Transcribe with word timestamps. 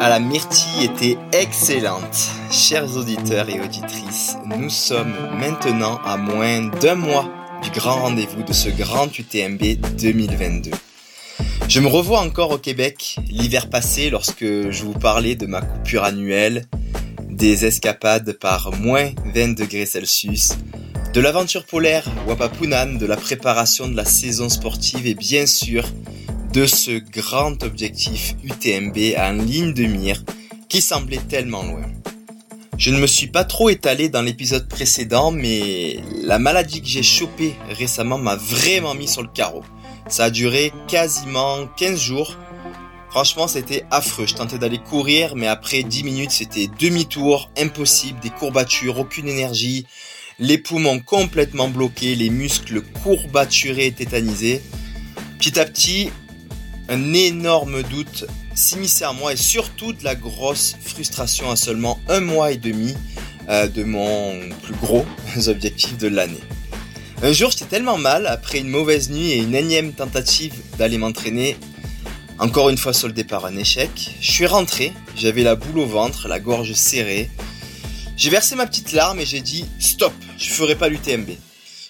à 0.00 0.08
la 0.08 0.18
myrtille 0.18 0.84
était 0.84 1.16
excellente. 1.32 2.30
Chers 2.50 2.96
auditeurs 2.96 3.48
et 3.48 3.60
auditrices, 3.60 4.36
nous 4.58 4.70
sommes 4.70 5.14
maintenant 5.38 6.00
à 6.04 6.16
moins 6.16 6.62
d'un 6.80 6.94
mois 6.94 7.28
du 7.62 7.70
grand 7.70 8.02
rendez-vous 8.02 8.42
de 8.42 8.52
ce 8.52 8.68
grand 8.68 9.06
UTMB 9.16 9.62
2022. 9.98 10.70
Je 11.68 11.80
me 11.80 11.86
revois 11.86 12.20
encore 12.20 12.50
au 12.50 12.58
Québec 12.58 13.16
l'hiver 13.28 13.70
passé 13.70 14.10
lorsque 14.10 14.44
je 14.44 14.82
vous 14.82 14.94
parlais 14.94 15.36
de 15.36 15.46
ma 15.46 15.62
coupure 15.62 16.04
annuelle, 16.04 16.66
des 17.28 17.64
escapades 17.64 18.32
par 18.32 18.72
moins 18.72 19.10
20 19.34 19.56
degrés 19.56 19.86
Celsius, 19.86 20.52
de 21.14 21.20
l'aventure 21.20 21.66
polaire 21.66 22.04
Wapapunan, 22.26 22.98
de 22.98 23.06
la 23.06 23.16
préparation 23.16 23.88
de 23.88 23.96
la 23.96 24.04
saison 24.04 24.48
sportive 24.48 25.06
et 25.06 25.14
bien 25.14 25.46
sûr 25.46 25.84
de 26.52 26.66
ce 26.66 26.98
grand 26.98 27.62
objectif 27.62 28.34
UTMB 28.44 29.16
en 29.16 29.32
ligne 29.32 29.72
de 29.72 29.84
mire 29.84 30.22
qui 30.68 30.82
semblait 30.82 31.20
tellement 31.28 31.62
loin. 31.62 31.82
Je 32.76 32.90
ne 32.90 32.98
me 32.98 33.06
suis 33.06 33.28
pas 33.28 33.44
trop 33.44 33.70
étalé 33.70 34.10
dans 34.10 34.20
l'épisode 34.20 34.68
précédent, 34.68 35.30
mais 35.30 36.00
la 36.22 36.38
maladie 36.38 36.82
que 36.82 36.88
j'ai 36.88 37.02
chopée 37.02 37.54
récemment 37.70 38.18
m'a 38.18 38.36
vraiment 38.36 38.94
mis 38.94 39.08
sur 39.08 39.22
le 39.22 39.28
carreau. 39.28 39.62
Ça 40.08 40.24
a 40.24 40.30
duré 40.30 40.72
quasiment 40.88 41.66
15 41.78 41.98
jours. 41.98 42.36
Franchement, 43.10 43.48
c'était 43.48 43.84
affreux. 43.90 44.26
Je 44.26 44.34
tentais 44.34 44.58
d'aller 44.58 44.78
courir, 44.78 45.36
mais 45.36 45.46
après 45.46 45.82
10 45.82 46.04
minutes, 46.04 46.32
c'était 46.32 46.68
demi-tour, 46.78 47.50
impossible, 47.56 48.20
des 48.20 48.30
courbatures, 48.30 48.98
aucune 48.98 49.28
énergie, 49.28 49.86
les 50.38 50.58
poumons 50.58 51.00
complètement 51.00 51.68
bloqués, 51.68 52.14
les 52.14 52.30
muscles 52.30 52.82
courbaturés 53.02 53.86
et 53.86 53.92
tétanisés. 53.92 54.60
Petit 55.38 55.58
à 55.58 55.64
petit, 55.64 56.10
un 56.88 57.12
énorme 57.12 57.82
doute 57.82 58.26
s'immisçait 58.54 59.04
à 59.04 59.12
moi 59.12 59.32
et 59.32 59.36
surtout 59.36 59.92
de 59.92 60.04
la 60.04 60.14
grosse 60.14 60.76
frustration 60.80 61.50
à 61.50 61.56
seulement 61.56 62.00
un 62.08 62.20
mois 62.20 62.52
et 62.52 62.56
demi 62.56 62.94
euh, 63.48 63.68
de 63.68 63.82
mon 63.82 64.38
plus 64.62 64.74
gros 64.74 65.06
objectif 65.46 65.96
de 65.98 66.08
l'année. 66.08 66.40
Un 67.22 67.32
jour, 67.32 67.50
j'étais 67.50 67.66
tellement 67.66 67.98
mal, 67.98 68.26
après 68.26 68.58
une 68.58 68.68
mauvaise 68.68 69.10
nuit 69.10 69.30
et 69.30 69.38
une 69.38 69.54
énième 69.54 69.92
tentative 69.92 70.54
d'aller 70.76 70.98
m'entraîner, 70.98 71.56
encore 72.38 72.68
une 72.68 72.78
fois 72.78 72.92
soldé 72.92 73.22
par 73.22 73.44
un 73.44 73.56
échec, 73.56 74.16
je 74.20 74.30
suis 74.30 74.46
rentré, 74.46 74.92
j'avais 75.14 75.44
la 75.44 75.54
boule 75.54 75.78
au 75.78 75.86
ventre, 75.86 76.26
la 76.26 76.40
gorge 76.40 76.72
serrée. 76.72 77.30
J'ai 78.16 78.30
versé 78.30 78.56
ma 78.56 78.66
petite 78.66 78.92
larme 78.92 79.20
et 79.20 79.26
j'ai 79.26 79.40
dit 79.40 79.64
stop, 79.78 80.12
je 80.36 80.50
ferai 80.50 80.74
pas 80.74 80.88
l'UTMB. 80.88 81.30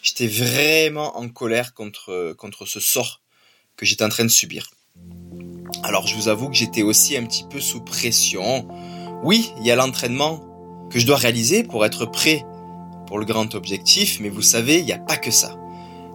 J'étais 0.03 0.27
vraiment 0.27 1.17
en 1.17 1.29
colère 1.29 1.73
contre, 1.73 2.35
contre 2.37 2.67
ce 2.67 2.81
sort 2.81 3.23
que 3.77 3.87
j'étais 3.87 4.05
en 4.05 4.11
train 4.11 4.25
de 4.25 4.31
subir. 4.31 4.71
Alors 5.83 6.07
je 6.07 6.15
vous 6.15 6.29
avoue 6.29 6.49
que 6.49 6.55
j'étais 6.55 6.83
aussi 6.83 7.17
un 7.17 7.25
petit 7.25 7.45
peu 7.45 7.61
sous 7.61 7.81
pression. 7.81 8.67
Oui, 9.23 9.53
il 9.59 9.67
y 9.67 9.71
a 9.71 9.77
l'entraînement 9.77 10.41
que 10.91 10.99
je 10.99 11.07
dois 11.07 11.17
réaliser 11.17 11.63
pour 11.63 11.85
être 11.85 12.07
prêt 12.07 12.45
pour 13.07 13.19
le 13.19 13.25
grand 13.25 13.55
objectif, 13.55 14.21
mais 14.21 14.29
vous 14.29 14.43
savez, 14.43 14.79
il 14.79 14.85
n'y 14.85 14.93
a 14.93 14.99
pas 14.99 15.17
que 15.17 15.31
ça. 15.31 15.57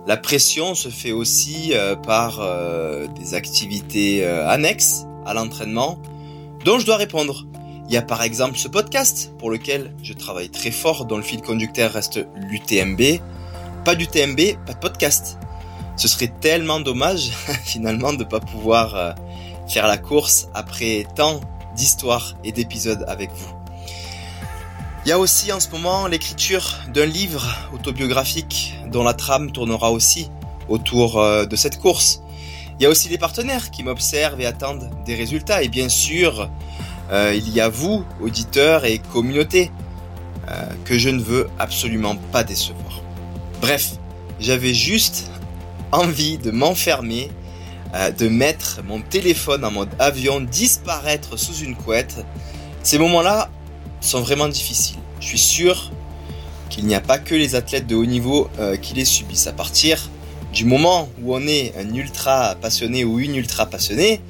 La 0.07 0.17
pression 0.17 0.73
se 0.73 0.89
fait 0.89 1.11
aussi 1.11 1.73
euh, 1.73 1.95
par 1.95 2.39
euh, 2.39 3.07
des 3.07 3.33
activités 3.33 4.23
euh, 4.23 4.47
annexes 4.47 5.05
à 5.25 5.33
l'entraînement 5.33 5.99
dont 6.63 6.79
je 6.79 6.85
dois 6.85 6.95
répondre. 6.95 7.45
Il 7.87 7.93
y 7.93 7.97
a 7.97 8.01
par 8.01 8.21
exemple 8.23 8.57
ce 8.57 8.67
podcast 8.67 9.33
pour 9.37 9.51
lequel 9.51 9.93
je 10.01 10.13
travaille 10.13 10.49
très 10.49 10.71
fort, 10.71 11.05
dont 11.05 11.17
le 11.17 11.23
fil 11.23 11.41
conducteur 11.41 11.91
reste 11.91 12.25
l'UTMB. 12.35 13.19
Pas 13.83 13.95
d'UTMB, 13.95 14.65
pas 14.65 14.73
de 14.73 14.79
podcast. 14.79 15.37
Ce 15.97 16.07
serait 16.07 16.31
tellement 16.39 16.79
dommage 16.79 17.29
finalement 17.65 18.13
de 18.13 18.19
ne 18.19 18.29
pas 18.29 18.39
pouvoir 18.39 19.15
faire 19.67 19.87
la 19.87 19.97
course 19.97 20.47
après 20.53 21.05
tant 21.15 21.41
d'histoires 21.75 22.35
et 22.43 22.51
d'épisodes 22.51 23.05
avec 23.07 23.31
vous. 23.31 23.53
Il 25.05 25.09
y 25.09 25.11
a 25.13 25.19
aussi 25.19 25.51
en 25.53 25.59
ce 25.59 25.69
moment 25.69 26.07
l'écriture 26.07 26.75
d'un 26.93 27.05
livre 27.05 27.45
autobiographique 27.73 28.75
dont 28.87 29.03
la 29.03 29.13
trame 29.13 29.51
tournera 29.51 29.91
aussi 29.91 30.29
autour 30.67 31.19
euh, 31.19 31.45
de 31.45 31.55
cette 31.55 31.79
course. 31.79 32.21
Il 32.79 32.83
y 32.83 32.85
a 32.85 32.89
aussi 32.89 33.07
des 33.07 33.17
partenaires 33.17 33.71
qui 33.71 33.83
m'observent 33.83 34.39
et 34.41 34.45
attendent 34.45 34.89
des 35.05 35.15
résultats. 35.15 35.63
Et 35.63 35.69
bien 35.69 35.89
sûr, 35.89 36.49
euh, 37.11 37.33
il 37.35 37.49
y 37.53 37.61
a 37.61 37.69
vous, 37.69 38.03
auditeurs 38.21 38.85
et 38.85 38.99
communauté, 38.99 39.71
euh, 40.49 40.53
que 40.85 40.97
je 40.97 41.09
ne 41.09 41.21
veux 41.21 41.49
absolument 41.57 42.15
pas 42.31 42.43
décevoir. 42.43 43.01
Bref, 43.61 43.93
j'avais 44.39 44.73
juste 44.73 45.31
envie 45.91 46.37
de 46.37 46.51
m'enfermer 46.51 47.31
euh, 47.93 48.11
de 48.11 48.27
mettre 48.27 48.81
mon 48.85 49.01
téléphone 49.01 49.63
en 49.63 49.71
mode 49.71 49.89
avion, 49.99 50.41
disparaître 50.41 51.37
sous 51.37 51.55
une 51.63 51.75
couette. 51.75 52.25
Ces 52.83 52.97
moments-là 52.97 53.49
sont 54.01 54.21
vraiment 54.21 54.47
difficiles. 54.47 54.97
Je 55.19 55.27
suis 55.27 55.37
sûr 55.37 55.91
qu'il 56.69 56.85
n'y 56.85 56.95
a 56.95 57.01
pas 57.01 57.17
que 57.17 57.33
les 57.33 57.55
athlètes 57.55 57.87
de 57.87 57.95
haut 57.95 58.05
niveau 58.05 58.49
euh, 58.59 58.77
qui 58.77 58.93
les 58.93 59.05
subissent. 59.05 59.47
À 59.47 59.53
partir 59.53 60.09
du 60.53 60.65
moment 60.65 61.09
où 61.21 61.35
on 61.35 61.47
est 61.47 61.73
un 61.77 61.93
ultra 61.93 62.55
passionné 62.61 63.03
ou 63.03 63.19
une 63.19 63.35
ultra 63.35 63.65
passionnée, 63.65 64.21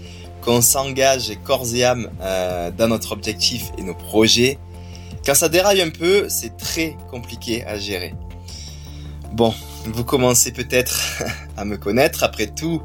qu'on 0.41 0.62
s'engage 0.62 1.31
corps 1.44 1.66
et 1.73 1.84
âme 1.84 2.09
euh, 2.22 2.72
dans 2.72 2.88
notre 2.88 3.12
objectif 3.12 3.72
et 3.78 3.84
nos 3.84 3.96
projets, 3.96 4.57
quand 5.25 5.35
ça 5.35 5.50
déraille 5.50 5.81
un 5.81 5.90
peu, 5.90 6.29
c'est 6.29 6.56
très 6.57 6.96
compliqué 7.12 7.66
à 7.66 7.78
gérer. 7.78 8.13
Bon, 9.34 9.53
vous 9.85 10.03
commencez 10.03 10.51
peut-être 10.51 11.23
à 11.57 11.66
me 11.66 11.75
connaître. 11.75 12.23
Après 12.23 12.47
tout, 12.47 12.81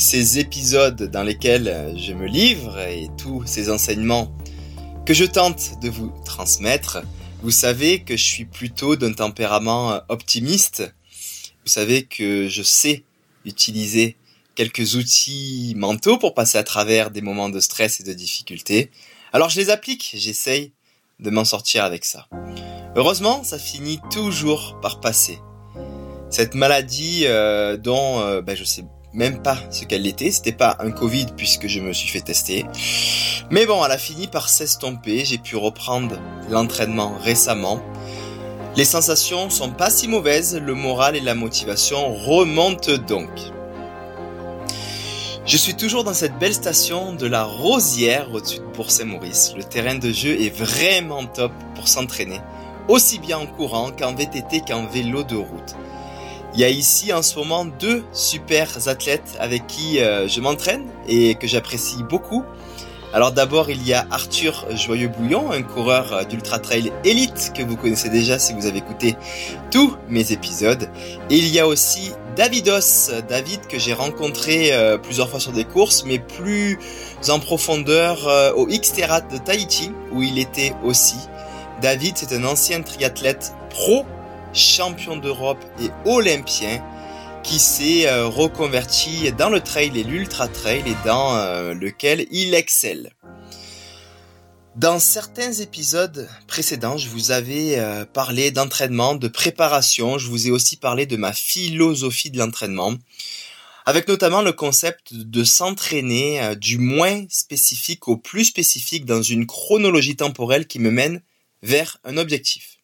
ces 0.00 0.38
épisodes 0.38 1.10
dans 1.10 1.22
lesquels 1.22 1.94
je 1.96 2.14
me 2.14 2.26
livre 2.26 2.78
et 2.78 3.08
tous 3.18 3.44
ces 3.44 3.70
enseignements 3.70 4.34
que 5.04 5.12
je 5.12 5.26
tente 5.26 5.78
de 5.82 5.90
vous 5.90 6.10
transmettre, 6.24 7.02
vous 7.42 7.50
savez 7.50 8.02
que 8.02 8.16
je 8.16 8.24
suis 8.24 8.46
plutôt 8.46 8.96
d'un 8.96 9.12
tempérament 9.12 10.00
optimiste. 10.08 10.94
Vous 11.64 11.70
savez 11.70 12.04
que 12.04 12.48
je 12.48 12.62
sais 12.62 13.04
utiliser 13.44 14.16
quelques 14.54 14.94
outils 14.94 15.74
mentaux 15.76 16.16
pour 16.16 16.32
passer 16.32 16.56
à 16.56 16.64
travers 16.64 17.10
des 17.10 17.20
moments 17.20 17.50
de 17.50 17.60
stress 17.60 18.00
et 18.00 18.02
de 18.02 18.14
difficulté. 18.14 18.90
Alors 19.34 19.50
je 19.50 19.60
les 19.60 19.68
applique, 19.68 20.12
j'essaye 20.14 20.72
de 21.18 21.28
m'en 21.28 21.44
sortir 21.44 21.84
avec 21.84 22.06
ça. 22.06 22.26
Heureusement, 22.96 23.44
ça 23.44 23.58
finit 23.58 24.00
toujours 24.10 24.80
par 24.80 25.00
passer. 25.00 25.38
Cette 26.30 26.54
maladie 26.54 27.24
euh, 27.26 27.76
dont 27.76 28.20
euh, 28.20 28.40
ben, 28.40 28.56
je 28.56 28.64
sais 28.64 28.84
même 29.12 29.42
pas 29.42 29.58
ce 29.70 29.84
qu'elle 29.84 30.06
était. 30.06 30.30
C'était 30.30 30.52
pas 30.52 30.76
un 30.80 30.90
Covid 30.90 31.26
puisque 31.36 31.66
je 31.66 31.80
me 31.80 31.92
suis 31.92 32.08
fait 32.08 32.20
tester. 32.20 32.64
Mais 33.50 33.66
bon, 33.66 33.84
elle 33.84 33.92
a 33.92 33.98
fini 33.98 34.26
par 34.26 34.48
s'estomper. 34.48 35.24
J'ai 35.24 35.38
pu 35.38 35.56
reprendre 35.56 36.16
l'entraînement 36.48 37.14
récemment. 37.22 37.80
Les 38.76 38.84
sensations 38.84 39.50
sont 39.50 39.70
pas 39.70 39.90
si 39.90 40.08
mauvaises. 40.08 40.56
Le 40.56 40.74
moral 40.74 41.16
et 41.16 41.20
la 41.20 41.34
motivation 41.34 42.14
remontent 42.14 42.96
donc. 43.08 43.30
Je 45.46 45.56
suis 45.56 45.74
toujours 45.74 46.04
dans 46.04 46.14
cette 46.14 46.38
belle 46.38 46.54
station 46.54 47.12
de 47.14 47.26
la 47.26 47.42
Rosière 47.42 48.32
au-dessus 48.32 48.60
de 48.60 48.64
Bourg-Saint-Maurice. 48.66 49.54
Le 49.56 49.64
terrain 49.64 49.96
de 49.96 50.12
jeu 50.12 50.40
est 50.40 50.54
vraiment 50.54 51.24
top 51.26 51.50
pour 51.74 51.88
s'entraîner, 51.88 52.40
aussi 52.86 53.18
bien 53.18 53.38
en 53.38 53.46
courant 53.46 53.90
qu'en 53.90 54.14
VTT 54.14 54.60
qu'en 54.60 54.86
vélo 54.86 55.24
de 55.24 55.34
route. 55.34 55.74
Il 56.52 56.58
y 56.58 56.64
a 56.64 56.68
ici 56.68 57.12
en 57.12 57.22
ce 57.22 57.38
moment 57.38 57.64
deux 57.64 58.02
super 58.12 58.88
athlètes 58.88 59.36
avec 59.38 59.68
qui 59.68 60.00
euh, 60.00 60.26
je 60.26 60.40
m'entraîne 60.40 60.84
et 61.06 61.36
que 61.36 61.46
j'apprécie 61.46 62.02
beaucoup. 62.02 62.42
Alors 63.12 63.30
d'abord 63.30 63.70
il 63.70 63.86
y 63.86 63.94
a 63.94 64.06
Arthur 64.10 64.66
Joyeux-Bouillon, 64.74 65.52
un 65.52 65.62
coureur 65.62 66.12
euh, 66.12 66.24
d'ultra 66.24 66.58
trail 66.58 66.92
élite 67.04 67.52
que 67.54 67.62
vous 67.62 67.76
connaissez 67.76 68.08
déjà 68.08 68.40
si 68.40 68.52
vous 68.52 68.66
avez 68.66 68.78
écouté 68.78 69.14
tous 69.70 69.96
mes 70.08 70.32
épisodes. 70.32 70.90
Et 71.30 71.36
il 71.36 71.46
y 71.46 71.60
a 71.60 71.68
aussi 71.68 72.10
Davidos, 72.34 73.12
David 73.28 73.68
que 73.68 73.78
j'ai 73.78 73.92
rencontré 73.92 74.72
euh, 74.72 74.98
plusieurs 74.98 75.30
fois 75.30 75.38
sur 75.38 75.52
des 75.52 75.64
courses, 75.64 76.02
mais 76.04 76.18
plus 76.18 76.78
en 77.28 77.38
profondeur 77.38 78.26
au 78.56 78.66
Xterra 78.66 79.20
de 79.20 79.38
Tahiti 79.38 79.92
où 80.10 80.22
il 80.22 80.40
était 80.40 80.74
aussi. 80.82 81.18
David 81.80 82.14
c'est 82.16 82.34
un 82.34 82.44
ancien 82.44 82.82
triathlète 82.82 83.52
pro 83.70 84.04
champion 84.52 85.16
d'Europe 85.16 85.64
et 85.80 85.90
olympien, 86.08 86.82
qui 87.42 87.58
s'est 87.58 88.06
euh, 88.06 88.26
reconverti 88.26 89.32
dans 89.32 89.48
le 89.48 89.60
trail 89.60 89.98
et 89.98 90.04
l'ultra 90.04 90.48
trail 90.48 90.82
et 90.86 90.96
dans 91.04 91.36
euh, 91.36 91.74
lequel 91.74 92.26
il 92.30 92.54
excelle. 92.54 93.12
Dans 94.76 95.00
certains 95.00 95.52
épisodes 95.52 96.28
précédents, 96.46 96.96
je 96.96 97.08
vous 97.08 97.32
avais 97.32 97.78
euh, 97.78 98.04
parlé 98.04 98.50
d'entraînement, 98.50 99.14
de 99.14 99.28
préparation, 99.28 100.18
je 100.18 100.28
vous 100.28 100.46
ai 100.46 100.50
aussi 100.50 100.76
parlé 100.76 101.06
de 101.06 101.16
ma 101.16 101.32
philosophie 101.32 102.30
de 102.30 102.38
l'entraînement, 102.38 102.94
avec 103.84 104.06
notamment 104.06 104.42
le 104.42 104.52
concept 104.52 105.14
de 105.14 105.42
s'entraîner 105.42 106.54
du 106.56 106.78
moins 106.78 107.24
spécifique 107.28 108.06
au 108.06 108.16
plus 108.16 108.44
spécifique 108.44 109.06
dans 109.06 109.22
une 109.22 109.46
chronologie 109.46 110.16
temporelle 110.16 110.66
qui 110.66 110.78
me 110.78 110.90
mène 110.90 111.22
vers 111.62 111.98
un 112.04 112.16
objectif. 112.16 112.79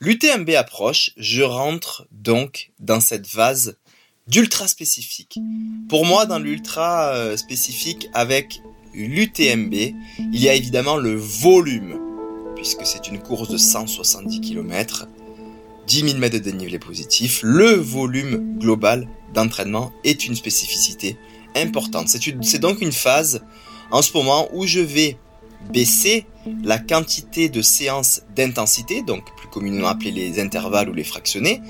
L'UTMB 0.00 0.50
approche, 0.50 1.10
je 1.16 1.42
rentre 1.42 2.06
donc 2.12 2.70
dans 2.78 3.00
cette 3.00 3.26
vase 3.26 3.78
d'ultra 4.28 4.68
spécifique. 4.68 5.40
Pour 5.88 6.06
moi, 6.06 6.24
dans 6.24 6.38
l'ultra 6.38 7.08
euh, 7.14 7.36
spécifique, 7.36 8.08
avec 8.14 8.60
l'UTMB, 8.94 9.74
il 9.74 10.40
y 10.40 10.48
a 10.48 10.54
évidemment 10.54 10.98
le 10.98 11.16
volume, 11.16 11.98
puisque 12.54 12.86
c'est 12.86 13.08
une 13.08 13.18
course 13.18 13.48
de 13.48 13.56
170 13.56 14.40
km, 14.40 15.08
10 15.88 16.00
000 16.10 16.18
mètres 16.18 16.36
de 16.36 16.42
dénivelé 16.42 16.78
positif. 16.78 17.40
Le 17.42 17.72
volume 17.72 18.56
global 18.60 19.08
d'entraînement 19.34 19.92
est 20.04 20.26
une 20.26 20.36
spécificité 20.36 21.16
importante. 21.56 22.06
C'est 22.08 22.60
donc 22.60 22.80
une 22.82 22.92
phase 22.92 23.42
en 23.90 24.02
ce 24.02 24.12
moment 24.12 24.48
où 24.52 24.64
je 24.64 24.78
vais 24.78 25.16
baisser 25.70 26.26
la 26.62 26.78
quantité 26.78 27.48
de 27.48 27.62
séances 27.62 28.22
d'intensité, 28.34 29.02
donc 29.02 29.24
plus 29.36 29.48
communément 29.48 29.88
appelées 29.88 30.10
les 30.10 30.40
intervalles 30.40 30.88
ou 30.88 30.94
les 30.94 31.04
fractionnés, 31.04 31.60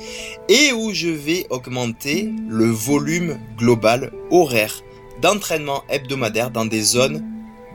et 0.49 0.73
où 0.73 0.93
je 0.93 1.08
vais 1.08 1.46
augmenter 1.50 2.31
le 2.49 2.67
volume 2.67 3.38
global 3.56 4.12
horaire 4.31 4.82
d'entraînement 5.20 5.82
hebdomadaire 5.88 6.50
dans 6.50 6.67
des 6.67 6.82
zones 6.82 7.25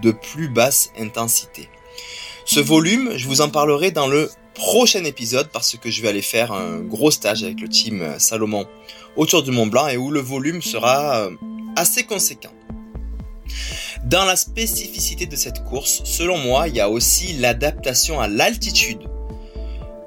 de 0.01 0.12
plus 0.12 0.50
basse 0.50 0.92
intensité. 0.98 1.69
Ce 2.45 2.59
volume, 2.59 3.12
je 3.16 3.27
vous 3.27 3.42
en 3.42 3.50
parlerai 3.50 3.92
dans 3.92 4.07
le 4.07 4.30
prochain 4.54 5.04
épisode 5.04 5.50
parce 5.51 5.77
que 5.77 5.89
je 5.89 6.01
vais 6.01 6.09
aller 6.09 6.21
faire 6.21 6.51
un 6.51 6.80
gros 6.80 7.12
stage 7.12 7.44
avec 7.44 7.59
le 7.59 7.69
team 7.69 8.16
Salomon 8.18 8.68
autour 9.16 9.44
du 9.44 9.51
Mont 9.51 9.68
Blanc 9.68 9.88
et 9.88 9.98
où 9.98 10.12
le 10.12 10.19
volume 10.19 10.62
sera 10.62 11.21
euh, 11.21 11.31
assez 11.75 12.04
conséquent. 12.04 12.51
Dans 14.04 14.25
la 14.25 14.36
spécificité 14.36 15.25
de 15.25 15.36
cette 15.36 15.63
course, 15.63 16.01
selon 16.04 16.38
moi, 16.38 16.68
il 16.68 16.75
y 16.75 16.81
a 16.81 16.90
aussi 16.90 17.34
l'adaptation 17.34 18.19
à 18.19 18.28
l'altitude, 18.28 19.00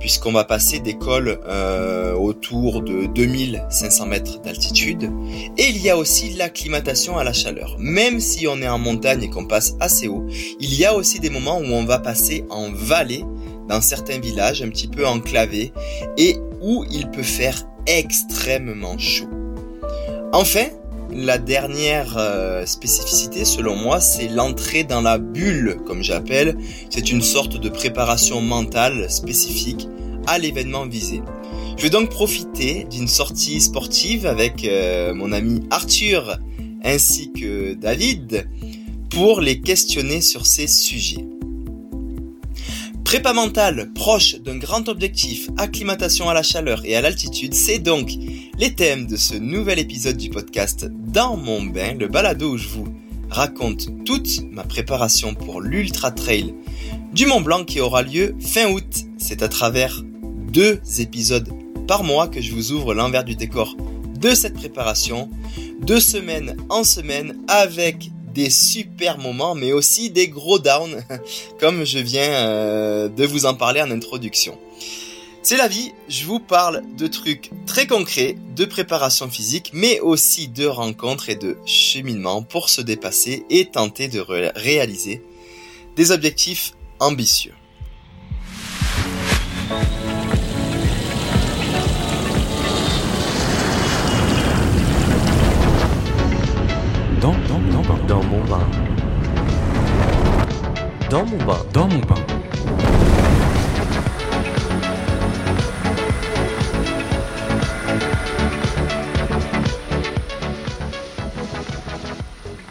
puisqu'on 0.00 0.33
va 0.33 0.44
passer 0.44 0.79
des 0.81 0.99
cols 0.99 1.41
euh, 1.47 2.15
autour 2.15 2.83
de 2.83 3.06
2500 3.06 4.06
mètres 4.06 4.41
d'altitude, 4.43 5.11
et 5.56 5.69
il 5.69 5.79
y 5.83 5.91
a 5.91 5.97
aussi 5.97 6.31
l'acclimatation 6.35 7.17
à 7.17 7.25
la 7.25 7.33
chaleur. 7.33 7.77
Même 7.79 8.21
si 8.21 8.47
on 8.47 8.61
est 8.61 8.69
en 8.69 8.79
montagne 8.79 9.23
et 9.23 9.31
qu'on 9.31 9.47
passe 9.47 9.75
assez 9.81 10.09
haut, 10.09 10.27
il 10.61 10.75
y 10.75 10.85
a 10.85 10.94
aussi 10.94 11.19
des 11.19 11.31
moments 11.31 11.59
où 11.59 11.65
on 11.65 11.85
va 11.85 11.99
passer 11.99 12.44
en 12.50 12.71
vallée, 12.71 13.25
dans 13.69 13.81
certains 13.81 14.21
villages 14.21 14.62
un 14.62 14.69
petit 14.69 14.88
peu 14.88 15.06
enclavés, 15.06 15.73
et 16.17 16.37
où 16.61 16.85
il 16.91 17.11
peut 17.11 17.23
faire 17.23 17.67
extrêmement 17.87 18.99
chaud. 18.99 19.29
Enfin, 20.33 20.67
la 21.17 21.39
dernière 21.39 22.17
euh, 22.19 22.67
spécificité, 22.67 23.45
selon 23.45 23.77
moi, 23.77 24.01
c'est 24.01 24.29
l'entrée 24.29 24.85
dans 24.85 25.01
la 25.01 25.19
bulle, 25.19 25.77
comme 25.87 26.03
j'appelle. 26.03 26.57
C'est 26.91 27.11
une 27.11 27.23
sorte 27.23 27.57
de 27.57 27.69
préparation 27.69 28.41
mentale 28.41 29.11
spécifique 29.11 29.89
à 30.27 30.39
l'événement 30.39 30.87
visé. 30.87 31.23
Je 31.77 31.83
vais 31.83 31.91
donc 31.91 32.11
profiter 32.11 32.87
d'une 32.91 33.09
sortie 33.09 33.61
sportive 33.61 34.27
avec 34.27 34.65
euh, 34.65 35.15
mon 35.15 35.33
ami 35.33 35.63
Arthur 35.71 36.39
ainsi 36.83 37.33
que 37.33 37.75
David 37.75 38.49
pour 39.11 39.41
les 39.41 39.61
questionner 39.61 40.21
sur 40.21 40.47
ces 40.47 40.67
sujets. 40.67 41.25
Prépa 43.06 43.32
mentale 43.32 43.93
proche 43.94 44.35
d'un 44.41 44.56
grand 44.56 44.88
objectif, 44.88 45.49
acclimatation 45.58 46.29
à 46.29 46.35
la 46.35 46.43
chaleur 46.43 46.85
et 46.85 46.97
à 46.97 47.00
l'altitude, 47.00 47.55
c'est 47.55 47.79
donc 47.79 48.11
les 48.58 48.75
thèmes 48.75 49.06
de 49.06 49.14
ce 49.14 49.37
nouvel 49.37 49.79
épisode 49.79 50.17
du 50.17 50.29
podcast 50.29 50.88
Dans 50.91 51.37
mon 51.37 51.62
bain, 51.62 51.94
le 51.94 52.08
balado 52.08 52.55
où 52.55 52.58
je 52.58 52.67
vous 52.67 52.88
raconte 53.31 54.05
toute 54.05 54.41
ma 54.50 54.64
préparation 54.64 55.35
pour 55.35 55.61
l'Ultra 55.61 56.11
Trail 56.11 56.53
du 57.12 57.26
Mont 57.26 57.43
Blanc 57.43 57.64
qui 57.64 57.79
aura 57.79 58.03
lieu 58.03 58.35
fin 58.41 58.73
août. 58.73 59.05
C'est 59.19 59.44
à 59.44 59.49
travers 59.49 60.02
deux 60.52 60.81
épisodes 60.99 61.49
par 61.87 62.02
mois 62.02 62.26
que 62.26 62.41
je 62.41 62.50
vous 62.50 62.73
ouvre 62.73 62.93
l'envers 62.93 63.23
du 63.23 63.37
décor 63.37 63.76
de 64.19 64.31
cette 64.31 64.55
préparation, 64.55 65.31
de 65.81 66.00
semaine 66.00 66.56
en 66.70 66.82
semaine 66.82 67.37
avec 67.47 68.11
des 68.37 68.50
super 68.50 69.17
moments, 69.17 69.55
mais 69.55 69.73
aussi 69.73 70.11
des 70.11 70.29
gros 70.29 70.59
downs, 70.59 71.03
comme 71.59 71.85
je 71.85 71.99
viens 71.99 72.31
euh, 72.31 73.09
de 73.09 73.25
vous 73.25 73.47
en 73.47 73.55
parler 73.55 73.81
en 73.81 73.91
introduction. 73.91 74.59
C'est 75.43 75.56
la 75.56 75.69
vie, 75.69 75.93
je 76.09 76.25
vous 76.25 76.38
parle 76.38 76.83
de 76.99 77.06
trucs 77.06 77.50
très 77.67 77.87
concrets, 77.87 78.37
de 78.55 78.65
préparation 78.67 79.31
physique, 79.31 79.71
mais 79.73 80.00
aussi 80.00 80.49
de 80.49 80.67
rencontres 80.67 81.31
et 81.31 81.37
de 81.37 81.56
cheminement 81.65 82.43
pour 82.43 82.69
se 82.69 82.83
dépasser 82.83 83.47
et 83.49 83.71
tenter 83.71 84.09
de 84.09 84.21
réaliser 84.21 85.23
des 85.97 86.11
objectifs 86.11 86.75
ambitieux. 87.00 87.55
Dans 98.08 98.23
mon 98.23 98.44
bain. 98.44 98.70
Dans 101.11 101.26
mon 101.26 101.38
bain. 101.44 101.58
Dans 101.73 101.88
mon 101.88 101.99
bain. 101.99 102.14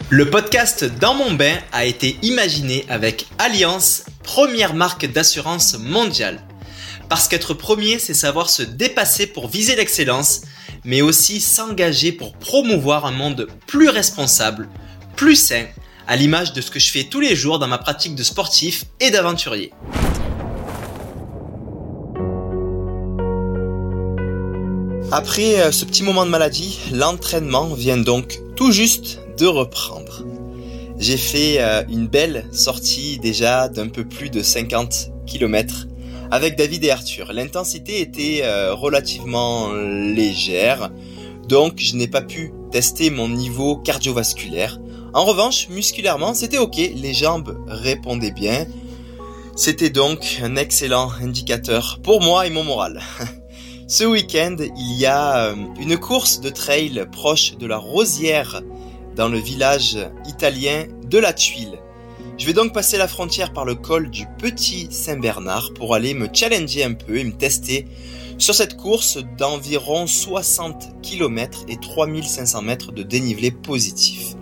Le 0.08 0.30
podcast 0.30 0.84
Dans 0.84 1.12
mon 1.12 1.34
bain 1.34 1.58
a 1.72 1.84
été 1.84 2.16
imaginé 2.22 2.86
avec 2.88 3.26
Alliance, 3.38 4.04
première 4.22 4.72
marque 4.72 5.04
d'assurance 5.04 5.78
mondiale. 5.78 6.40
Parce 7.10 7.28
qu'être 7.28 7.52
premier, 7.52 7.98
c'est 7.98 8.14
savoir 8.14 8.48
se 8.48 8.62
dépasser 8.62 9.26
pour 9.26 9.48
viser 9.48 9.76
l'excellence, 9.76 10.42
mais 10.84 11.02
aussi 11.02 11.42
s'engager 11.42 12.12
pour 12.12 12.32
promouvoir 12.36 13.04
un 13.04 13.12
monde 13.12 13.48
plus 13.66 13.90
responsable, 13.90 14.68
plus 15.16 15.36
sain, 15.36 15.64
à 16.06 16.14
l'image 16.14 16.52
de 16.52 16.60
ce 16.60 16.70
que 16.70 16.78
je 16.78 16.90
fais 16.90 17.04
tous 17.04 17.20
les 17.20 17.34
jours 17.34 17.58
dans 17.58 17.66
ma 17.66 17.78
pratique 17.78 18.14
de 18.14 18.22
sportif 18.22 18.84
et 19.00 19.10
d'aventurier. 19.10 19.72
Après 25.10 25.60
euh, 25.60 25.72
ce 25.72 25.84
petit 25.86 26.02
moment 26.02 26.26
de 26.26 26.30
maladie, 26.30 26.78
l'entraînement 26.92 27.68
vient 27.72 27.96
donc 27.96 28.40
tout 28.56 28.72
juste 28.72 29.20
de 29.38 29.46
reprendre. 29.46 30.24
J'ai 30.98 31.16
fait 31.16 31.56
euh, 31.60 31.82
une 31.88 32.08
belle 32.08 32.46
sortie 32.52 33.18
déjà 33.18 33.68
d'un 33.68 33.88
peu 33.88 34.04
plus 34.04 34.28
de 34.28 34.42
50 34.42 35.12
km 35.26 35.86
avec 36.30 36.56
David 36.56 36.84
et 36.84 36.90
Arthur. 36.90 37.32
L'intensité 37.32 38.00
était 38.00 38.40
euh, 38.42 38.74
relativement 38.74 39.72
légère, 39.72 40.90
donc 41.48 41.74
je 41.78 41.96
n'ai 41.96 42.08
pas 42.08 42.22
pu 42.22 42.52
tester 42.70 43.08
mon 43.08 43.28
niveau 43.28 43.76
cardiovasculaire. 43.76 44.78
En 45.16 45.24
revanche, 45.24 45.68
musculairement, 45.70 46.34
c'était 46.34 46.58
ok, 46.58 46.76
les 46.76 47.14
jambes 47.14 47.64
répondaient 47.68 48.32
bien. 48.32 48.66
C'était 49.56 49.88
donc 49.88 50.40
un 50.42 50.56
excellent 50.56 51.10
indicateur 51.22 52.00
pour 52.02 52.20
moi 52.20 52.46
et 52.46 52.50
mon 52.50 52.64
moral. 52.64 53.00
Ce 53.88 54.04
week-end, 54.04 54.56
il 54.60 54.92
y 54.92 55.06
a 55.06 55.38
euh, 55.38 55.56
une 55.80 55.96
course 55.96 56.42
de 56.42 56.50
trail 56.50 57.02
proche 57.10 57.56
de 57.56 57.66
la 57.66 57.78
Rosière 57.78 58.60
dans 59.16 59.28
le 59.28 59.38
village 59.38 59.96
italien 60.28 60.84
de 61.08 61.16
la 61.16 61.32
Tuile. 61.32 61.78
Je 62.36 62.44
vais 62.44 62.52
donc 62.52 62.74
passer 62.74 62.98
la 62.98 63.08
frontière 63.08 63.54
par 63.54 63.64
le 63.64 63.74
col 63.74 64.10
du 64.10 64.26
Petit 64.38 64.88
Saint-Bernard 64.90 65.72
pour 65.72 65.94
aller 65.94 66.12
me 66.12 66.28
challenger 66.30 66.84
un 66.84 66.92
peu 66.92 67.16
et 67.16 67.24
me 67.24 67.32
tester 67.32 67.86
sur 68.36 68.54
cette 68.54 68.76
course 68.76 69.16
d'environ 69.38 70.06
60 70.06 71.00
km 71.00 71.64
et 71.68 71.78
3500 71.78 72.60
mètres 72.60 72.92
de 72.92 73.02
dénivelé 73.02 73.50
positif. 73.50 74.35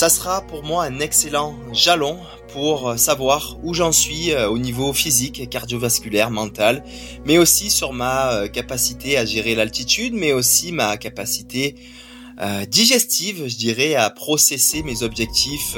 Ça 0.00 0.08
sera 0.08 0.40
pour 0.40 0.62
moi 0.62 0.84
un 0.84 0.98
excellent 0.98 1.58
jalon 1.74 2.16
pour 2.54 2.98
savoir 2.98 3.58
où 3.62 3.74
j'en 3.74 3.92
suis 3.92 4.32
euh, 4.32 4.48
au 4.48 4.56
niveau 4.56 4.94
physique, 4.94 5.50
cardiovasculaire, 5.50 6.30
mental, 6.30 6.82
mais 7.26 7.36
aussi 7.36 7.68
sur 7.68 7.92
ma 7.92 8.32
euh, 8.32 8.48
capacité 8.48 9.18
à 9.18 9.26
gérer 9.26 9.54
l'altitude, 9.54 10.14
mais 10.14 10.32
aussi 10.32 10.72
ma 10.72 10.96
capacité 10.96 11.74
euh, 12.40 12.64
digestive, 12.64 13.46
je 13.46 13.56
dirais, 13.56 13.94
à 13.94 14.08
processer 14.08 14.82
mes 14.82 15.02
objectifs 15.02 15.76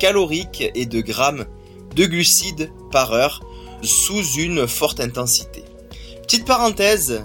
caloriques 0.00 0.64
et 0.74 0.86
de 0.86 1.02
grammes 1.02 1.44
de 1.94 2.06
glucides 2.06 2.72
par 2.90 3.12
heure 3.12 3.42
sous 3.82 4.24
une 4.38 4.66
forte 4.66 4.98
intensité. 4.98 5.62
Petite 6.22 6.46
parenthèse, 6.46 7.22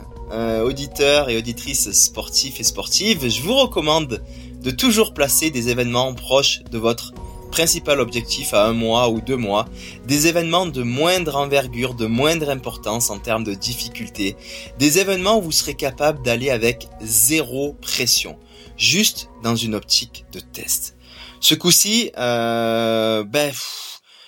auditeurs 0.65 1.29
et 1.29 1.37
auditrices 1.37 1.91
sportifs 1.91 2.59
et 2.59 2.63
sportives, 2.63 3.29
je 3.29 3.41
vous 3.43 3.53
recommande 3.53 4.21
de 4.63 4.71
toujours 4.71 5.13
placer 5.13 5.51
des 5.51 5.69
événements 5.69 6.13
proches 6.13 6.61
de 6.71 6.77
votre 6.77 7.13
principal 7.51 7.99
objectif 7.99 8.55
à 8.55 8.65
un 8.65 8.73
mois 8.73 9.09
ou 9.09 9.21
deux 9.21 9.37
mois, 9.37 9.67
des 10.07 10.25
événements 10.25 10.65
de 10.65 10.81
moindre 10.81 11.35
envergure, 11.35 11.93
de 11.93 12.07
moindre 12.07 12.49
importance 12.49 13.11
en 13.11 13.19
termes 13.19 13.43
de 13.43 13.53
difficulté, 13.53 14.35
des 14.79 14.97
événements 14.97 15.37
où 15.37 15.43
vous 15.43 15.51
serez 15.51 15.75
capable 15.75 16.23
d'aller 16.23 16.49
avec 16.49 16.87
zéro 17.01 17.73
pression, 17.73 18.39
juste 18.75 19.29
dans 19.43 19.55
une 19.55 19.75
optique 19.75 20.25
de 20.31 20.39
test. 20.39 20.95
Ce 21.41 21.53
coup-ci, 21.53 22.11
euh, 22.17 23.23
ben, 23.23 23.53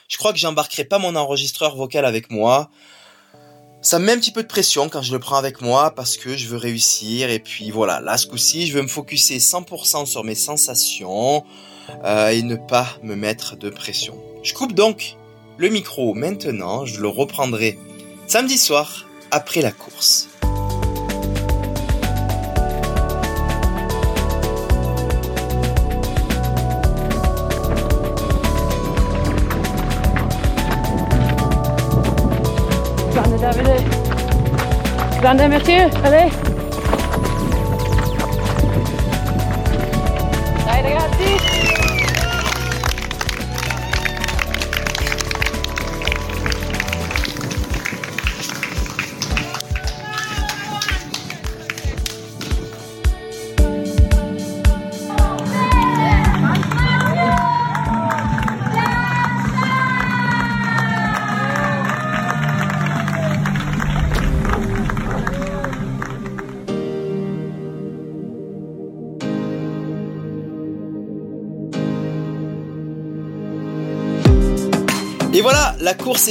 je 0.08 0.18
crois 0.18 0.32
que 0.32 0.38
j'embarquerai 0.38 0.86
pas 0.86 1.00
mon 1.00 1.16
enregistreur 1.16 1.76
vocal 1.76 2.06
avec 2.06 2.30
moi. 2.30 2.70
Ça 3.86 4.00
me 4.00 4.06
met 4.06 4.14
un 4.14 4.18
petit 4.18 4.32
peu 4.32 4.42
de 4.42 4.48
pression 4.48 4.90
quand 4.90 5.04
je 5.04 5.14
le 5.14 5.20
prends 5.20 5.36
avec 5.36 5.62
moi 5.62 5.92
parce 5.92 6.18
que 6.18 6.36
je 6.36 6.48
veux 6.48 6.58
réussir 6.58 7.30
et 7.30 7.38
puis 7.38 7.70
voilà, 7.70 8.02
là 8.02 8.18
ce 8.18 8.26
coup-ci, 8.26 8.66
je 8.66 8.74
veux 8.74 8.82
me 8.82 8.88
focuser 8.88 9.38
100% 9.38 10.08
sur 10.08 10.24
mes 10.24 10.34
sensations 10.34 11.46
euh, 12.04 12.30
et 12.30 12.42
ne 12.42 12.56
pas 12.56 12.88
me 13.04 13.16
mettre 13.16 13.56
de 13.56 13.70
pression. 13.70 14.20
Je 14.42 14.56
coupe 14.56 14.74
donc 14.74 15.18
le 15.58 15.70
micro 15.70 16.16
maintenant, 16.16 16.84
je 16.88 17.00
le 17.00 17.08
reprendrai 17.08 17.78
samedi 18.26 18.58
soir 18.58 19.06
après 19.30 19.62
la 19.62 19.72
course. 19.72 20.30
Grande 35.26 35.50
Mathieu, 35.50 35.90
allez 36.04 36.45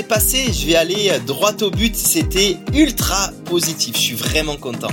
passée, 0.03 0.53
je 0.53 0.67
vais 0.67 0.77
aller 0.77 1.11
droit 1.27 1.55
au 1.63 1.71
but, 1.71 1.95
c'était 1.95 2.57
ultra 2.73 3.31
positif, 3.45 3.95
je 3.95 4.01
suis 4.01 4.15
vraiment 4.17 4.57
content. 4.57 4.91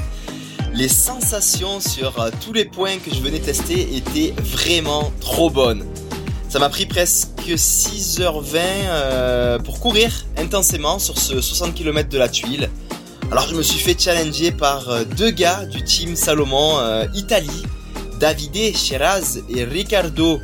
Les 0.74 0.88
sensations 0.88 1.80
sur 1.80 2.20
euh, 2.20 2.30
tous 2.40 2.54
les 2.54 2.66
points 2.66 2.98
que 2.98 3.14
je 3.14 3.20
venais 3.20 3.40
tester 3.40 3.96
étaient 3.96 4.34
vraiment 4.40 5.12
trop 5.20 5.50
bonnes. 5.50 5.84
Ça 6.50 6.60
m'a 6.60 6.70
pris 6.70 6.86
presque 6.86 7.30
6h20 7.48 8.58
euh, 8.58 9.60
pour 9.60 9.80
courir 9.80 10.12
intensément 10.38 11.00
sur 11.00 11.18
ce 11.18 11.42
60 11.42 11.74
km 11.74 12.08
de 12.08 12.18
la 12.18 12.30
tuile. 12.30 12.70
Alors 13.32 13.48
je 13.48 13.56
me 13.56 13.64
suis 13.64 13.80
fait 13.80 14.00
challenger 14.00 14.52
par 14.52 14.88
euh, 14.90 15.04
deux 15.04 15.32
gars 15.32 15.66
du 15.66 15.84
team 15.84 16.16
Salomon 16.16 16.80
Italie, 17.14 17.64
Davide 18.20 18.76
Cheraz 18.78 19.40
et 19.50 19.64
Riccardo 19.64 20.40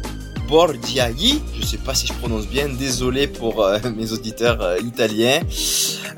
Borgiai. 0.47 1.41
Je 1.59 1.65
sais 1.65 1.77
pas 1.77 1.93
si 1.93 2.07
je 2.07 2.13
prononce 2.13 2.47
bien, 2.47 2.69
désolé 2.69 3.27
pour 3.27 3.61
euh, 3.61 3.77
mes 3.95 4.11
auditeurs 4.11 4.61
euh, 4.61 4.77
italiens. 4.79 5.41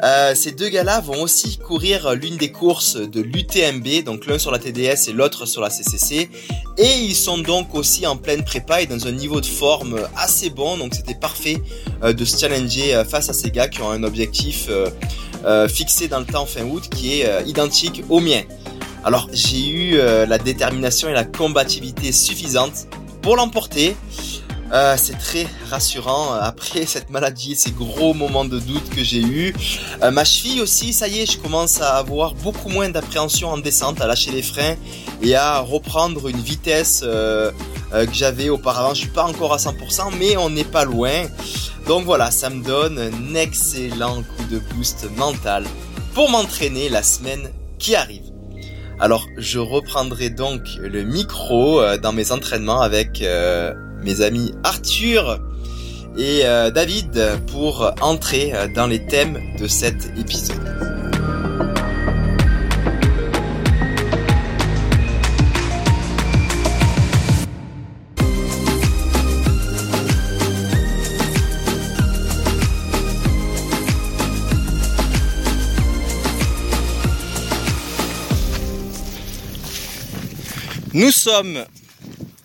Euh, 0.03 0.33
ces 0.35 0.51
deux 0.51 0.69
gars-là 0.69 1.01
vont 1.01 1.21
aussi 1.23 1.57
courir 1.57 2.13
l'une 2.13 2.37
des 2.37 2.51
courses 2.51 2.95
de 2.95 3.21
l'UTMB, 3.21 4.03
donc 4.05 4.27
l'un 4.27 4.37
sur 4.37 4.51
la 4.51 4.59
TDS 4.59 5.09
et 5.09 5.13
l'autre 5.13 5.45
sur 5.45 5.61
la 5.61 5.69
CCC. 5.69 6.29
Et 6.77 6.99
ils 7.01 7.15
sont 7.15 7.37
donc 7.37 7.75
aussi 7.75 8.07
en 8.07 8.15
pleine 8.15 8.43
prépa 8.43 8.81
et 8.81 8.85
dans 8.85 9.07
un 9.07 9.11
niveau 9.11 9.41
de 9.41 9.45
forme 9.45 9.99
assez 10.15 10.49
bon, 10.49 10.77
donc 10.77 10.93
c'était 10.93 11.15
parfait 11.15 11.61
de 12.01 12.25
se 12.25 12.37
challenger 12.37 13.03
face 13.09 13.29
à 13.29 13.33
ces 13.33 13.51
gars 13.51 13.67
qui 13.67 13.81
ont 13.81 13.89
un 13.89 14.03
objectif 14.03 14.69
fixé 15.67 16.07
dans 16.07 16.19
le 16.19 16.25
temps 16.25 16.45
fin 16.45 16.63
août 16.63 16.83
qui 16.89 17.19
est 17.19 17.43
identique 17.45 18.03
au 18.07 18.21
mien. 18.21 18.43
Alors 19.03 19.27
j'ai 19.33 19.67
eu 19.67 19.97
la 19.97 20.37
détermination 20.37 21.09
et 21.09 21.13
la 21.13 21.25
combativité 21.25 22.13
suffisante 22.13 22.87
pour 23.21 23.35
l'emporter. 23.35 23.95
Euh, 24.71 24.95
c'est 24.97 25.17
très 25.17 25.47
rassurant 25.69 26.33
euh, 26.33 26.41
après 26.41 26.85
cette 26.85 27.09
maladie 27.09 27.53
et 27.53 27.55
ces 27.55 27.71
gros 27.71 28.13
moments 28.13 28.45
de 28.45 28.59
doute 28.59 28.89
que 28.89 29.03
j'ai 29.03 29.21
eu. 29.21 29.55
Euh, 30.03 30.11
ma 30.11 30.23
cheville 30.23 30.61
aussi, 30.61 30.93
ça 30.93 31.07
y 31.07 31.21
est, 31.21 31.31
je 31.31 31.39
commence 31.39 31.81
à 31.81 31.97
avoir 31.97 32.35
beaucoup 32.35 32.69
moins 32.69 32.89
d'appréhension 32.89 33.49
en 33.49 33.57
descente, 33.57 33.99
à 33.99 34.05
lâcher 34.05 34.31
les 34.31 34.43
freins 34.43 34.75
et 35.21 35.35
à 35.35 35.59
reprendre 35.59 36.27
une 36.27 36.39
vitesse 36.39 37.01
que 37.01 37.53
j'avais 38.13 38.49
auparavant. 38.49 38.93
Je 38.93 39.01
suis 39.01 39.09
pas 39.09 39.23
encore 39.23 39.53
à 39.53 39.57
100%, 39.57 40.13
mais 40.19 40.37
on 40.37 40.49
n'est 40.49 40.63
pas 40.63 40.85
loin. 40.85 41.23
Donc 41.87 42.05
voilà, 42.05 42.29
ça 42.29 42.49
me 42.49 42.63
donne 42.63 42.99
un 42.99 43.35
excellent 43.35 44.21
coup 44.21 44.43
de 44.51 44.59
boost 44.59 45.07
mental 45.17 45.65
pour 46.13 46.29
m'entraîner 46.29 46.89
la 46.89 47.01
semaine 47.01 47.49
qui 47.79 47.95
arrive. 47.95 48.28
Alors 48.99 49.27
je 49.37 49.59
reprendrai 49.59 50.29
donc 50.29 50.61
le 50.81 51.03
micro 51.03 51.81
dans 51.97 52.11
mes 52.11 52.31
entraînements 52.31 52.81
avec 52.81 53.23
mes 54.03 54.21
amis 54.21 54.53
Arthur 54.63 55.39
et 56.17 56.41
euh, 56.43 56.71
David 56.71 57.39
pour 57.47 57.91
entrer 58.01 58.51
euh, 58.53 58.67
dans 58.67 58.87
les 58.87 59.05
thèmes 59.05 59.39
de 59.59 59.67
cet 59.67 60.11
épisode. 60.17 60.98
Nous 80.99 81.13
sommes 81.13 81.65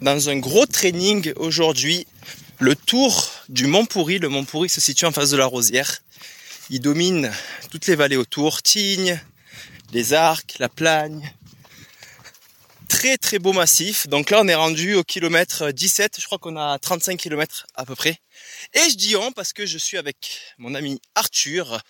dans 0.01 0.29
un 0.29 0.37
gros 0.37 0.65
training 0.65 1.33
aujourd'hui, 1.35 2.07
le 2.61 2.77
tour 2.77 3.29
du 3.49 3.67
Mont 3.67 3.85
Pourri. 3.85 4.21
Le 4.21 4.29
Mont 4.29 4.45
Pourri 4.45 4.69
se 4.69 4.81
situe 4.81 5.07
en 5.07 5.11
face 5.11 5.31
de 5.31 5.37
la 5.37 5.47
Rosière. 5.47 5.99
Il 6.71 6.79
domine 6.79 7.33
toutes 7.73 7.89
les 7.89 7.97
vallées 7.97 8.15
autour, 8.17 8.63
Tignes, 8.63 9.21
les 9.93 10.13
Arcs, 10.13 10.55
la 10.61 10.69
Plagne. 10.69 11.35
Très 12.87 13.17
très 13.17 13.41
beau 13.41 13.53
massif. 13.53 14.07
Donc 14.07 14.31
là 14.31 14.41
on 14.41 14.47
est 14.47 14.55
rendu 14.55 14.95
au 14.95 15.03
kilomètre 15.03 15.73
17, 15.73 16.19
je 16.21 16.27
crois 16.27 16.39
qu'on 16.39 16.57
a 16.57 16.79
35 16.79 17.19
km 17.19 17.67
à 17.75 17.85
peu 17.85 17.97
près. 17.97 18.21
Et 18.73 18.91
je 18.91 18.97
dis 18.97 19.17
on 19.17 19.33
parce 19.33 19.53
que 19.53 19.67
je 19.67 19.79
suis 19.79 19.99
avec 19.99 20.41
mon 20.59 20.75
ami 20.75 21.01
Arthur. 21.15 21.83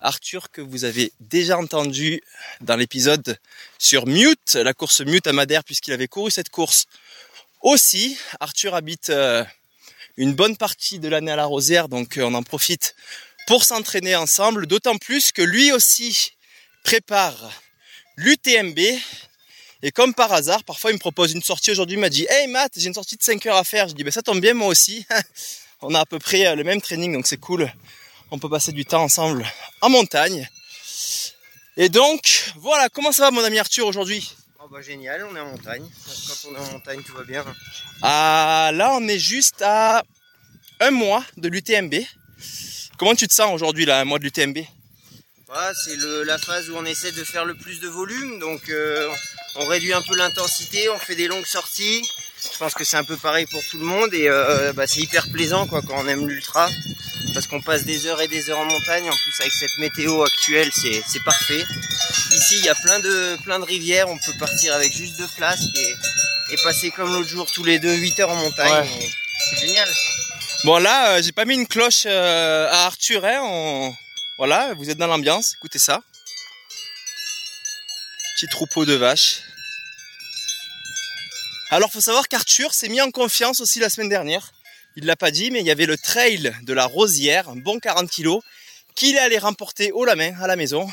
Arthur 0.00 0.50
que 0.50 0.60
vous 0.60 0.84
avez 0.84 1.12
déjà 1.20 1.58
entendu 1.58 2.22
dans 2.60 2.76
l'épisode 2.76 3.38
sur 3.78 4.06
Mute, 4.06 4.54
la 4.54 4.74
course 4.74 5.00
Mute 5.00 5.26
à 5.26 5.32
Madère 5.32 5.64
puisqu'il 5.64 5.92
avait 5.92 6.08
couru 6.08 6.30
cette 6.30 6.50
course 6.50 6.86
aussi, 7.60 8.16
Arthur 8.38 8.74
habite 8.74 9.10
euh, 9.10 9.44
une 10.16 10.32
bonne 10.32 10.56
partie 10.56 11.00
de 11.00 11.08
l'année 11.08 11.32
à 11.32 11.36
la 11.36 11.44
Rosière, 11.44 11.88
donc 11.88 12.16
euh, 12.16 12.22
on 12.22 12.34
en 12.34 12.44
profite 12.44 12.94
pour 13.48 13.64
s'entraîner 13.64 14.14
ensemble, 14.14 14.68
d'autant 14.68 14.96
plus 14.96 15.32
que 15.32 15.42
lui 15.42 15.72
aussi 15.72 16.32
prépare 16.84 17.50
l'UTMB. 18.16 18.78
Et 19.82 19.90
comme 19.90 20.14
par 20.14 20.32
hasard, 20.32 20.62
parfois 20.62 20.90
il 20.92 20.94
me 20.94 20.98
propose 21.00 21.32
une 21.32 21.42
sortie 21.42 21.72
aujourd'hui, 21.72 21.96
il 21.96 22.00
m'a 22.00 22.10
dit 22.10 22.26
Hey 22.30 22.46
Matt, 22.46 22.72
j'ai 22.76 22.86
une 22.86 22.94
sortie 22.94 23.16
de 23.16 23.22
5 23.22 23.44
heures 23.46 23.56
à 23.56 23.64
faire. 23.64 23.88
Je 23.88 23.94
dis 23.94 24.04
ben 24.04 24.12
ça 24.12 24.22
tombe 24.22 24.40
bien 24.40 24.54
moi 24.54 24.68
aussi. 24.68 25.04
on 25.82 25.94
a 25.94 26.00
à 26.00 26.06
peu 26.06 26.18
près 26.18 26.46
euh, 26.46 26.54
le 26.54 26.64
même 26.64 26.80
training, 26.80 27.12
donc 27.12 27.26
c'est 27.26 27.38
cool. 27.38 27.72
On 28.30 28.38
peut 28.38 28.48
passer 28.48 28.72
du 28.72 28.84
temps 28.84 29.02
ensemble 29.02 29.46
en 29.80 29.88
montagne. 29.88 30.48
Et 31.76 31.88
donc, 31.88 32.52
voilà, 32.56 32.88
comment 32.88 33.12
ça 33.12 33.22
va 33.22 33.30
mon 33.30 33.44
ami 33.44 33.58
Arthur 33.58 33.86
aujourd'hui? 33.86 34.34
Oh 34.60 34.66
bah 34.70 34.82
génial, 34.82 35.24
on 35.30 35.36
est 35.36 35.40
en 35.40 35.46
montagne. 35.46 35.88
Quand 36.26 36.48
on 36.50 36.54
est 36.56 36.58
en 36.58 36.72
montagne, 36.72 37.02
tout 37.02 37.14
va 37.14 37.24
bien. 37.24 37.44
Ah, 38.02 38.70
là, 38.74 38.92
on 38.94 39.06
est 39.06 39.18
juste 39.18 39.62
à 39.62 40.02
un 40.80 40.90
mois 40.90 41.24
de 41.36 41.48
l'UTMB. 41.48 41.94
Comment 42.98 43.14
tu 43.14 43.28
te 43.28 43.32
sens 43.32 43.54
aujourd'hui, 43.54 43.86
là, 43.86 44.00
un 44.00 44.04
mois 44.04 44.18
de 44.18 44.24
l'UTMB 44.24 44.58
C'est 45.84 45.96
la 46.26 46.36
phase 46.36 46.68
où 46.68 46.76
on 46.76 46.84
essaie 46.84 47.12
de 47.12 47.24
faire 47.24 47.44
le 47.44 47.54
plus 47.54 47.80
de 47.80 47.88
volume. 47.88 48.40
Donc, 48.40 48.68
euh, 48.68 49.08
on 49.54 49.66
réduit 49.66 49.92
un 49.92 50.02
peu 50.02 50.16
l'intensité, 50.16 50.88
on 50.90 50.98
fait 50.98 51.14
des 51.14 51.28
longues 51.28 51.46
sorties. 51.46 52.06
Je 52.58 52.64
pense 52.64 52.74
que 52.74 52.82
c'est 52.82 52.96
un 52.96 53.04
peu 53.04 53.16
pareil 53.16 53.46
pour 53.46 53.62
tout 53.70 53.78
le 53.78 53.84
monde 53.84 54.12
et 54.12 54.28
euh, 54.28 54.72
bah, 54.72 54.88
c'est 54.88 54.98
hyper 54.98 55.28
plaisant 55.30 55.68
quoi 55.68 55.80
quand 55.80 55.94
on 55.96 56.08
aime 56.08 56.26
l'ultra 56.26 56.68
parce 57.32 57.46
qu'on 57.46 57.60
passe 57.60 57.84
des 57.84 58.06
heures 58.06 58.20
et 58.20 58.26
des 58.26 58.50
heures 58.50 58.58
en 58.58 58.64
montagne. 58.64 59.08
En 59.08 59.12
plus 59.12 59.32
avec 59.38 59.52
cette 59.52 59.78
météo 59.78 60.24
actuelle, 60.24 60.68
c'est 60.72 61.22
parfait. 61.22 61.64
Ici, 62.32 62.56
il 62.58 62.64
y 62.64 62.68
a 62.68 62.74
plein 62.74 62.98
de 62.98 63.36
plein 63.44 63.60
de 63.60 63.64
rivières. 63.64 64.08
On 64.08 64.18
peut 64.18 64.36
partir 64.40 64.74
avec 64.74 64.92
juste 64.92 65.16
deux 65.18 65.28
flasques 65.28 65.62
et, 66.50 66.56
passer 66.64 66.90
comme 66.90 67.12
l'autre 67.12 67.28
jour 67.28 67.48
tous 67.48 67.62
les 67.62 67.78
deux 67.78 67.94
8 67.94 68.18
heures 68.18 68.30
en 68.30 68.34
montagne. 68.34 68.88
C'est 69.50 69.60
génial. 69.60 69.88
Bon 70.64 70.78
là, 70.78 71.12
euh, 71.12 71.22
j'ai 71.22 71.30
pas 71.30 71.44
mis 71.44 71.54
une 71.54 71.68
cloche 71.68 72.06
euh, 72.06 72.68
à 72.72 72.86
Arthur. 72.86 73.24
Hein, 73.24 73.94
Voilà, 74.36 74.74
vous 74.74 74.90
êtes 74.90 74.98
dans 74.98 75.06
l'ambiance. 75.06 75.54
Écoutez 75.58 75.78
ça. 75.78 76.02
Petit 78.34 78.48
troupeau 78.48 78.84
de 78.84 78.94
vaches. 78.94 79.42
Alors 81.70 81.92
faut 81.92 82.00
savoir 82.00 82.28
qu'Arthur 82.28 82.72
s'est 82.72 82.88
mis 82.88 83.02
en 83.02 83.10
confiance 83.10 83.60
aussi 83.60 83.78
la 83.78 83.90
semaine 83.90 84.08
dernière. 84.08 84.52
Il 84.96 85.04
l'a 85.04 85.16
pas 85.16 85.30
dit, 85.30 85.50
mais 85.50 85.60
il 85.60 85.66
y 85.66 85.70
avait 85.70 85.84
le 85.84 85.98
trail 85.98 86.50
de 86.62 86.72
la 86.72 86.86
Rosière, 86.86 87.50
un 87.50 87.56
bon 87.56 87.78
40 87.78 88.10
kg, 88.10 88.38
qu'il 88.94 89.18
allait 89.18 89.38
remporter 89.38 89.92
haut 89.92 90.06
la 90.06 90.16
main 90.16 90.32
à 90.40 90.46
la 90.46 90.56
maison. 90.56 90.90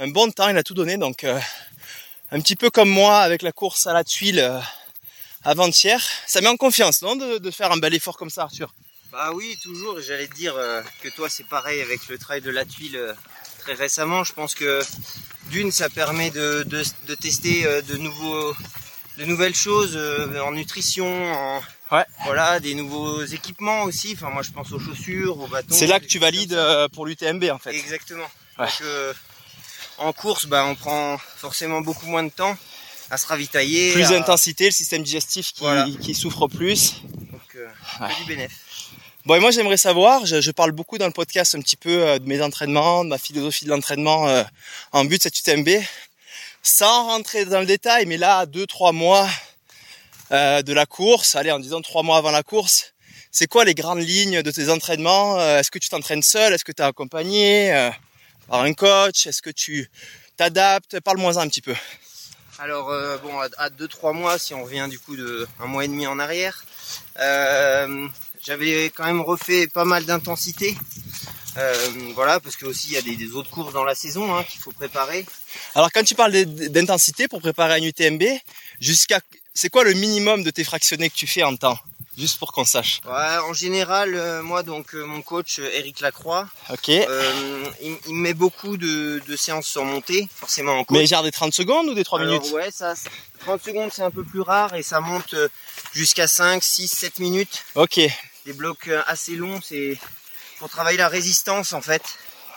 un 0.00 0.08
bon 0.08 0.32
temps, 0.32 0.48
il 0.48 0.58
a 0.58 0.64
tout 0.64 0.74
donné. 0.74 0.96
Donc, 0.96 1.22
euh, 1.22 1.38
un 2.32 2.40
petit 2.40 2.56
peu 2.56 2.70
comme 2.70 2.88
moi 2.88 3.20
avec 3.20 3.42
la 3.42 3.52
course 3.52 3.86
à 3.86 3.92
la 3.92 4.02
tuile 4.02 4.40
euh, 4.40 4.58
avant-hier. 5.44 6.04
Ça 6.26 6.40
met 6.40 6.48
en 6.48 6.56
confiance, 6.56 7.00
non, 7.02 7.14
de, 7.14 7.50
faire 7.52 7.70
un 7.70 7.76
bel 7.76 7.94
effort 7.94 8.18
comme 8.18 8.30
ça, 8.30 8.42
Arthur? 8.42 8.74
Bah 9.12 9.30
oui, 9.32 9.56
toujours. 9.62 10.00
J'allais 10.00 10.26
te 10.26 10.34
dire 10.34 10.56
euh, 10.56 10.82
que 11.02 11.08
toi, 11.08 11.28
c'est 11.30 11.46
pareil 11.46 11.80
avec 11.80 12.08
le 12.08 12.18
trail 12.18 12.40
de 12.40 12.50
la 12.50 12.64
tuile 12.64 13.14
très 13.60 13.74
récemment. 13.74 14.24
Je 14.24 14.32
pense 14.32 14.56
que 14.56 14.82
d'une, 15.50 15.70
ça 15.70 15.88
permet 15.88 16.30
de, 16.30 16.66
tester 17.22 17.62
de 17.82 17.96
nouveaux, 17.96 18.54
de 19.18 19.24
nouvelles 19.24 19.54
choses 19.54 19.92
euh, 19.96 20.40
en 20.40 20.52
nutrition, 20.52 21.06
en 21.32 21.62
Ouais. 21.92 22.04
voilà, 22.24 22.58
des 22.60 22.74
nouveaux 22.74 23.22
équipements 23.24 23.82
aussi. 23.82 24.14
Enfin, 24.16 24.30
moi, 24.30 24.42
je 24.42 24.50
pense 24.50 24.72
aux 24.72 24.80
chaussures, 24.80 25.38
aux 25.38 25.46
bâtons. 25.46 25.68
C'est 25.74 25.86
là 25.86 26.00
que 26.00 26.06
tu 26.06 26.18
valides 26.18 26.54
euh, 26.54 26.88
pour 26.88 27.06
l'UTMB, 27.06 27.44
en 27.52 27.58
fait. 27.58 27.72
Exactement. 27.74 28.24
Ouais. 28.58 28.64
Donc, 28.66 28.74
euh, 28.82 29.12
en 29.98 30.12
course, 30.12 30.46
bah, 30.46 30.64
on 30.66 30.74
prend 30.74 31.18
forcément 31.36 31.82
beaucoup 31.82 32.06
moins 32.06 32.24
de 32.24 32.30
temps 32.30 32.56
à 33.10 33.18
se 33.18 33.26
ravitailler. 33.26 33.92
Plus 33.92 34.06
à- 34.06 34.10
d'intensité, 34.10 34.64
le 34.66 34.70
système 34.72 35.02
digestif 35.04 35.52
qui, 35.52 35.60
Voilà. 35.60 35.86
qui 36.00 36.14
souffre 36.14 36.48
plus. 36.48 36.94
Donc, 37.04 37.40
euh, 37.54 37.68
Ouais. 38.00 38.08
du 38.18 38.24
bénéf. 38.24 38.50
Bon, 39.26 39.36
et 39.36 39.40
moi 39.40 39.50
j'aimerais 39.52 39.76
savoir, 39.78 40.26
je, 40.26 40.40
je 40.40 40.50
parle 40.50 40.72
beaucoup 40.72 40.98
dans 40.98 41.06
le 41.06 41.12
podcast 41.12 41.54
un 41.54 41.60
petit 41.60 41.76
peu 41.76 41.90
euh, 42.06 42.18
de 42.18 42.26
mes 42.28 42.42
entraînements, 42.42 43.04
de 43.04 43.08
ma 43.10 43.18
philosophie 43.18 43.64
de 43.66 43.70
l'entraînement 43.70 44.26
euh, 44.28 44.42
en 44.92 45.04
but 45.04 45.16
de 45.18 45.22
cette 45.22 45.38
UTMB, 45.38 45.68
sans 46.64 47.04
rentrer 47.04 47.44
dans 47.44 47.60
le 47.60 47.66
détail, 47.66 48.06
mais 48.06 48.16
là, 48.16 48.46
deux, 48.46 48.66
trois 48.66 48.92
mois 48.92 49.28
euh, 50.32 50.62
de 50.62 50.72
la 50.72 50.86
course, 50.86 51.36
allez, 51.36 51.52
en 51.52 51.60
disant 51.60 51.82
trois 51.82 52.02
mois 52.02 52.16
avant 52.16 52.30
la 52.30 52.42
course, 52.42 52.94
c'est 53.30 53.46
quoi 53.46 53.64
les 53.64 53.74
grandes 53.74 54.00
lignes 54.02 54.42
de 54.42 54.50
tes 54.50 54.70
entraînements 54.70 55.38
Euh, 55.38 55.58
Est-ce 55.58 55.70
que 55.70 55.78
tu 55.78 55.88
t'entraînes 55.90 56.22
seul 56.22 56.52
Est-ce 56.54 56.64
que 56.64 56.72
tu 56.72 56.82
es 56.82 56.84
accompagné 56.84 57.72
euh, 57.74 57.90
par 58.48 58.62
un 58.62 58.72
coach 58.72 59.26
Est-ce 59.26 59.42
que 59.42 59.50
tu 59.50 59.90
t'adaptes 60.38 61.00
Parle-moi 61.00 61.38
un 61.38 61.48
petit 61.48 61.60
peu. 61.60 61.74
Alors 62.58 62.86
bon, 63.22 63.40
à 63.58 63.68
2-3 63.68 64.14
mois, 64.14 64.38
si 64.38 64.54
on 64.54 64.62
revient 64.62 64.86
du 64.88 64.98
coup 64.98 65.16
de 65.16 65.46
un 65.58 65.66
mois 65.66 65.84
et 65.84 65.88
demi 65.88 66.06
en 66.06 66.20
arrière, 66.20 66.64
j'avais 68.40 68.92
quand 68.94 69.04
même 69.04 69.20
refait 69.20 69.66
pas 69.66 69.84
mal 69.84 70.04
d'intensité. 70.04 70.76
Euh, 71.56 71.90
voilà, 72.14 72.40
parce 72.40 72.56
que 72.56 72.66
aussi 72.66 72.88
il 72.88 72.92
y 72.94 72.96
a 72.96 73.02
des, 73.02 73.16
des 73.16 73.32
autres 73.32 73.50
courses 73.50 73.72
dans 73.72 73.84
la 73.84 73.94
saison 73.94 74.34
hein, 74.34 74.42
qu'il 74.44 74.60
faut 74.60 74.72
préparer. 74.72 75.24
Alors 75.74 75.90
quand 75.92 76.02
tu 76.02 76.14
parles 76.14 76.32
d'intensité 76.44 77.28
pour 77.28 77.40
préparer 77.40 77.74
un 77.74 77.82
UTMB, 77.82 78.24
jusqu'à 78.80 79.20
c'est 79.54 79.68
quoi 79.70 79.84
le 79.84 79.92
minimum 79.92 80.42
de 80.42 80.50
tes 80.50 80.64
fractionnés 80.64 81.10
que 81.10 81.14
tu 81.14 81.26
fais 81.28 81.44
en 81.44 81.54
temps? 81.56 81.78
Juste 82.18 82.38
pour 82.38 82.52
qu'on 82.52 82.64
sache. 82.64 83.00
Ouais, 83.06 83.38
en 83.48 83.52
général, 83.52 84.14
euh, 84.14 84.40
moi 84.42 84.62
donc 84.62 84.94
euh, 84.94 85.04
mon 85.04 85.20
coach 85.22 85.58
Eric 85.58 86.00
Lacroix, 86.00 86.48
Ok. 86.70 86.88
euh, 86.88 87.64
il, 87.82 87.96
il 88.06 88.14
met 88.14 88.34
beaucoup 88.34 88.76
de, 88.76 89.20
de 89.26 89.36
séances 89.36 89.66
sur 89.66 89.84
montée, 89.84 90.28
forcément 90.34 90.78
en 90.78 90.84
coach. 90.84 90.96
Mais 90.96 91.06
genre 91.06 91.24
des 91.24 91.32
30 91.32 91.52
secondes 91.52 91.88
ou 91.88 91.94
des 91.94 92.04
3 92.04 92.20
Alors, 92.20 92.40
minutes? 92.40 92.52
Ouais, 92.52 92.70
ça, 92.70 92.94
c'est- 92.94 93.10
30 93.40 93.62
secondes 93.64 93.90
c'est 93.92 94.02
un 94.02 94.12
peu 94.12 94.22
plus 94.24 94.40
rare 94.42 94.74
et 94.74 94.82
ça 94.84 95.00
monte 95.00 95.34
jusqu'à 95.92 96.28
5, 96.28 96.62
6, 96.62 96.86
7 96.88 97.18
minutes. 97.18 97.64
Ok. 97.74 98.00
Des 98.46 98.52
blocs 98.52 98.88
assez 99.06 99.34
longs, 99.34 99.60
c'est 99.62 99.98
pour 100.64 100.70
travailler 100.70 100.96
la 100.96 101.08
résistance 101.08 101.74
en 101.74 101.82
fait. 101.82 102.00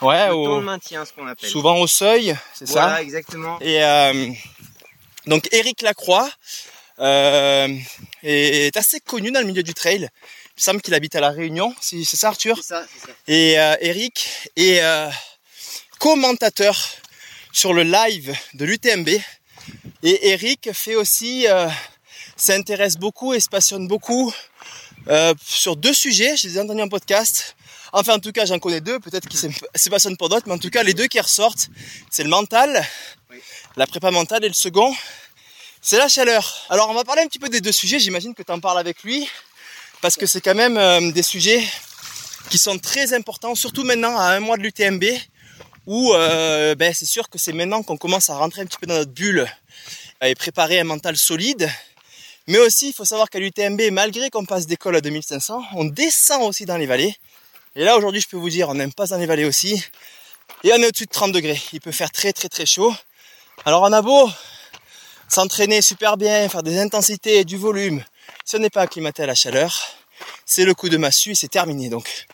Ouais, 0.02 0.28
le 0.28 0.34
au- 0.34 0.46
temps 0.46 0.60
de 0.60 0.64
maintien, 0.64 1.04
ce 1.04 1.12
qu'on 1.12 1.28
appelle. 1.28 1.50
souvent 1.50 1.76
au 1.82 1.88
seuil, 1.88 2.38
c'est 2.54 2.70
Voilà, 2.70 2.96
ça 2.96 3.02
exactement. 3.02 3.60
Et 3.60 3.84
euh, 3.84 4.32
donc 5.26 5.50
Eric 5.52 5.82
Lacroix 5.82 6.30
euh, 7.00 7.68
est 8.24 8.78
assez 8.78 9.02
connu 9.02 9.30
dans 9.32 9.42
le 9.42 9.46
milieu 9.46 9.62
du 9.62 9.74
trail. 9.74 9.98
Il 10.00 10.60
me 10.60 10.62
semble 10.62 10.82
qu'il 10.82 10.94
habite 10.94 11.18
à 11.18 11.20
La 11.20 11.32
Réunion, 11.32 11.76
c'est 11.82 12.02
c'est 12.06 12.16
ça 12.16 12.30
Arthur? 12.30 12.56
C'est 12.56 12.64
ça, 12.76 12.86
c'est 12.94 13.08
ça. 13.08 13.14
Et 13.28 13.60
euh, 13.60 13.76
Eric 13.82 14.30
est 14.56 14.80
euh, 14.82 15.10
commentateur 16.00 16.78
sur 17.52 17.74
le 17.74 17.84
live 17.84 18.34
de 18.54 18.64
l'UTMB. 18.64 19.10
Et 20.04 20.30
Eric 20.30 20.70
fait 20.72 20.96
aussi, 20.96 21.46
s'intéresse 22.38 22.96
beaucoup 22.96 23.34
et 23.34 23.42
se 23.42 23.50
passionne 23.50 23.86
beaucoup 23.90 24.34
euh, 25.08 25.34
sur 25.46 25.76
deux 25.76 25.94
sujets. 25.94 26.36
Je 26.38 26.48
les 26.48 26.58
ai 26.58 26.62
entendus 26.62 26.82
en 26.82 26.90
podcast. 26.90 27.56
Enfin, 27.94 28.16
en 28.16 28.20
tout 28.20 28.32
cas, 28.32 28.46
j'en 28.46 28.60
connais 28.60 28.82
deux. 28.82 29.00
Peut-être 29.00 29.28
qu'il 29.28 29.40
se 29.40 29.48
se 29.76 29.90
passionne 29.90 30.18
pour 30.18 30.30
d'autres, 30.30 30.48
mais 30.48 30.54
en 30.54 30.58
tout 30.58 30.70
cas, 30.70 30.84
les 30.84 30.94
deux 30.94 31.08
qui 31.08 31.20
ressortent, 31.20 31.70
c'est 32.12 32.24
le 32.24 32.30
mental, 32.30 32.86
Oui. 33.30 33.38
la 33.78 33.88
prépa 33.88 34.12
mentale, 34.12 34.44
et 34.44 34.48
le 34.50 34.54
second, 34.54 34.94
c'est 35.82 35.98
la 35.98 36.08
chaleur. 36.10 36.66
Alors, 36.70 36.90
on 36.90 36.94
va 36.94 37.04
parler 37.04 37.22
un 37.22 37.28
petit 37.28 37.40
peu 37.40 37.48
des 37.50 37.62
deux 37.62 37.72
sujets. 37.72 38.00
J'imagine 38.00 38.34
que 38.34 38.44
tu 38.44 38.52
en 38.52 38.60
parles 38.60 38.80
avec 38.80 39.04
lui, 39.04 39.28
parce 40.02 40.16
que 40.18 40.26
c'est 40.26 40.42
quand 40.42 40.56
même 40.56 40.78
euh, 40.78 41.12
des 41.12 41.24
sujets 41.24 41.64
qui 42.50 42.58
sont 42.58 42.78
très 42.78 43.14
importants, 43.14 43.56
surtout 43.56 43.84
maintenant 43.84 44.18
à 44.18 44.26
un 44.32 44.40
mois 44.42 44.58
de 44.58 44.64
l'UTMB, 44.64 45.04
où 45.86 46.14
euh, 46.14 46.76
ben, 46.76 46.94
c'est 46.94 47.06
sûr 47.06 47.30
que 47.30 47.38
c'est 47.38 47.54
maintenant 47.54 47.84
qu'on 47.84 47.98
commence 47.98 48.30
à 48.30 48.36
rentrer 48.38 48.62
un 48.62 48.66
petit 48.66 48.78
peu 48.78 48.88
dans 48.88 48.96
notre 48.96 49.12
bulle 49.12 49.48
et 50.22 50.36
préparer 50.36 50.80
un 50.80 50.84
mental 50.84 51.16
solide. 51.16 51.70
Mais 52.48 52.60
aussi, 52.60 52.90
il 52.90 52.94
faut 52.94 53.04
savoir 53.04 53.30
qu'à 53.30 53.40
l'UTMB, 53.40 53.82
malgré 53.92 54.30
qu'on 54.30 54.46
passe 54.46 54.68
d'école 54.68 54.96
à 54.96 55.02
2500, 55.02 55.62
on 55.74 55.86
descend 55.86 56.44
aussi 56.44 56.66
dans 56.66 56.78
les 56.78 56.86
vallées. 56.86 57.14
Et 57.76 57.84
là, 57.84 57.98
aujourd'hui, 57.98 58.22
je 58.22 58.28
peux 58.28 58.38
vous 58.38 58.50
dire, 58.50 58.70
on 58.70 58.74
n'aime 58.74 58.94
pas 58.94 59.06
dans 59.08 59.18
les 59.18 59.26
vallées 59.26 59.44
aussi. 59.44 59.84
Et 60.64 60.72
on 60.72 60.78
est 60.78 60.88
au-dessus 60.88 61.06
de 61.06 61.12
30 61.12 61.34
degrés. 61.34 61.62
Il 61.74 61.82
peut 61.82 61.92
faire 61.92 62.10
très, 62.10 62.32
très, 62.32 62.48
très 62.48 62.66
chaud. 62.66 62.96
Alors, 63.66 63.84
on 63.84 63.92
a 63.92 64.02
beau 64.02 64.30
s'entraîner 65.28 65.82
super 65.82 66.16
bien, 66.16 66.48
faire 66.48 66.64
des 66.64 66.80
intensités 66.80 67.44
du 67.44 67.58
volume. 67.58 68.04
Si 68.46 68.56
on 68.56 68.60
n'est 68.60 68.70
pas 68.70 68.82
acclimaté 68.82 69.24
à 69.24 69.26
la 69.26 69.36
chaleur, 69.36 69.78
c'est 70.46 70.64
le 70.64 70.74
coup 70.74 70.88
de 70.88 70.96
massue 70.96 71.32
et 71.32 71.36
c'est 71.36 71.50
terminé. 71.50 71.90
Donc, 71.90 72.28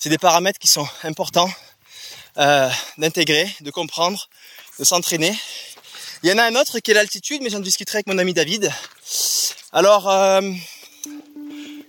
c'est 0.00 0.08
des 0.08 0.18
paramètres 0.18 0.58
qui 0.58 0.66
sont 0.66 0.88
importants 1.04 1.50
euh, 2.38 2.68
d'intégrer, 2.98 3.48
de 3.60 3.70
comprendre, 3.70 4.28
de 4.80 4.84
s'entraîner. 4.84 5.38
Il 6.22 6.28
y 6.28 6.32
en 6.32 6.38
a 6.38 6.42
un 6.42 6.56
autre 6.56 6.80
qui 6.80 6.90
est 6.90 6.94
l'altitude, 6.94 7.40
mais 7.42 7.50
j'en 7.50 7.60
discuterai 7.60 7.98
avec 7.98 8.08
mon 8.08 8.18
ami 8.18 8.34
David. 8.34 8.72
Alors, 9.72 10.10
euh, 10.10 10.40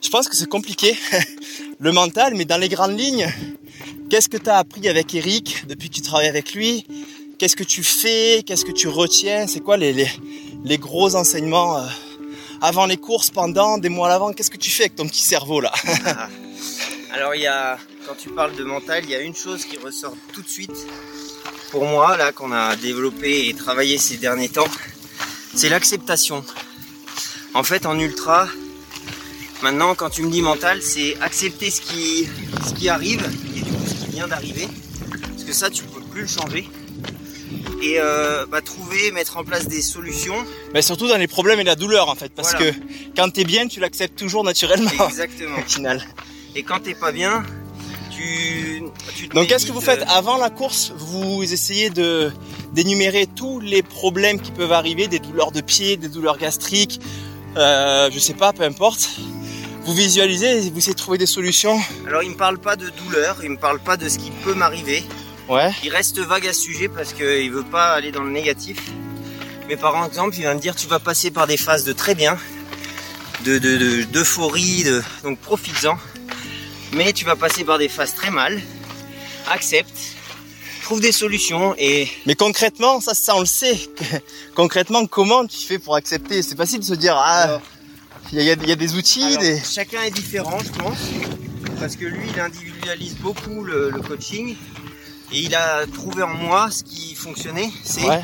je 0.02 0.10
pense 0.10 0.28
que 0.28 0.36
c'est 0.36 0.48
compliqué, 0.48 0.96
le 1.80 1.92
mental, 1.92 2.36
mais 2.36 2.46
dans 2.46 2.58
les 2.58 2.70
grandes 2.70 3.00
lignes, 3.00 3.28
qu'est-ce 4.08 4.30
que 4.30 4.38
tu 4.38 4.52
as 4.52 4.58
appris 4.58 4.88
avec 4.88 5.16
Eric 5.16 5.66
depuis 5.68 5.90
que 5.90 5.96
tu 5.96 6.02
travailles 6.04 6.28
avec 6.28 6.54
lui? 6.54 6.86
Qu'est-ce 7.40 7.56
que 7.56 7.64
tu 7.64 7.84
fais? 7.84 8.44
Qu'est-ce 8.46 8.66
que 8.66 8.72
tu 8.72 8.88
retiens? 8.88 9.48
C'est 9.48 9.62
quoi 9.62 9.78
les, 9.78 10.08
les, 10.64 10.78
gros 10.78 11.16
enseignements 11.16 11.80
euh, 11.80 11.88
avant 12.62 12.86
les 12.86 12.98
courses, 12.98 13.32
pendant, 13.32 13.80
des 13.80 13.90
mois 13.90 14.10
à 14.10 14.12
l'avant? 14.12 14.32
Qu'est-ce 14.32 14.52
que 14.52 14.58
tu 14.58 14.70
fais 14.70 14.84
avec 14.84 14.96
ton 14.96 15.08
petit 15.08 15.24
cerveau 15.24 15.60
là? 15.60 15.72
Alors 17.12 17.34
il 17.34 17.42
y 17.42 17.48
a, 17.48 17.80
quand 18.08 18.14
tu 18.16 18.30
parles 18.30 18.56
de 18.56 18.64
mental, 18.64 19.04
il 19.06 19.10
y 19.10 19.16
a 19.16 19.22
une 19.22 19.36
chose 19.36 19.66
qui 19.66 19.78
ressort 19.78 20.16
tout 20.34 20.44
de 20.44 20.48
suite 20.48 20.86
pour 21.72 21.86
moi 21.86 22.16
là 22.16 22.32
qu'on 22.32 22.52
a 22.52 22.76
développé 22.76 23.50
et 23.50 23.56
travaillé 23.56 23.98
ces 23.98 24.18
derniers 24.18 24.50
temps, 24.50 24.70
c'est 25.56 25.70
l'acceptation. 25.70 26.46
En 27.54 27.64
fait, 27.64 27.86
en 27.86 28.00
ultra, 28.00 28.48
maintenant 29.62 29.94
quand 29.96 30.10
tu 30.10 30.24
me 30.24 30.32
dis 30.32 30.42
mental, 30.42 30.82
c'est 30.82 31.18
accepter 31.22 31.70
ce 31.70 31.82
qui, 31.82 32.28
ce 32.68 32.74
qui 32.74 32.90
arrive 32.90 33.22
et 33.56 33.60
du 33.62 33.72
coup 33.72 33.86
ce 33.86 34.06
qui 34.06 34.12
vient 34.12 34.28
d'arriver, 34.28 34.68
parce 35.32 35.44
que 35.44 35.54
ça 35.54 35.70
tu 35.70 35.84
peux 35.84 36.02
plus 36.02 36.22
le 36.22 36.28
changer. 36.28 36.68
Et 37.84 37.96
euh, 38.00 38.46
bah, 38.46 38.62
trouver, 38.62 39.12
mettre 39.12 39.38
en 39.38 39.44
place 39.44 39.68
des 39.68 39.82
solutions. 39.82 40.36
Mais 40.74 40.84
surtout 40.84 41.08
dans 41.08 41.18
les 41.18 41.28
problèmes 41.28 41.60
et 41.60 41.64
la 41.64 41.76
douleur 41.76 42.10
en 42.10 42.16
fait, 42.16 42.32
parce 42.34 42.52
Voilà. 42.52 42.72
que 42.72 42.78
quand 43.16 43.30
t'es 43.32 43.44
bien, 43.44 43.68
tu 43.68 43.80
l'acceptes 43.80 44.18
toujours 44.18 44.44
naturellement 44.44 45.08
Exactement. 45.10 45.58
au 45.66 45.70
final. 45.70 46.02
Et 46.56 46.64
quand 46.64 46.80
t'es 46.84 46.94
pas 46.94 47.12
bien, 47.12 47.44
tu, 48.12 48.84
tu 49.16 49.28
te 49.28 49.34
Donc 49.36 49.48
qu'est-ce 49.48 49.66
que 49.66 49.72
vous 49.72 49.82
faites 49.82 50.02
euh, 50.04 50.06
avant 50.16 50.38
la 50.38 50.50
course? 50.52 50.94
Vous 50.96 51.42
essayez 51.44 51.90
de 51.90 52.32
d'énumérer 52.74 53.28
tous 53.28 53.60
les 53.60 53.82
problèmes 53.84 54.40
qui 54.40 54.52
peuvent 54.52 54.72
arriver, 54.72 55.08
des 55.08 55.20
douleurs 55.20 55.52
de 55.52 55.60
pied, 55.60 55.98
des 55.98 56.08
douleurs 56.08 56.38
gastriques, 56.38 57.02
euh, 57.58 58.10
je 58.14 58.20
sais 58.20 58.34
pas, 58.34 58.54
peu 58.54 58.64
importe. 58.64 59.10
Vous 59.84 59.94
visualisez, 59.96 60.58
et 60.66 60.70
vous 60.70 60.78
essayez 60.78 60.94
de 60.94 61.00
trouver 61.00 61.18
des 61.18 61.26
solutions. 61.26 61.80
Alors 62.08 62.22
il 62.22 62.30
me 62.32 62.36
parle 62.36 62.60
pas 62.60 62.76
de 62.76 62.90
douleur, 62.90 63.38
il 63.44 63.50
me 63.52 63.58
parle 63.58 63.80
pas 63.80 63.98
de 63.98 64.08
ce 64.10 64.20
qui 64.20 64.30
peut 64.44 64.54
m'arriver. 64.54 65.04
Ouais. 65.50 65.72
Il 65.84 65.90
reste 65.92 66.20
vague 66.20 66.48
à 66.48 66.54
ce 66.54 66.62
sujet 66.62 66.88
parce 66.88 67.14
qu'il 67.14 67.52
veut 67.52 67.64
pas 67.64 67.94
aller 67.94 68.12
dans 68.12 68.24
le 68.24 68.30
négatif. 68.32 68.78
Mais 69.68 69.76
par 69.78 70.06
exemple, 70.06 70.36
il 70.38 70.44
va 70.44 70.54
me 70.54 70.60
dire 70.60 70.76
tu 70.76 70.86
vas 70.88 71.00
passer 71.00 71.32
par 71.32 71.48
des 71.48 71.58
phases 71.58 71.84
de 71.84 71.94
très 71.94 72.14
bien, 72.14 72.38
de 73.44 73.58
de- 73.58 73.78
de- 73.78 74.04
d'euphorie, 74.04 74.84
de, 74.84 75.02
donc 75.24 75.40
profites-en. 75.40 75.98
Mais 76.94 77.12
tu 77.14 77.26
vas 77.26 77.36
passer 77.36 77.64
par 77.64 77.80
des 77.80 77.90
phases 77.90 78.14
très 78.14 78.30
mal. 78.32 78.62
Accepte, 79.50 79.98
trouve 80.92 81.00
des 81.02 81.14
solutions 81.14 81.74
et 81.78 82.10
Mais 82.26 82.36
concrètement, 82.36 83.00
ça, 83.00 83.14
ça 83.14 83.34
on 83.38 83.40
le 83.40 83.46
sait. 83.46 83.80
concrètement, 84.56 85.06
comment 85.06 85.46
tu 85.48 85.56
fais 85.66 85.80
pour 85.80 85.96
accepter? 85.96 86.42
C'est 86.42 86.58
facile 86.58 86.80
de 86.80 86.84
se 86.84 86.96
dire 86.96 87.16
ah, 87.18 87.62
il 88.34 88.42
y, 88.44 88.50
a, 88.50 88.54
il 88.56 88.68
y 88.68 88.72
a 88.74 88.76
des 88.76 88.94
outils, 88.96 89.24
Alors, 89.24 89.40
des. 89.40 89.62
chacun 89.64 90.02
est 90.02 90.12
différent, 90.12 90.58
je 90.60 90.70
pense, 90.78 90.98
parce 91.80 91.96
que 91.96 92.04
lui, 92.04 92.26
il 92.34 92.38
individualise 92.38 93.16
beaucoup 93.16 93.64
le, 93.64 93.90
le 93.90 94.02
coaching 94.02 94.58
et 95.32 95.40
il 95.40 95.56
a 95.56 95.86
trouvé 95.88 96.24
en 96.24 96.28
moi 96.34 96.70
ce 96.70 96.84
qui 96.84 97.16
fonctionnait, 97.16 97.70
c'est 97.86 98.04
Ouais. 98.06 98.22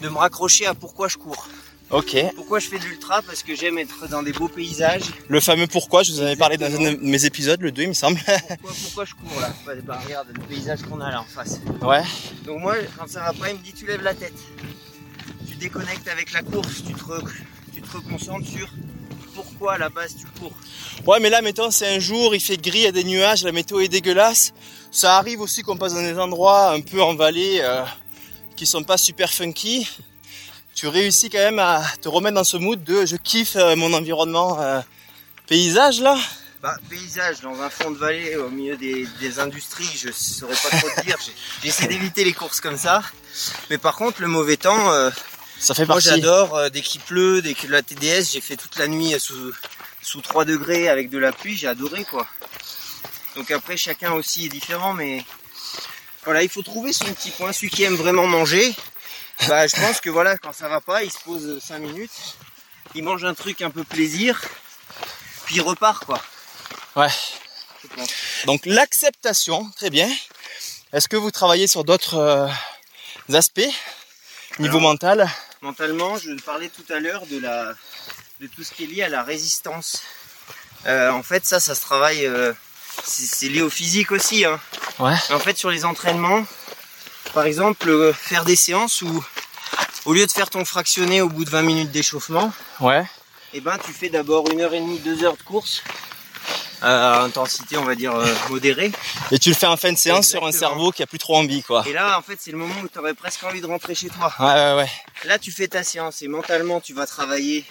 de 0.00 0.08
me 0.08 0.16
raccrocher 0.16 0.66
à 0.66 0.74
pourquoi 0.74 1.08
je 1.08 1.16
cours. 1.16 1.48
Ok. 1.94 2.16
Pourquoi 2.34 2.58
je 2.58 2.68
fais 2.68 2.78
de 2.78 2.84
l'ultra 2.84 3.22
Parce 3.22 3.42
que 3.42 3.54
j'aime 3.54 3.78
être 3.78 4.08
dans 4.08 4.22
des 4.22 4.32
beaux 4.32 4.48
paysages. 4.48 5.02
Le 5.28 5.38
fameux 5.40 5.66
pourquoi, 5.68 6.02
je 6.02 6.12
vous 6.12 6.20
en 6.20 6.24
avais 6.24 6.36
parlé 6.36 6.56
dans 6.56 6.66
un 6.66 6.92
de 6.94 6.98
mes 7.00 7.24
épisodes, 7.24 7.60
le 7.60 7.70
2 7.70 7.82
il 7.82 7.88
me 7.88 7.92
semble. 7.94 8.18
Pourquoi, 8.60 8.72
pourquoi 8.82 9.04
je 9.04 9.14
cours 9.14 9.40
là 9.40 9.52
bah, 9.64 9.72
bah, 9.84 10.00
regarde 10.04 10.28
le 10.34 10.40
paysage 10.42 10.82
qu'on 10.82 11.00
a 11.00 11.10
là 11.10 11.20
en 11.20 11.24
face. 11.24 11.60
ouais. 11.82 12.02
Donc 12.44 12.60
moi, 12.60 12.74
quand 12.98 13.08
ça 13.08 13.20
va 13.20 13.32
pas, 13.32 13.50
il 13.50 13.58
me 13.58 13.62
dit 13.62 13.72
tu 13.72 13.86
lèves 13.86 14.02
la 14.02 14.14
tête. 14.14 14.34
Tu 15.48 15.54
déconnectes 15.56 16.08
avec 16.08 16.32
la 16.32 16.42
course, 16.42 16.82
tu 16.84 16.92
te, 16.94 17.04
re- 17.04 17.30
tu 17.72 17.80
te 17.80 17.96
reconcentres 17.96 18.48
sur 18.48 18.68
pourquoi 19.34 19.74
à 19.74 19.78
la 19.78 19.88
base 19.88 20.16
tu 20.16 20.26
cours. 20.38 20.52
Ouais, 21.06 21.20
mais 21.20 21.30
là, 21.30 21.42
mettons, 21.42 21.70
c'est 21.70 21.94
un 21.94 21.98
jour, 22.00 22.34
il 22.34 22.40
fait 22.40 22.56
gris, 22.56 22.78
il 22.80 22.84
y 22.84 22.86
a 22.86 22.92
des 22.92 23.04
nuages, 23.04 23.44
la 23.44 23.52
météo 23.52 23.78
est 23.80 23.88
dégueulasse. 23.88 24.52
Ça 24.90 25.16
arrive 25.16 25.40
aussi 25.40 25.62
qu'on 25.62 25.76
passe 25.76 25.94
dans 25.94 26.02
des 26.02 26.18
endroits 26.18 26.72
un 26.72 26.80
peu 26.80 27.00
en 27.02 27.14
vallée 27.14 27.58
euh, 27.60 27.84
qui 28.56 28.66
sont 28.66 28.82
pas 28.82 28.96
super 28.96 29.30
funky. 29.32 29.88
Tu 30.74 30.88
réussis 30.88 31.30
quand 31.30 31.38
même 31.38 31.58
à 31.60 31.82
te 32.00 32.08
remettre 32.08 32.34
dans 32.34 32.44
ce 32.44 32.56
mood 32.56 32.82
de 32.82 33.06
je 33.06 33.16
kiffe 33.16 33.56
euh, 33.56 33.76
mon 33.76 33.92
environnement 33.92 34.60
euh, 34.60 34.80
paysage 35.46 36.00
là. 36.00 36.18
Bah, 36.62 36.76
paysage 36.90 37.40
dans 37.42 37.60
un 37.60 37.70
fond 37.70 37.90
de 37.90 37.98
vallée 37.98 38.36
au 38.36 38.48
milieu 38.48 38.76
des, 38.76 39.06
des 39.20 39.38
industries, 39.38 39.88
je 39.96 40.10
saurais 40.10 40.54
pas 40.54 40.76
trop 40.78 40.88
te 40.96 41.04
dire. 41.04 41.16
J'ai- 41.24 41.32
J'essaie 41.62 41.86
d'éviter 41.86 42.24
les 42.24 42.32
courses 42.32 42.60
comme 42.60 42.78
ça. 42.78 43.02
Mais 43.70 43.78
par 43.78 43.94
contre, 43.96 44.20
le 44.22 44.26
mauvais 44.28 44.56
temps, 44.56 44.90
euh, 44.92 45.10
Ça 45.58 45.74
fait 45.74 45.84
moi 45.86 45.96
partie. 45.96 46.08
j'adore. 46.08 46.56
euh, 46.56 46.68
dès 46.70 46.80
qu'il 46.80 47.00
pleut, 47.02 47.40
dès 47.42 47.54
que 47.54 47.66
la 47.66 47.82
TDS, 47.82 48.32
j'ai 48.32 48.40
fait 48.40 48.56
toute 48.56 48.76
la 48.78 48.88
nuit 48.88 49.14
sous, 49.20 49.52
sous 50.02 50.22
3 50.22 50.44
degrés 50.44 50.88
avec 50.88 51.10
de 51.10 51.18
la 51.18 51.32
pluie, 51.32 51.56
j'ai 51.56 51.68
adoré 51.68 52.04
quoi. 52.04 52.26
Donc 53.36 53.50
après, 53.50 53.76
chacun 53.76 54.12
aussi 54.12 54.46
est 54.46 54.48
différent, 54.48 54.92
mais 54.94 55.24
voilà, 56.24 56.42
il 56.42 56.48
faut 56.48 56.62
trouver 56.62 56.92
son 56.92 57.04
petit 57.06 57.30
point. 57.30 57.52
Celui 57.52 57.68
qui 57.70 57.82
aime 57.82 57.96
vraiment 57.96 58.26
manger, 58.26 58.74
bah, 59.48 59.66
je 59.66 59.76
pense 59.76 60.00
que 60.00 60.10
voilà, 60.10 60.36
quand 60.38 60.52
ça 60.52 60.68
va 60.68 60.80
pas, 60.80 61.02
il 61.02 61.10
se 61.10 61.18
pose 61.18 61.62
5 61.62 61.78
minutes, 61.78 62.36
il 62.94 63.02
mange 63.04 63.24
un 63.24 63.34
truc 63.34 63.62
un 63.62 63.70
peu 63.70 63.84
plaisir, 63.84 64.40
puis 65.46 65.56
il 65.56 65.60
repart 65.62 66.04
quoi. 66.04 66.20
Ouais. 66.96 67.08
Donc 68.46 68.64
l'acceptation, 68.66 69.70
très 69.76 69.90
bien. 69.90 70.08
Est-ce 70.92 71.08
que 71.08 71.16
vous 71.16 71.30
travaillez 71.30 71.66
sur 71.66 71.84
d'autres 71.84 72.14
euh, 72.14 72.48
aspects 73.32 73.60
niveau 74.58 74.78
Alors, 74.78 74.90
mental? 74.92 75.28
Mentalement, 75.60 76.16
je 76.18 76.30
parlais 76.42 76.68
tout 76.68 76.92
à 76.92 77.00
l'heure 77.00 77.26
de 77.26 77.38
la 77.38 77.74
de 78.40 78.46
tout 78.46 78.62
ce 78.62 78.72
qui 78.72 78.84
est 78.84 78.86
lié 78.86 79.02
à 79.02 79.08
la 79.08 79.22
résistance. 79.22 80.02
Euh, 80.86 81.10
en 81.10 81.22
fait, 81.22 81.44
ça, 81.46 81.60
ça 81.60 81.74
se 81.74 81.80
travaille. 81.80 82.26
euh, 82.26 82.52
c'est 83.02 83.26
c'est 83.26 83.48
lié 83.48 83.62
au 83.62 83.70
physique 83.70 84.12
aussi. 84.12 84.44
Hein. 84.44 84.60
Ouais. 84.98 85.16
En 85.30 85.38
fait, 85.40 85.58
sur 85.58 85.70
les 85.70 85.84
entraînements, 85.84 86.44
par 87.34 87.44
exemple, 87.46 87.88
euh, 87.90 88.12
faire 88.12 88.44
des 88.44 88.56
séances 88.56 89.02
où, 89.02 89.24
au 90.04 90.12
lieu 90.14 90.26
de 90.26 90.30
faire 90.32 90.48
ton 90.50 90.64
fractionné 90.64 91.20
au 91.20 91.28
bout 91.28 91.44
de 91.44 91.50
20 91.50 91.62
minutes 91.62 91.90
d'échauffement, 91.90 92.52
Ouais. 92.80 93.04
eh 93.52 93.60
ben, 93.60 93.76
tu 93.84 93.92
fais 93.92 94.08
d'abord 94.08 94.48
une 94.50 94.60
heure 94.60 94.72
et 94.74 94.80
demie, 94.80 94.98
deux 95.00 95.24
heures 95.24 95.36
de 95.36 95.42
course 95.42 95.82
à 96.82 97.22
intensité, 97.22 97.78
on 97.78 97.84
va 97.84 97.94
dire 97.94 98.14
euh, 98.14 98.26
modérée. 98.50 98.92
Et 99.30 99.38
tu 99.38 99.48
le 99.48 99.54
fais 99.54 99.66
en 99.66 99.76
fin 99.78 99.90
de 99.92 99.96
séance 99.96 100.28
sur 100.28 100.44
un 100.46 100.52
cerveau 100.52 100.90
qui 100.92 101.02
a 101.02 101.06
plus 101.06 101.18
trop 101.18 101.36
envie 101.36 101.62
quoi. 101.62 101.82
Et 101.86 101.94
là, 101.94 102.18
en 102.18 102.22
fait, 102.22 102.36
c'est 102.38 102.50
le 102.50 102.58
moment 102.58 102.74
où 102.82 102.88
tu 102.88 102.98
aurais 102.98 103.14
presque 103.14 103.42
envie 103.42 103.62
de 103.62 103.66
rentrer 103.66 103.94
chez 103.94 104.08
toi. 104.08 104.30
Ouais 104.38 104.46
ouais 104.52 104.74
ouais. 104.82 104.90
Là, 105.24 105.38
tu 105.38 105.50
fais 105.50 105.66
ta 105.66 105.82
séance 105.82 106.20
et 106.20 106.28
mentalement, 106.28 106.80
tu 106.82 106.92
vas 106.92 107.06
travailler 107.06 107.64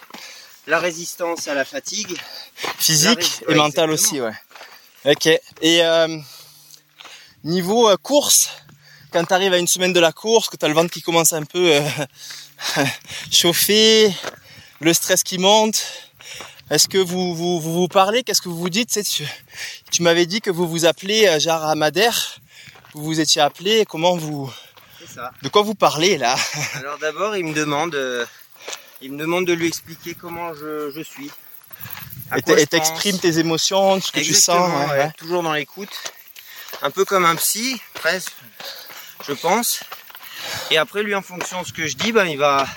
la 0.65 0.79
résistance 0.79 1.47
à 1.47 1.53
la 1.53 1.63
fatigue. 1.63 2.17
Physique 2.79 3.19
ré- 3.19 3.25
et 3.43 3.47
ouais, 3.49 3.55
mental 3.55 3.91
exactement. 3.91 3.93
aussi 3.93 4.35
ouais. 5.05 5.11
Ok. 5.13 5.27
Et 5.61 5.83
euh, 5.85 6.17
niveau 7.43 7.89
euh, 7.89 7.97
course, 7.97 8.49
quand 9.13 9.23
tu 9.23 9.33
arrives 9.33 9.53
à 9.53 9.59
une 9.59 9.67
semaine 9.67 9.93
de 9.93 9.99
la 9.99 10.11
course, 10.11 10.49
que 10.49 10.57
tu 10.57 10.65
as 10.65 10.67
le 10.67 10.73
ventre 10.73 10.91
qui 10.91 11.01
commence 11.01 11.33
un 11.33 11.43
peu 11.43 11.75
euh, 11.75 11.81
chauffer, 13.31 14.11
le 14.81 14.93
stress 14.93 15.23
qui 15.23 15.37
monte, 15.37 15.85
est-ce 16.71 16.87
que 16.87 16.97
vous 16.97 17.35
vous, 17.35 17.61
vous, 17.61 17.73
vous 17.73 17.87
parlez? 17.87 18.23
Qu'est-ce 18.23 18.41
que 18.41 18.49
vous 18.49 18.57
vous 18.57 18.69
dites? 18.69 18.99
Tu 19.91 20.01
m'avais 20.01 20.25
dit 20.25 20.41
que 20.41 20.49
vous 20.49 20.67
vous 20.67 20.85
appelez 20.85 21.27
euh, 21.27 21.75
Madère, 21.75 22.39
vous 22.93 23.03
vous 23.03 23.19
étiez 23.19 23.41
appelé, 23.41 23.85
comment 23.87 24.17
vous... 24.17 24.51
C'est 24.99 25.13
ça. 25.13 25.31
De 25.43 25.49
quoi 25.49 25.61
vous 25.61 25.75
parlez 25.75 26.17
là? 26.17 26.35
Alors 26.73 26.97
d'abord, 26.97 27.37
il 27.37 27.45
me 27.45 27.53
demande, 27.53 27.93
euh, 27.93 28.25
il 29.01 29.11
me 29.11 29.19
demande 29.19 29.45
de 29.45 29.53
lui 29.53 29.67
expliquer 29.67 30.15
comment 30.15 30.55
je, 30.55 30.91
je 30.91 31.01
suis. 31.01 31.29
À 32.31 32.39
Et 32.39 32.65
t'exprimes 32.65 33.19
tes 33.19 33.37
émotions, 33.37 34.01
ce 34.01 34.11
que 34.11 34.21
tu 34.21 34.33
sens. 34.33 34.71
Ouais, 34.89 34.97
ouais. 34.97 35.11
Toujours 35.17 35.43
dans 35.43 35.53
l'écoute. 35.53 35.91
Un 36.81 36.89
peu 36.89 37.05
comme 37.05 37.25
un 37.25 37.35
psy, 37.35 37.79
presque, 37.93 38.31
je 39.27 39.33
pense. 39.33 39.81
Et 40.71 40.77
après, 40.77 41.03
lui, 41.03 41.15
en 41.15 41.21
fonction 41.21 41.61
de 41.61 41.67
ce 41.67 41.73
que 41.73 41.87
je 41.87 41.95
dis, 41.95 42.11
ben, 42.11 42.25
il 42.25 42.37
va, 42.37 42.67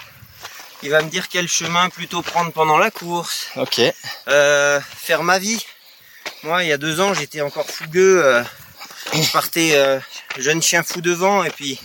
il 0.82 0.90
va 0.90 1.02
me 1.02 1.08
dire 1.10 1.28
quel 1.28 1.48
chemin 1.48 1.88
plutôt 1.90 2.22
prendre 2.22 2.52
pendant 2.52 2.78
la 2.78 2.90
course. 2.90 3.48
Ok. 3.56 3.80
Euh, 4.28 4.80
faire 4.80 5.22
ma 5.22 5.38
vie. 5.38 5.64
Moi, 6.42 6.64
il 6.64 6.68
y 6.68 6.72
a 6.72 6.78
deux 6.78 7.00
ans, 7.00 7.14
j'étais 7.14 7.40
encore 7.40 7.66
fougueux. 7.66 8.24
euh, 8.24 8.42
je 9.14 9.32
partais 9.32 9.72
euh, 9.74 9.98
jeune 10.36 10.62
chien 10.62 10.82
fou 10.82 11.00
devant 11.00 11.44
et 11.44 11.50
puis 11.50 11.80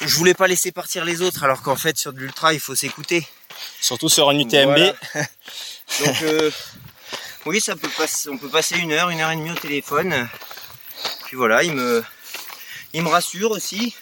je 0.00 0.14
voulais 0.16 0.34
pas 0.34 0.46
laisser 0.46 0.72
partir 0.72 1.04
les 1.04 1.22
autres 1.22 1.42
alors 1.44 1.62
qu'en 1.62 1.76
fait 1.76 1.96
sur 1.96 2.12
de 2.12 2.18
l'ultra 2.18 2.52
il 2.52 2.60
faut 2.60 2.74
s'écouter. 2.74 3.26
Surtout 3.80 4.08
sur 4.08 4.28
un 4.28 4.38
UTMB. 4.38 4.66
Voilà. 4.66 4.94
Donc 6.04 6.22
euh, 6.22 6.50
oui, 7.46 7.60
ça 7.60 7.74
peut 7.76 7.88
passer, 7.96 8.28
on 8.28 8.38
peut 8.38 8.48
passer 8.48 8.76
une 8.76 8.92
heure, 8.92 9.10
une 9.10 9.20
heure 9.20 9.30
et 9.30 9.36
demie 9.36 9.50
au 9.50 9.54
téléphone. 9.56 10.28
Puis 11.24 11.36
voilà, 11.36 11.62
il 11.62 11.72
me, 11.72 12.04
il 12.92 13.02
me 13.02 13.08
rassure 13.08 13.50
aussi 13.50 13.94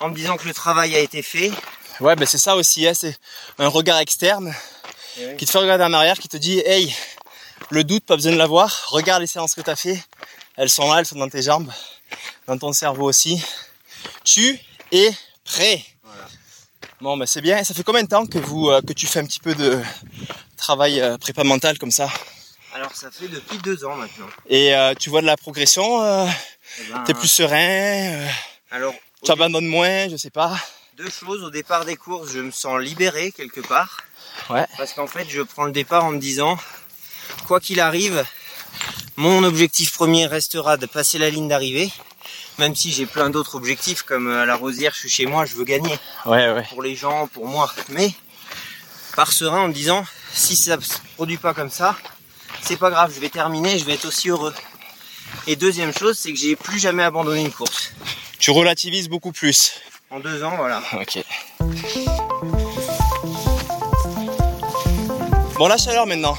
en 0.00 0.10
me 0.10 0.14
disant 0.14 0.36
que 0.36 0.46
le 0.46 0.54
travail 0.54 0.94
a 0.94 0.98
été 0.98 1.22
fait. 1.22 1.52
Ouais, 2.00 2.16
ben 2.16 2.26
c'est 2.26 2.38
ça 2.38 2.56
aussi, 2.56 2.86
hein, 2.86 2.94
c'est 2.94 3.16
un 3.58 3.68
regard 3.68 3.98
externe 3.98 4.54
oui. 5.16 5.36
qui 5.36 5.46
te 5.46 5.50
fait 5.50 5.58
regarder 5.58 5.84
en 5.84 5.92
arrière, 5.92 6.18
qui 6.18 6.28
te 6.28 6.36
dit 6.36 6.58
Hey, 6.64 6.94
le 7.70 7.84
doute, 7.84 8.04
pas 8.04 8.16
besoin 8.16 8.32
de 8.32 8.38
l'avoir, 8.38 8.86
regarde 8.88 9.20
les 9.20 9.26
séances 9.26 9.54
que 9.54 9.60
tu 9.60 9.70
as 9.70 9.76
fait, 9.76 10.02
elles 10.56 10.70
sont 10.70 10.92
là, 10.92 11.00
elles 11.00 11.06
sont 11.06 11.18
dans 11.18 11.28
tes 11.28 11.42
jambes, 11.42 11.70
dans 12.46 12.58
ton 12.58 12.72
cerveau 12.72 13.08
aussi. 13.08 13.42
Tu 14.24 14.58
es 14.92 15.10
prêt. 15.44 15.84
Voilà. 16.02 16.26
Bon, 17.00 17.16
ben 17.16 17.26
c'est 17.26 17.40
bien. 17.40 17.58
Et 17.58 17.64
ça 17.64 17.74
fait 17.74 17.82
combien 17.82 18.02
de 18.02 18.08
temps 18.08 18.26
que, 18.26 18.38
vous, 18.38 18.70
euh, 18.70 18.80
que 18.82 18.92
tu 18.92 19.06
fais 19.06 19.20
un 19.20 19.26
petit 19.26 19.40
peu 19.40 19.54
de 19.54 19.80
travail 20.56 21.00
euh, 21.00 21.16
prépa 21.18 21.44
mental 21.44 21.78
comme 21.78 21.90
ça? 21.90 22.08
Alors 22.74 22.92
ça 22.92 23.08
fait 23.12 23.28
depuis 23.28 23.58
deux 23.58 23.84
ans 23.84 23.94
maintenant. 23.94 24.26
Et 24.48 24.74
euh, 24.74 24.94
tu 24.98 25.08
vois 25.08 25.20
de 25.20 25.26
la 25.26 25.36
progression 25.36 26.02
euh, 26.02 26.26
Eh 26.80 26.92
ben, 26.92 27.04
T'es 27.04 27.14
plus 27.14 27.28
serein 27.28 27.56
euh, 27.56 28.28
Alors 28.70 28.94
Tu 29.24 29.30
abandonnes 29.30 29.66
moins, 29.66 30.08
je 30.08 30.16
sais 30.16 30.30
pas. 30.30 30.56
deux 30.96 31.10
choses. 31.10 31.42
Au 31.44 31.50
départ 31.50 31.84
des 31.84 31.96
courses, 31.96 32.32
je 32.32 32.40
me 32.40 32.50
sens 32.50 32.80
libéré 32.80 33.32
quelque 33.32 33.60
part. 33.60 33.98
Ouais. 34.50 34.66
Parce 34.76 34.92
qu'en 34.92 35.06
fait, 35.06 35.26
je 35.28 35.42
prends 35.42 35.64
le 35.64 35.72
départ 35.72 36.04
en 36.04 36.10
me 36.10 36.18
disant, 36.18 36.58
quoi 37.46 37.60
qu'il 37.60 37.80
arrive, 37.80 38.24
mon 39.16 39.44
objectif 39.44 39.92
premier 39.92 40.26
restera 40.26 40.76
de 40.76 40.86
passer 40.86 41.18
la 41.18 41.30
ligne 41.30 41.48
d'arrivée. 41.48 41.90
Même 42.58 42.74
si 42.74 42.92
j'ai 42.92 43.06
plein 43.06 43.30
d'autres 43.30 43.56
objectifs, 43.56 44.02
comme 44.02 44.28
euh, 44.28 44.42
à 44.42 44.46
la 44.46 44.56
Rosière, 44.56 44.92
je 44.94 45.00
suis 45.00 45.08
chez 45.08 45.26
moi, 45.26 45.44
je 45.44 45.54
veux 45.54 45.64
gagner. 45.64 45.98
Ouais, 46.24 46.52
ouais. 46.52 46.66
Pour 46.70 46.82
les 46.82 46.94
gens, 46.94 47.26
pour 47.28 47.46
moi. 47.46 47.72
Mais, 47.88 48.12
par 49.16 49.32
serein 49.32 49.62
en 49.62 49.68
me 49.68 49.72
disant, 49.72 50.04
si 50.32 50.56
ça 50.56 50.80
se 50.80 50.98
produit 51.14 51.36
pas 51.36 51.54
comme 51.54 51.70
ça, 51.70 51.96
c'est 52.60 52.76
pas 52.76 52.90
grave, 52.90 53.12
je 53.14 53.20
vais 53.20 53.28
terminer, 53.28 53.78
je 53.78 53.84
vais 53.84 53.94
être 53.94 54.06
aussi 54.06 54.28
heureux. 54.28 54.54
Et 55.46 55.56
deuxième 55.56 55.92
chose, 55.92 56.18
c'est 56.18 56.32
que 56.32 56.38
j'ai 56.38 56.56
plus 56.56 56.78
jamais 56.78 57.02
abandonné 57.02 57.42
une 57.42 57.52
course. 57.52 57.92
Tu 58.38 58.50
relativises 58.50 59.08
beaucoup 59.08 59.32
plus. 59.32 59.72
En 60.10 60.20
deux 60.20 60.42
ans, 60.42 60.54
voilà. 60.56 60.82
Ok. 61.00 61.24
Bon, 65.56 65.68
la 65.68 65.76
chaleur 65.76 66.06
maintenant. 66.06 66.36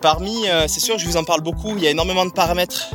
Parmi, 0.00 0.48
euh, 0.48 0.66
c'est 0.66 0.80
sûr, 0.80 0.98
je 0.98 1.06
vous 1.06 1.16
en 1.16 1.22
parle 1.22 1.40
beaucoup, 1.40 1.76
il 1.76 1.84
y 1.84 1.86
a 1.86 1.90
énormément 1.90 2.26
de 2.26 2.32
paramètres, 2.32 2.90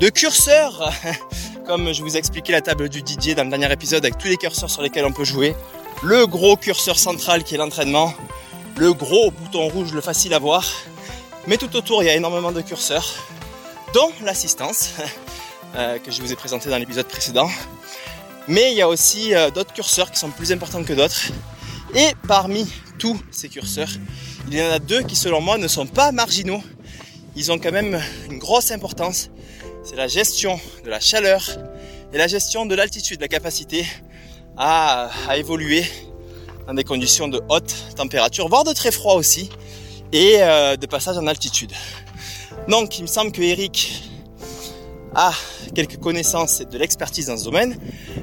de 0.00 0.08
curseurs, 0.08 0.90
comme 1.66 1.92
je 1.92 2.02
vous 2.02 2.16
ai 2.16 2.18
expliqué 2.18 2.52
la 2.52 2.62
table 2.62 2.88
du 2.88 3.02
Didier 3.02 3.34
dans 3.34 3.44
le 3.44 3.50
dernier 3.50 3.70
épisode 3.70 4.04
avec 4.04 4.16
tous 4.16 4.28
les 4.28 4.38
curseurs 4.38 4.70
sur 4.70 4.80
lesquels 4.80 5.04
on 5.04 5.12
peut 5.12 5.24
jouer. 5.24 5.54
Le 6.02 6.26
gros 6.26 6.56
curseur 6.56 6.98
central 6.98 7.44
qui 7.44 7.54
est 7.54 7.58
l'entraînement, 7.58 8.14
le 8.76 8.94
gros 8.94 9.30
bouton 9.30 9.68
rouge, 9.68 9.92
le 9.92 10.00
facile 10.00 10.32
à 10.32 10.38
voir. 10.38 10.64
Mais 11.46 11.58
tout 11.58 11.76
autour, 11.76 12.02
il 12.02 12.06
y 12.06 12.08
a 12.08 12.14
énormément 12.14 12.52
de 12.52 12.62
curseurs, 12.62 13.14
l'assistance, 14.22 14.90
euh, 15.74 15.98
que 15.98 16.10
je 16.10 16.20
vous 16.20 16.32
ai 16.32 16.36
présenté 16.36 16.68
dans 16.68 16.76
l'épisode 16.76 17.06
précédent. 17.06 17.48
Mais 18.48 18.72
il 18.72 18.76
y 18.76 18.82
a 18.82 18.88
aussi 18.88 19.34
euh, 19.34 19.50
d'autres 19.50 19.72
curseurs 19.72 20.10
qui 20.10 20.18
sont 20.18 20.30
plus 20.30 20.52
importants 20.52 20.84
que 20.84 20.92
d'autres. 20.92 21.30
Et 21.94 22.08
parmi 22.28 22.70
tous 22.98 23.18
ces 23.30 23.48
curseurs, 23.48 23.88
il 24.48 24.54
y 24.54 24.62
en 24.62 24.70
a 24.70 24.78
deux 24.78 25.02
qui 25.02 25.16
selon 25.16 25.40
moi 25.40 25.56
ne 25.56 25.66
sont 25.68 25.86
pas 25.86 26.12
marginaux. 26.12 26.62
Ils 27.36 27.50
ont 27.50 27.58
quand 27.58 27.72
même 27.72 28.00
une 28.30 28.38
grosse 28.38 28.70
importance. 28.70 29.30
C'est 29.82 29.96
la 29.96 30.08
gestion 30.08 30.60
de 30.84 30.90
la 30.90 31.00
chaleur 31.00 31.42
et 32.12 32.18
la 32.18 32.26
gestion 32.26 32.66
de 32.66 32.74
l'altitude, 32.74 33.20
la 33.20 33.28
capacité 33.28 33.86
à, 34.56 35.10
à 35.28 35.36
évoluer 35.36 35.84
dans 36.66 36.74
des 36.74 36.84
conditions 36.84 37.28
de 37.28 37.40
haute 37.48 37.74
température, 37.96 38.48
voire 38.48 38.64
de 38.64 38.72
très 38.72 38.90
froid 38.90 39.14
aussi, 39.14 39.48
et 40.12 40.36
euh, 40.40 40.76
de 40.76 40.86
passage 40.86 41.16
en 41.18 41.26
altitude. 41.26 41.72
Donc 42.68 42.98
il 42.98 43.02
me 43.02 43.06
semble 43.06 43.32
que 43.32 43.42
Eric 43.42 44.02
a 45.14 45.32
quelques 45.74 45.98
connaissances 45.98 46.60
et 46.60 46.64
de 46.64 46.78
l'expertise 46.78 47.26
dans 47.26 47.36
ce 47.36 47.44
domaine. 47.44 47.78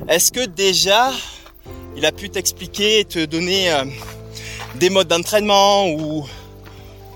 Est-ce 0.08 0.32
que 0.32 0.46
déjà 0.46 1.12
il 1.96 2.06
a 2.06 2.12
pu 2.12 2.30
t'expliquer, 2.30 3.06
te 3.06 3.26
donner 3.26 3.72
euh, 3.72 3.86
des 4.76 4.90
modes 4.90 5.08
d'entraînement 5.08 5.88
ou, 5.90 6.28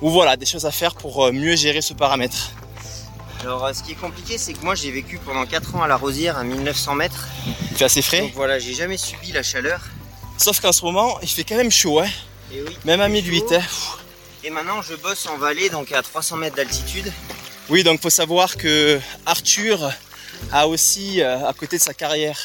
ou 0.02 0.10
voilà, 0.10 0.38
des 0.38 0.46
choses 0.46 0.66
à 0.66 0.72
faire 0.72 0.96
pour 0.96 1.26
euh, 1.26 1.32
mieux 1.32 1.56
gérer 1.56 1.82
ce 1.82 1.94
paramètre? 1.94 2.52
Alors, 3.42 3.66
euh, 3.66 3.74
ce 3.74 3.84
qui 3.84 3.92
est 3.92 3.96
compliqué, 3.96 4.38
c'est 4.38 4.54
que 4.54 4.64
moi, 4.64 4.76
j'ai 4.76 4.92
vécu 4.92 5.20
pendant 5.24 5.46
4 5.46 5.76
ans 5.76 5.84
à 5.84 5.88
la 5.88 5.96
Rosière, 5.96 6.38
à 6.38 6.44
1900 6.44 6.96
mètres. 6.96 7.28
Il 7.72 7.78
fait 7.78 7.86
assez 7.86 8.02
frais. 8.02 8.22
Donc 8.22 8.34
voilà, 8.34 8.60
j'ai 8.60 8.74
jamais 8.74 8.98
subi 8.98 9.32
la 9.32 9.44
chaleur. 9.44 9.82
Sauf 10.38 10.60
qu'en 10.60 10.72
ce 10.72 10.84
moment, 10.84 11.20
il 11.22 11.30
fait 11.30 11.44
quand 11.44 11.56
même 11.56 11.72
chaud, 11.72 12.00
hein. 12.00 12.08
Et 12.54 12.62
oui, 12.62 12.78
même 12.86 13.02
à 13.02 13.08
il 13.10 13.16
fait 13.16 13.22
1008. 13.22 13.40
chaud. 13.40 13.56
Hein. 13.56 13.60
Pff. 13.60 13.98
Et 14.48 14.50
maintenant, 14.50 14.82
je 14.82 14.96
bosse 14.96 15.26
en 15.26 15.38
vallée, 15.38 15.70
donc 15.70 15.92
à 15.92 16.02
300 16.02 16.38
mètres 16.38 16.56
d'altitude. 16.56 17.12
Oui, 17.68 17.84
donc 17.84 18.02
faut 18.02 18.10
savoir 18.10 18.56
que 18.56 18.98
Arthur 19.26 19.92
a 20.54 20.70
aussi, 20.70 21.20
euh, 21.22 21.46
à 21.46 21.52
côté 21.52 21.76
de 21.78 21.82
sa 21.82 21.94
carrière 21.94 22.40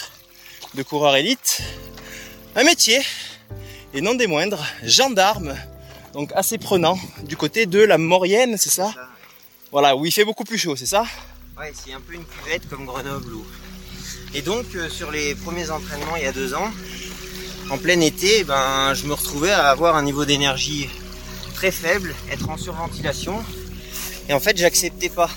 de 0.74 0.82
coureur 0.82 1.14
élite, 1.14 1.60
un 2.56 2.64
métier, 2.64 3.00
et 3.94 4.00
non 4.00 4.14
des 4.16 4.26
moindres, 4.26 4.64
gendarme, 4.82 5.54
donc 6.12 6.32
assez 6.34 6.58
prenant, 6.58 6.98
du 7.22 7.36
côté 7.36 7.66
de 7.66 7.78
la 7.78 7.98
Maurienne, 7.98 8.56
c'est 8.58 8.70
ça? 8.70 8.90
Ça, 8.92 9.08
Voilà, 9.70 9.94
où 9.94 10.04
il 10.04 10.10
fait 10.10 10.24
beaucoup 10.24 10.42
plus 10.42 10.58
chaud, 10.58 10.74
c'est 10.74 10.86
ça? 10.86 11.04
Ouais, 11.56 11.72
c'est 11.72 11.92
un 11.92 12.00
peu 12.00 12.14
une 12.14 12.24
cuvette 12.24 12.68
comme 12.68 12.84
Grenoble. 12.84 13.32
ou- 13.32 13.46
Et 14.34 14.42
donc, 14.42 14.66
euh, 14.74 14.88
sur 14.90 15.12
les 15.12 15.36
premiers 15.36 15.70
entraînements 15.70 16.16
il 16.16 16.24
y 16.24 16.26
a 16.26 16.32
deux 16.32 16.52
ans, 16.52 16.72
en 17.70 17.78
plein 17.78 18.00
été, 18.00 18.42
ben, 18.42 18.92
je 18.92 19.06
me 19.06 19.14
retrouvais 19.14 19.52
à 19.52 19.68
avoir 19.70 19.94
un 19.94 20.02
niveau 20.02 20.24
d'énergie 20.24 20.90
très 21.62 21.70
faible, 21.70 22.12
être 22.28 22.50
en 22.50 22.56
surventilation. 22.56 23.36
Et 24.28 24.32
en 24.32 24.40
fait, 24.40 24.56
j'acceptais 24.56 25.08
pas. 25.08 25.30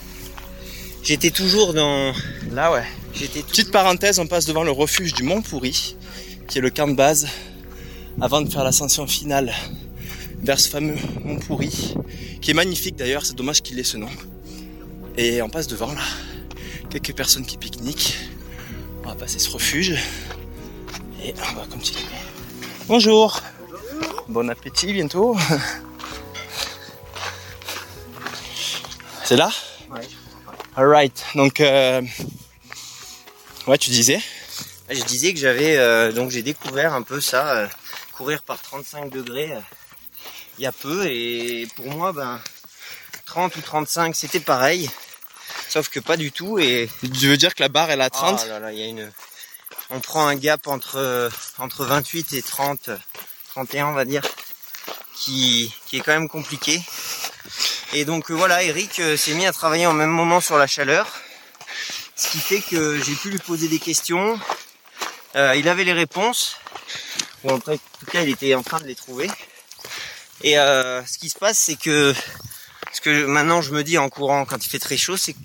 J'étais 1.03 1.29
toujours 1.29 1.75
dans. 1.75 2.15
Là, 2.51 2.71
ouais. 2.71 2.83
J'étais 3.13 3.43
Petite 3.43 3.71
parenthèse, 3.71 4.17
on 4.17 4.25
passe 4.25 4.47
devant 4.47 4.63
le 4.63 4.71
refuge 4.71 5.13
du 5.13 5.21
Mont 5.21 5.43
Pourri, 5.43 5.95
qui 6.47 6.57
est 6.57 6.61
le 6.61 6.71
camp 6.71 6.87
de 6.87 6.95
base, 6.95 7.27
avant 8.19 8.41
de 8.41 8.49
faire 8.49 8.63
l'ascension 8.63 9.05
finale 9.05 9.53
vers 10.41 10.59
ce 10.59 10.67
fameux 10.67 10.95
Mont 11.23 11.37
Pourri, 11.37 11.93
qui 12.41 12.49
est 12.49 12.55
magnifique 12.55 12.95
d'ailleurs, 12.95 13.23
c'est 13.23 13.35
dommage 13.35 13.61
qu'il 13.61 13.77
ait 13.77 13.83
ce 13.83 13.97
nom. 13.97 14.09
Et 15.17 15.43
on 15.43 15.49
passe 15.49 15.67
devant 15.67 15.93
là, 15.93 16.01
quelques 16.89 17.13
personnes 17.13 17.45
qui 17.45 17.57
pique-niquent. 17.57 18.17
On 19.03 19.09
va 19.09 19.13
passer 19.13 19.37
ce 19.37 19.51
refuge 19.51 19.93
et 21.23 21.35
on 21.51 21.55
va 21.55 21.67
continuer. 21.67 22.01
Bonjour. 22.87 23.43
Bon 24.27 24.49
appétit 24.49 24.91
bientôt. 24.91 25.37
C'est 29.25 29.37
là? 29.37 29.49
Ouais. 29.89 30.07
Alright, 30.75 31.25
donc 31.33 31.59
euh, 31.59 31.99
ouais 33.65 33.77
tu 33.79 33.89
disais? 33.89 34.21
Je 34.87 35.03
disais 35.03 35.33
que 35.33 35.39
j'avais 35.39 35.77
euh, 35.77 36.11
donc 36.11 36.29
j'ai 36.29 36.43
découvert 36.43 36.93
un 36.93 37.01
peu 37.01 37.19
ça, 37.19 37.57
euh, 37.57 37.67
courir 38.13 38.43
par 38.43 38.61
35 38.61 39.09
degrés 39.09 39.53
euh, 39.53 39.59
il 40.59 40.63
y 40.63 40.67
a 40.67 40.71
peu. 40.71 41.07
Et 41.07 41.67
pour 41.75 41.87
moi 41.87 42.13
ben 42.13 42.39
30 43.25 43.55
ou 43.55 43.61
35 43.61 44.15
c'était 44.15 44.39
pareil, 44.39 44.91
sauf 45.69 45.89
que 45.89 45.99
pas 45.99 46.17
du 46.17 46.31
tout. 46.31 46.59
Et 46.59 46.87
Tu 47.01 47.27
veux 47.27 47.37
dire 47.37 47.55
que 47.55 47.63
la 47.63 47.69
barre 47.69 47.89
elle 47.89 48.01
à 48.01 48.11
30 48.11 48.41
Ah 48.43 48.47
là 48.47 48.59
là, 48.59 48.71
il 48.73 48.79
y 48.79 48.83
a 48.83 48.85
une 48.85 49.11
on 49.89 50.01
prend 50.01 50.27
un 50.27 50.35
gap 50.35 50.67
entre 50.67 50.97
euh, 50.97 51.29
entre 51.57 51.83
28 51.83 52.33
et 52.33 52.43
30 52.43 52.89
euh, 52.89 52.97
31 53.55 53.87
on 53.87 53.93
va 53.93 54.05
dire 54.05 54.21
qui 55.15 55.73
qui 55.87 55.97
est 55.97 56.01
quand 56.01 56.13
même 56.13 56.29
compliqué. 56.29 56.79
Et 57.97 58.03
donc 58.03 58.29
euh, 58.29 58.33
voilà, 58.33 58.61
Eric 58.61 58.99
euh, 58.99 59.15
s'est 59.15 59.33
mis 59.35 59.45
à 59.45 59.53
travailler 59.53 59.87
en 59.87 59.93
même 59.93 60.09
moment 60.09 60.41
sur 60.41 60.57
la 60.57 60.67
chaleur, 60.67 61.07
ce 62.17 62.27
qui 62.27 62.39
fait 62.39 62.59
que 62.59 63.01
j'ai 63.01 63.15
pu 63.15 63.29
lui 63.29 63.37
poser 63.39 63.69
des 63.69 63.79
questions. 63.79 64.37
Euh, 65.37 65.55
il 65.55 65.69
avait 65.69 65.85
les 65.85 65.93
réponses, 65.93 66.57
ou 67.45 67.51
en 67.51 67.59
tout 67.59 67.79
cas 68.11 68.21
il 68.21 68.29
était 68.29 68.53
en 68.53 68.63
train 68.63 68.81
de 68.81 68.85
les 68.85 68.95
trouver. 68.95 69.31
Et 70.41 70.59
euh, 70.59 71.05
ce 71.05 71.17
qui 71.17 71.29
se 71.29 71.37
passe, 71.37 71.57
c'est 71.57 71.77
que 71.77 72.13
ce 72.91 72.99
que 72.99 73.23
maintenant 73.27 73.61
je 73.61 73.71
me 73.71 73.81
dis 73.81 73.97
en 73.97 74.09
courant 74.09 74.43
quand 74.43 74.65
il 74.65 74.69
fait 74.69 74.79
très 74.79 74.97
chaud, 74.97 75.15
c'est 75.15 75.31
que 75.31 75.39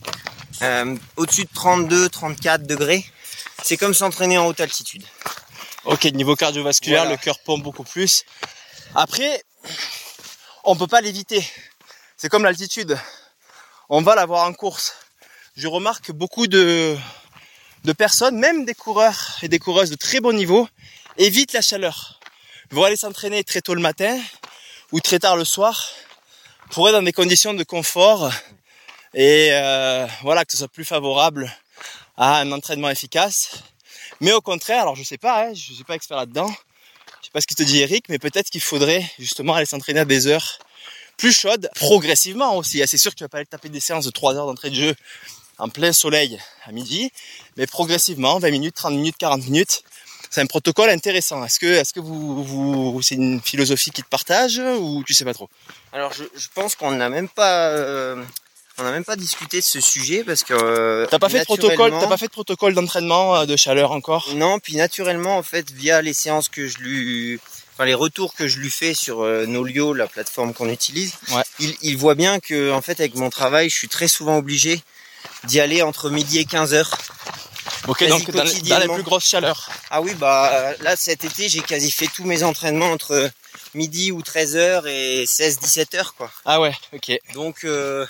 euh, 0.62 0.96
au-dessus 1.16 1.44
de 1.44 1.54
32, 1.54 2.08
34 2.08 2.66
degrés, 2.66 3.04
c'est 3.62 3.76
comme 3.76 3.94
s'entraîner 3.94 4.38
en 4.38 4.46
haute 4.46 4.58
altitude. 4.60 5.04
Ok, 5.84 6.02
niveau 6.06 6.34
cardiovasculaire, 6.34 7.02
Voilà. 7.02 7.16
le 7.16 7.22
cœur 7.22 7.38
pompe 7.44 7.62
beaucoup 7.62 7.84
plus. 7.84 8.24
Après, 8.96 9.40
on 10.64 10.74
peut 10.74 10.88
pas 10.88 11.00
l'éviter. 11.00 11.48
C'est 12.22 12.28
comme 12.28 12.44
l'altitude. 12.44 12.98
On 13.88 14.02
va 14.02 14.14
l'avoir 14.14 14.46
en 14.46 14.52
course. 14.52 14.94
Je 15.56 15.66
remarque 15.66 16.04
que 16.04 16.12
beaucoup 16.12 16.48
de, 16.48 16.94
de 17.84 17.92
personnes, 17.94 18.38
même 18.38 18.66
des 18.66 18.74
coureurs 18.74 19.38
et 19.40 19.48
des 19.48 19.58
coureuses 19.58 19.88
de 19.88 19.94
très 19.94 20.20
bon 20.20 20.34
niveau, 20.34 20.68
évitent 21.16 21.54
la 21.54 21.62
chaleur. 21.62 22.20
Vont 22.72 22.84
aller 22.84 22.96
s'entraîner 22.96 23.42
très 23.42 23.62
tôt 23.62 23.72
le 23.72 23.80
matin 23.80 24.20
ou 24.92 25.00
très 25.00 25.18
tard 25.18 25.34
le 25.34 25.46
soir 25.46 25.82
pour 26.72 26.86
être 26.90 26.94
dans 26.96 27.02
des 27.02 27.14
conditions 27.14 27.54
de 27.54 27.64
confort 27.64 28.30
et 29.14 29.48
euh, 29.52 30.06
voilà 30.20 30.44
que 30.44 30.52
ce 30.52 30.58
soit 30.58 30.68
plus 30.68 30.84
favorable 30.84 31.50
à 32.18 32.40
un 32.40 32.52
entraînement 32.52 32.90
efficace. 32.90 33.62
Mais 34.20 34.32
au 34.32 34.42
contraire, 34.42 34.82
alors 34.82 34.94
je 34.94 35.04
sais 35.04 35.16
pas, 35.16 35.46
hein, 35.46 35.54
je 35.54 35.72
suis 35.72 35.84
pas 35.84 35.94
expert 35.94 36.18
là-dedans. 36.18 36.54
Je 37.22 37.28
sais 37.28 37.32
pas 37.32 37.40
ce 37.40 37.46
qu'il 37.46 37.56
te 37.56 37.62
dit 37.62 37.80
Eric, 37.80 38.10
mais 38.10 38.18
peut-être 38.18 38.50
qu'il 38.50 38.60
faudrait 38.60 39.10
justement 39.18 39.54
aller 39.54 39.64
s'entraîner 39.64 40.00
à 40.00 40.04
des 40.04 40.26
heures 40.26 40.58
plus 41.20 41.32
chaudes, 41.32 41.68
progressivement 41.74 42.56
aussi. 42.56 42.82
hein. 42.82 42.86
C'est 42.88 42.98
sûr 42.98 43.12
que 43.12 43.16
tu 43.16 43.24
vas 43.24 43.28
pas 43.28 43.38
aller 43.38 43.46
taper 43.46 43.68
des 43.68 43.78
séances 43.80 44.06
de 44.06 44.10
3 44.10 44.34
heures 44.36 44.46
d'entrée 44.46 44.70
de 44.70 44.74
jeu 44.74 44.94
en 45.58 45.68
plein 45.68 45.92
soleil 45.92 46.40
à 46.64 46.72
midi, 46.72 47.12
mais 47.58 47.66
progressivement, 47.66 48.38
20 48.38 48.50
minutes, 48.50 48.74
30 48.74 48.94
minutes, 48.94 49.16
40 49.18 49.44
minutes. 49.44 49.82
C'est 50.30 50.40
un 50.40 50.46
protocole 50.46 50.88
intéressant. 50.90 51.44
Est-ce 51.44 51.58
que, 51.58 51.66
est-ce 51.66 51.92
que 51.92 52.00
vous, 52.00 52.42
vous 52.44 53.02
c'est 53.02 53.16
une 53.16 53.40
philosophie 53.42 53.90
qui 53.90 54.02
te 54.02 54.08
partage 54.08 54.58
ou 54.58 55.04
tu 55.06 55.12
sais 55.12 55.24
pas 55.24 55.34
trop? 55.34 55.50
Alors 55.92 56.12
je, 56.14 56.24
je 56.36 56.46
pense 56.54 56.74
qu'on 56.76 56.92
n'a 56.92 57.10
même 57.10 57.28
pas 57.28 57.68
euh, 57.70 58.22
on 58.78 58.84
n'a 58.84 58.92
même 58.92 59.04
pas 59.04 59.16
discuté 59.16 59.58
de 59.58 59.64
ce 59.64 59.80
sujet 59.80 60.24
parce 60.24 60.42
que 60.44 60.54
euh, 60.54 61.06
T'as 61.10 61.18
pas 61.18 61.28
fait 61.28 61.40
de 61.40 61.44
protocole, 61.44 61.90
t'as 61.90 62.06
pas 62.06 62.16
fait 62.16 62.28
de 62.28 62.32
protocole 62.32 62.74
d'entraînement 62.74 63.36
euh, 63.36 63.44
de 63.44 63.56
chaleur 63.56 63.92
encore? 63.92 64.28
Non, 64.34 64.58
puis 64.58 64.76
naturellement, 64.76 65.36
en 65.36 65.42
fait, 65.42 65.70
via 65.72 66.00
les 66.00 66.14
séances 66.14 66.48
que 66.48 66.66
je 66.66 66.78
lui, 66.78 67.40
enfin 67.80 67.86
les 67.86 67.94
retours 67.94 68.34
que 68.34 68.46
je 68.46 68.58
lui 68.58 68.68
fais 68.68 68.92
sur 68.92 69.22
euh, 69.22 69.46
Nolio, 69.46 69.94
la 69.94 70.06
plateforme 70.06 70.52
qu'on 70.52 70.68
utilise, 70.68 71.14
Ouais. 71.32 71.42
il, 71.60 71.74
il 71.80 71.96
voit 71.96 72.14
bien 72.14 72.38
que, 72.38 72.70
en 72.72 72.82
fait, 72.82 73.00
avec 73.00 73.14
mon 73.14 73.30
travail, 73.30 73.70
je 73.70 73.74
suis 73.74 73.88
très 73.88 74.06
souvent 74.06 74.36
obligé 74.36 74.82
d'y 75.44 75.60
aller 75.60 75.80
entre 75.80 76.10
midi 76.10 76.38
et 76.40 76.44
15 76.44 76.74
heures. 76.74 76.90
Ok, 77.88 78.06
donc 78.08 78.30
dans, 78.32 78.44
dans 78.44 78.78
les 78.78 78.88
plus 78.88 79.02
grosses 79.02 79.24
chaleurs. 79.26 79.70
Ah 79.90 80.02
oui, 80.02 80.12
bah 80.14 80.74
là 80.80 80.94
cet 80.94 81.24
été, 81.24 81.48
j'ai 81.48 81.62
quasi 81.62 81.90
fait 81.90 82.08
tous 82.14 82.24
mes 82.24 82.42
entraînements 82.42 82.90
entre 82.92 83.30
midi 83.74 84.12
ou 84.12 84.20
13 84.20 84.56
heures 84.56 84.86
et 84.86 85.24
16-17 85.24 85.96
heures, 85.96 86.14
quoi. 86.14 86.30
Ah 86.44 86.60
ouais, 86.60 86.74
ok. 86.92 87.12
Donc 87.32 87.64
euh, 87.64 88.04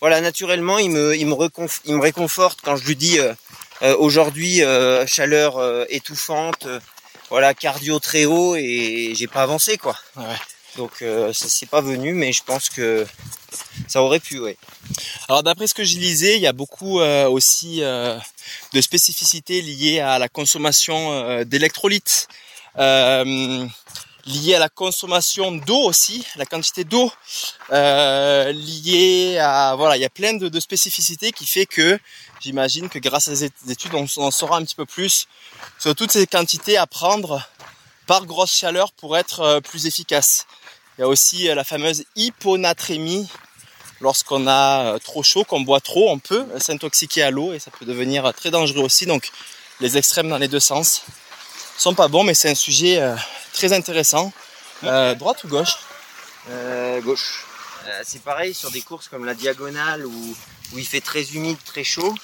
voilà, 0.00 0.20
naturellement, 0.20 0.78
il 0.78 0.90
me, 0.90 1.14
il 1.16 1.26
me, 1.28 1.34
reconf- 1.34 1.80
il 1.84 1.94
me 1.94 2.02
réconforte 2.02 2.58
quand 2.64 2.74
je 2.76 2.84
lui 2.84 2.96
dis 2.96 3.20
euh, 3.20 3.32
euh, 3.82 3.94
aujourd'hui 3.96 4.62
chaleur 5.06 5.60
étouffante, 5.90 6.66
voilà 7.30 7.54
cardio 7.54 7.98
très 7.98 8.24
haut 8.24 8.56
et 8.56 9.12
j'ai 9.14 9.26
pas 9.26 9.42
avancé 9.42 9.78
quoi. 9.78 9.96
Ouais. 10.16 10.24
Donc 10.76 11.02
euh, 11.02 11.32
ça 11.32 11.46
c'est 11.48 11.68
pas 11.68 11.80
venu, 11.80 12.12
mais 12.12 12.32
je 12.32 12.42
pense 12.42 12.68
que 12.68 13.06
ça 13.88 14.02
aurait 14.02 14.20
pu, 14.20 14.38
ouais. 14.38 14.56
Alors 15.28 15.42
d'après 15.42 15.66
ce 15.66 15.74
que 15.74 15.84
je 15.84 15.98
lisais, 15.98 16.36
il 16.36 16.42
y 16.42 16.46
a 16.46 16.52
beaucoup 16.52 17.00
euh, 17.00 17.28
aussi 17.28 17.82
euh, 17.82 18.18
de 18.72 18.80
spécificités 18.80 19.62
liées 19.62 20.00
à 20.00 20.18
la 20.18 20.28
consommation 20.28 21.12
euh, 21.12 21.44
d'électrolytes, 21.44 22.28
euh, 22.78 23.66
liées 24.26 24.54
à 24.54 24.58
la 24.58 24.68
consommation 24.68 25.52
d'eau 25.52 25.80
aussi, 25.82 26.26
la 26.36 26.44
quantité 26.44 26.84
d'eau, 26.84 27.10
euh, 27.72 28.52
liées 28.52 29.38
à 29.38 29.74
voilà, 29.76 29.96
il 29.96 30.00
y 30.00 30.04
a 30.04 30.10
plein 30.10 30.34
de, 30.34 30.60
spécificités 30.60 31.32
qui 31.32 31.46
fait 31.46 31.66
que 31.66 31.98
j'imagine 32.40 32.88
que 32.88 32.98
grâce 32.98 33.28
à 33.28 33.36
ces 33.36 33.50
études, 33.68 33.94
on, 33.94 34.06
on 34.16 34.30
saura 34.30 34.58
un 34.58 34.64
petit 34.64 34.74
peu 34.74 34.86
plus 34.86 35.26
sur 35.78 35.94
toutes 35.94 36.10
ces 36.10 36.26
quantités 36.26 36.76
à 36.76 36.86
prendre 36.86 37.40
par 38.06 38.26
grosse 38.26 38.52
chaleur 38.52 38.92
pour 38.92 39.16
être 39.16 39.40
euh, 39.40 39.60
plus 39.60 39.86
efficace. 39.86 40.46
Il 40.98 41.02
y 41.02 41.04
a 41.04 41.08
aussi 41.08 41.48
euh, 41.48 41.54
la 41.54 41.64
fameuse 41.64 42.04
hyponatrémie 42.16 43.28
lorsqu'on 44.00 44.46
a 44.48 44.98
trop 44.98 45.22
chaud, 45.22 45.44
qu'on 45.44 45.60
boit 45.60 45.80
trop, 45.80 46.10
on 46.10 46.18
peut 46.18 46.46
s'intoxiquer 46.58 47.22
à 47.22 47.30
l'eau 47.30 47.52
et 47.52 47.58
ça 47.58 47.70
peut 47.70 47.86
devenir 47.86 48.32
très 48.34 48.50
dangereux 48.50 48.84
aussi. 48.84 49.06
Donc 49.06 49.30
les 49.80 49.96
extrêmes 49.96 50.28
dans 50.28 50.38
les 50.38 50.48
deux 50.48 50.60
sens 50.60 51.04
sont 51.78 51.94
pas 51.94 52.08
bons, 52.08 52.24
mais 52.24 52.34
c'est 52.34 52.50
un 52.50 52.54
sujet 52.54 53.00
euh, 53.00 53.14
très 53.52 53.72
intéressant. 53.72 54.32
Euh, 54.84 55.14
droite 55.14 55.44
ou 55.44 55.48
gauche? 55.48 55.76
Euh, 56.50 57.00
gauche. 57.00 57.44
Euh, 57.86 58.02
c'est 58.04 58.22
pareil 58.22 58.54
sur 58.54 58.70
des 58.70 58.80
courses 58.80 59.08
comme 59.08 59.24
la 59.24 59.34
diagonale 59.34 60.04
où, 60.06 60.36
où 60.72 60.78
il 60.78 60.86
fait 60.86 61.00
très 61.00 61.22
humide, 61.34 61.56
très 61.64 61.84
chaud. 61.84 62.14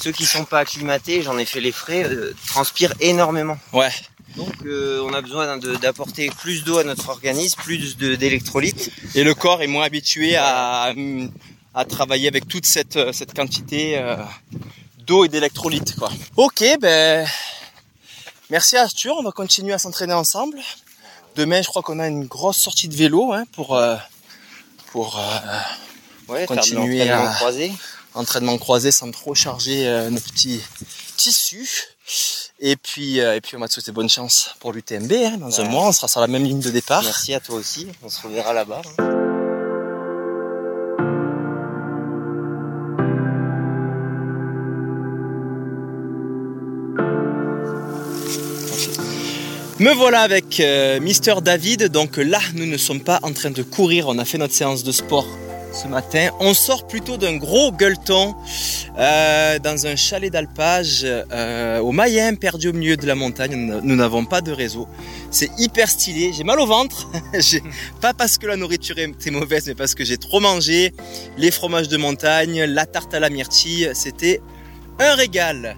Ceux 0.00 0.12
qui 0.12 0.24
sont 0.24 0.44
pas 0.44 0.60
acclimatés, 0.60 1.22
j'en 1.22 1.38
ai 1.38 1.44
fait 1.44 1.60
les 1.60 1.72
frais, 1.72 2.04
euh, 2.04 2.34
transpirent 2.46 2.94
énormément. 3.00 3.58
Ouais. 3.72 3.90
Donc 4.36 4.52
euh, 4.64 5.00
on 5.04 5.12
a 5.12 5.20
besoin 5.20 5.58
d'apporter 5.58 6.30
plus 6.40 6.64
d'eau 6.64 6.78
à 6.78 6.84
notre 6.84 7.08
organisme, 7.10 7.60
plus 7.62 7.96
de- 7.96 8.16
d'électrolytes. 8.16 8.90
Et 9.14 9.22
le 9.22 9.34
corps 9.34 9.62
est 9.62 9.66
moins 9.68 9.84
habitué 9.84 10.36
à, 10.36 10.92
à 11.74 11.84
travailler 11.84 12.26
avec 12.26 12.48
toute 12.48 12.66
cette, 12.66 12.98
cette 13.12 13.34
quantité 13.34 13.98
euh, 13.98 14.16
d'eau 14.98 15.24
et 15.24 15.28
d'électrolytes. 15.28 15.94
Quoi. 15.96 16.10
Ok, 16.36 16.64
ben 16.80 17.26
merci 18.50 18.76
Arthur, 18.76 19.14
on 19.18 19.22
va 19.22 19.30
continuer 19.32 19.72
à 19.72 19.78
s'entraîner 19.78 20.14
ensemble. 20.14 20.58
Demain, 21.36 21.62
je 21.62 21.68
crois 21.68 21.82
qu'on 21.82 21.98
a 21.98 22.06
une 22.06 22.26
grosse 22.26 22.58
sortie 22.58 22.88
de 22.88 22.94
vélo 22.94 23.32
hein, 23.32 23.44
pour 23.52 23.76
euh, 23.76 23.96
pour 24.92 25.18
euh, 25.18 25.58
Ouais, 26.28 26.46
Continuer 26.46 27.04
faire 27.04 27.06
de 27.06 27.10
l'entraînement 27.10 27.30
à- 27.30 27.34
croisé. 27.36 27.72
entraînement 28.14 28.58
croisé 28.58 28.92
sans 28.92 29.10
trop 29.10 29.34
charger 29.34 29.86
euh, 29.88 30.08
nos 30.10 30.20
petits 30.20 30.60
tissus. 31.16 31.68
Et 32.60 32.76
puis 32.76 33.18
et 33.18 33.40
puis 33.40 33.56
on 33.56 33.60
va 33.60 33.68
te 33.68 33.72
souhaiter 33.74 33.92
bonne 33.92 34.08
chance 34.08 34.50
pour 34.60 34.72
l'UTMB. 34.72 35.12
Hein. 35.12 35.36
Dans 35.38 35.60
un 35.60 35.64
mois, 35.64 35.88
on 35.88 35.92
sera 35.92 36.06
sur 36.08 36.20
la 36.20 36.26
même 36.28 36.44
ligne 36.44 36.60
de 36.60 36.70
départ. 36.70 37.02
Merci 37.02 37.34
à 37.34 37.40
toi 37.40 37.56
aussi. 37.56 37.88
On 38.02 38.08
se 38.08 38.20
reverra 38.22 38.52
là-bas. 38.52 38.82
hein. 38.98 39.13
Me 49.84 49.92
voilà 49.92 50.20
avec 50.22 50.60
euh, 50.60 50.98
Mister 50.98 51.34
David. 51.42 51.88
Donc 51.88 52.16
là, 52.16 52.40
nous 52.54 52.64
ne 52.64 52.78
sommes 52.78 53.00
pas 53.02 53.18
en 53.22 53.32
train 53.32 53.50
de 53.50 53.62
courir. 53.62 54.08
On 54.08 54.18
a 54.18 54.24
fait 54.24 54.38
notre 54.38 54.54
séance 54.54 54.82
de 54.82 54.92
sport 54.92 55.26
ce 55.74 55.86
matin. 55.88 56.30
On 56.40 56.54
sort 56.54 56.86
plutôt 56.86 57.18
d'un 57.18 57.36
gros 57.36 57.70
gueuleton 57.70 58.34
euh, 58.98 59.58
dans 59.58 59.86
un 59.86 59.94
chalet 59.96 60.32
d'alpage 60.32 61.00
euh, 61.04 61.80
au 61.80 61.92
Mayenne, 61.92 62.38
perdu 62.38 62.68
au 62.68 62.72
milieu 62.72 62.96
de 62.96 63.06
la 63.06 63.14
montagne. 63.14 63.56
Nous 63.56 63.74
n'a- 63.74 63.80
Nous 63.82 63.94
n'avons 63.96 64.24
pas 64.24 64.40
de 64.40 64.52
réseau. 64.52 64.88
C'est 65.30 65.50
hyper 65.58 65.90
stylé. 65.90 66.32
J'ai 66.34 66.44
mal 66.44 66.60
au 66.60 66.66
ventre. 66.66 67.06
Pas 68.00 68.14
parce 68.14 68.38
que 68.38 68.46
la 68.46 68.56
nourriture 68.56 68.98
était 68.98 69.30
mauvaise, 69.30 69.66
mais 69.66 69.74
parce 69.74 69.94
que 69.94 70.02
j'ai 70.04 70.16
trop 70.16 70.40
mangé. 70.40 70.94
Les 71.36 71.50
fromages 71.50 71.88
de 71.88 71.98
montagne, 71.98 72.64
la 72.64 72.86
tarte 72.86 73.12
à 73.12 73.20
la 73.20 73.28
myrtille, 73.28 73.90
c'était 73.92 74.40
un 74.98 75.14
régal. 75.14 75.76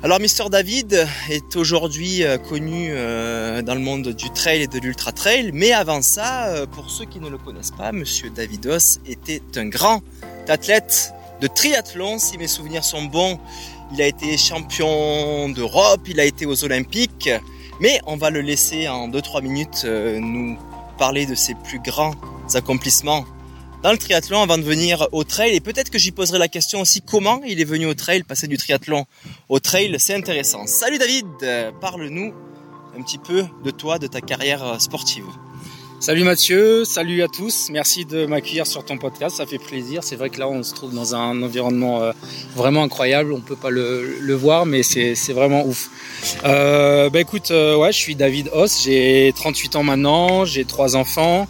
Alors 0.00 0.20
Mister 0.20 0.44
David 0.48 1.08
est 1.28 1.56
aujourd'hui 1.56 2.22
euh, 2.22 2.38
connu 2.38 2.90
euh, 2.92 3.62
dans 3.62 3.74
le 3.74 3.80
monde 3.80 4.10
du 4.10 4.30
trail 4.30 4.62
et 4.62 4.66
de 4.68 4.78
l'ultra 4.78 5.10
trail, 5.10 5.50
mais 5.52 5.72
avant 5.72 6.02
ça, 6.02 6.46
euh, 6.50 6.66
pour 6.66 6.88
ceux 6.88 7.04
qui 7.04 7.18
ne 7.18 7.28
le 7.28 7.36
connaissent 7.36 7.72
pas, 7.72 7.90
Monsieur 7.90 8.30
Davidos 8.30 9.00
était 9.08 9.42
un 9.56 9.66
grand 9.66 10.00
athlète 10.46 11.12
de 11.40 11.48
triathlon, 11.48 12.20
si 12.20 12.38
mes 12.38 12.46
souvenirs 12.46 12.84
sont 12.84 13.06
bons. 13.06 13.40
Il 13.92 14.00
a 14.00 14.06
été 14.06 14.38
champion 14.38 15.48
d'Europe, 15.48 16.02
il 16.06 16.20
a 16.20 16.24
été 16.24 16.46
aux 16.46 16.62
Olympiques, 16.62 17.30
mais 17.80 18.00
on 18.06 18.16
va 18.16 18.30
le 18.30 18.40
laisser 18.40 18.86
en 18.86 19.08
2-3 19.08 19.42
minutes 19.42 19.84
nous 19.84 20.56
parler 20.96 21.26
de 21.26 21.34
ses 21.34 21.54
plus 21.54 21.80
grands 21.80 22.14
accomplissements 22.54 23.24
dans 23.82 23.92
le 23.92 23.98
triathlon 23.98 24.42
avant 24.42 24.58
de 24.58 24.62
venir 24.62 25.08
au 25.12 25.24
trail. 25.24 25.54
Et 25.54 25.60
peut-être 25.60 25.90
que 25.90 25.98
j'y 25.98 26.10
poserai 26.10 26.38
la 26.38 26.48
question 26.48 26.80
aussi 26.80 27.00
comment 27.00 27.40
il 27.46 27.60
est 27.60 27.64
venu 27.64 27.86
au 27.86 27.94
trail, 27.94 28.22
passer 28.22 28.46
du 28.46 28.56
triathlon 28.56 29.06
au 29.48 29.60
trail, 29.60 29.96
c'est 29.98 30.14
intéressant. 30.14 30.66
Salut 30.66 30.98
David, 30.98 31.26
parle-nous 31.80 32.34
un 32.98 33.02
petit 33.02 33.18
peu 33.18 33.44
de 33.64 33.70
toi, 33.70 33.98
de 33.98 34.06
ta 34.06 34.20
carrière 34.20 34.80
sportive. 34.80 35.24
Salut 36.00 36.22
Mathieu, 36.22 36.84
salut 36.84 37.24
à 37.24 37.28
tous. 37.28 37.70
Merci 37.70 38.04
de 38.04 38.24
m'accueillir 38.24 38.68
sur 38.68 38.84
ton 38.84 38.98
podcast, 38.98 39.38
ça 39.38 39.46
fait 39.46 39.58
plaisir. 39.58 40.04
C'est 40.04 40.14
vrai 40.14 40.30
que 40.30 40.38
là, 40.38 40.48
on 40.48 40.62
se 40.62 40.72
trouve 40.72 40.94
dans 40.94 41.16
un 41.16 41.42
environnement 41.42 42.00
euh, 42.00 42.12
vraiment 42.54 42.84
incroyable. 42.84 43.32
On 43.32 43.40
peut 43.40 43.56
pas 43.56 43.70
le, 43.70 44.32
voir, 44.34 44.64
mais 44.64 44.84
c'est 44.84 45.16
c'est 45.16 45.32
vraiment 45.32 45.66
ouf. 45.66 45.90
Euh, 46.44 47.10
bah 47.10 47.20
écoute, 47.20 47.50
euh, 47.50 47.76
ouais, 47.76 47.90
je 47.90 47.98
suis 47.98 48.14
David 48.14 48.48
Hoss. 48.52 48.84
J'ai 48.84 49.32
38 49.34 49.74
ans 49.74 49.82
maintenant. 49.82 50.44
J'ai 50.44 50.64
trois 50.64 50.94
enfants. 50.94 51.48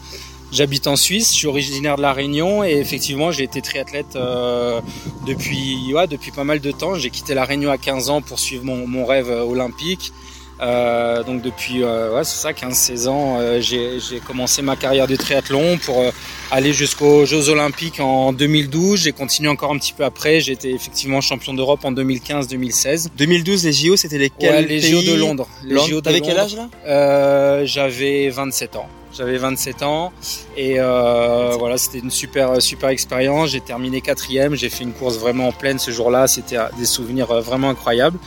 J'habite 0.50 0.86
en 0.86 0.96
Suisse. 0.96 1.32
Je 1.32 1.36
suis 1.38 1.46
originaire 1.46 1.96
de 1.96 2.02
la 2.02 2.12
Réunion 2.12 2.64
et 2.64 2.72
effectivement, 2.72 3.30
j'ai 3.32 3.44
été 3.44 3.60
triathlète 3.60 4.16
euh, 4.16 4.80
depuis 5.26 5.92
ouais, 5.92 6.06
depuis 6.06 6.30
pas 6.30 6.44
mal 6.44 6.60
de 6.60 6.70
temps. 6.70 6.94
J'ai 6.94 7.10
quitté 7.10 7.34
la 7.34 7.44
Réunion 7.44 7.70
à 7.70 7.76
15 7.78 8.08
ans 8.10 8.22
pour 8.22 8.38
suivre 8.38 8.64
mon, 8.64 8.86
mon 8.86 9.04
rêve 9.04 9.30
euh, 9.30 9.42
olympique. 9.42 10.12
Euh, 10.60 11.22
donc 11.22 11.40
depuis 11.40 11.84
euh, 11.84 12.12
ouais, 12.16 12.24
c'est 12.24 12.36
ça 12.42 12.50
15-16 12.50 13.06
ans 13.06 13.36
euh, 13.38 13.60
j'ai 13.60 14.00
j'ai 14.00 14.18
commencé 14.18 14.60
ma 14.60 14.74
carrière 14.74 15.06
de 15.06 15.14
triathlon 15.14 15.78
pour 15.78 16.00
euh, 16.00 16.10
aller 16.50 16.72
jusqu'aux 16.72 17.24
Jeux 17.26 17.48
Olympiques 17.48 18.00
en 18.00 18.32
2012 18.32 19.00
j'ai 19.00 19.12
continué 19.12 19.48
encore 19.50 19.70
un 19.70 19.78
petit 19.78 19.92
peu 19.92 20.02
après 20.02 20.40
j'ai 20.40 20.50
été 20.54 20.74
effectivement 20.74 21.20
champion 21.20 21.54
d'Europe 21.54 21.84
en 21.84 21.92
2015-2016 21.92 23.06
2012, 23.16 23.64
les 23.66 23.72
JO, 23.72 23.96
c'était 23.96 24.18
lesquels 24.18 24.50
ouais, 24.52 24.62
les 24.62 24.80
pays 24.80 24.90
JO 24.90 25.02
de 25.12 25.14
Londres 25.16 25.46
les 25.62 25.74
Londres. 25.74 25.88
JO 25.88 25.96
de 25.96 26.00
T'avais 26.00 26.20
quel 26.22 26.30
Londres. 26.36 26.42
âge 26.42 26.56
là? 26.56 26.68
Euh, 26.88 27.62
j'avais 27.64 28.28
27 28.28 28.74
ans. 28.74 28.88
J'avais 29.12 29.38
27 29.38 29.82
ans 29.82 30.12
et 30.56 30.76
euh, 30.78 31.56
voilà, 31.58 31.78
c'était 31.78 31.98
une 31.98 32.10
super 32.10 32.60
super 32.60 32.90
expérience. 32.90 33.50
J'ai 33.50 33.60
terminé 33.60 34.00
quatrième. 34.00 34.54
J'ai 34.54 34.68
fait 34.68 34.84
une 34.84 34.92
course 34.92 35.18
vraiment 35.18 35.48
en 35.48 35.52
pleine 35.52 35.78
ce 35.78 35.90
jour-là. 35.90 36.28
C'était 36.28 36.58
des 36.76 36.84
souvenirs 36.84 37.30
euh, 37.30 37.40
vraiment 37.40 37.70
incroyables. 37.70 38.18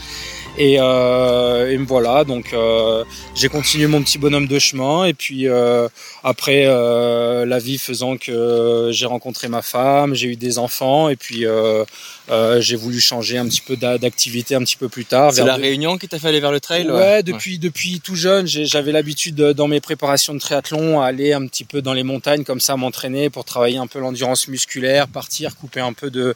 Et, 0.57 0.77
euh, 0.79 1.71
et 1.71 1.77
me 1.77 1.85
voilà, 1.85 2.23
donc 2.25 2.53
euh, 2.53 3.03
j'ai 3.35 3.47
continué 3.47 3.87
mon 3.87 4.01
petit 4.03 4.17
bonhomme 4.17 4.47
de 4.47 4.59
chemin. 4.59 5.05
Et 5.05 5.13
puis 5.13 5.47
euh, 5.47 5.87
après, 6.23 6.63
euh, 6.65 7.45
la 7.45 7.57
vie 7.59 7.77
faisant 7.77 8.17
que 8.17 8.89
j'ai 8.91 9.05
rencontré 9.05 9.47
ma 9.47 9.61
femme, 9.61 10.13
j'ai 10.13 10.27
eu 10.27 10.35
des 10.35 10.57
enfants. 10.59 11.07
Et 11.09 11.15
puis 11.15 11.45
euh, 11.45 11.85
euh, 12.29 12.59
j'ai 12.61 12.75
voulu 12.75 12.99
changer 12.99 13.37
un 13.37 13.45
petit 13.47 13.61
peu 13.61 13.75
d'a- 13.77 13.97
d'activité 13.97 14.55
un 14.55 14.59
petit 14.61 14.75
peu 14.75 14.89
plus 14.89 15.05
tard. 15.05 15.31
C'est 15.33 15.43
la 15.45 15.57
de- 15.57 15.61
Réunion 15.61 15.97
qui 15.97 16.07
t'a 16.07 16.19
fait 16.19 16.27
aller 16.27 16.39
vers 16.41 16.51
le 16.51 16.59
trail 16.59 16.89
Ouais, 16.91 17.23
depuis 17.23 17.57
depuis 17.57 18.01
tout 18.01 18.15
jeune, 18.15 18.45
j'avais 18.45 18.91
l'habitude 18.91 19.35
de- 19.35 19.53
dans 19.53 19.67
mes 19.67 19.79
préparations 19.79 20.33
de 20.33 20.39
triathlon 20.39 20.99
à 21.01 21.05
aller 21.07 21.31
un 21.33 21.47
petit 21.47 21.63
peu 21.63 21.81
dans 21.81 21.93
les 21.93 22.03
montagnes 22.03 22.43
comme 22.43 22.59
ça, 22.59 22.75
m'entraîner 22.75 23.29
pour 23.29 23.45
travailler 23.45 23.77
un 23.77 23.87
peu 23.87 23.99
l'endurance 23.99 24.47
musculaire, 24.49 25.07
partir, 25.07 25.55
couper 25.55 25.79
un 25.79 25.93
peu 25.93 26.09
de 26.11 26.35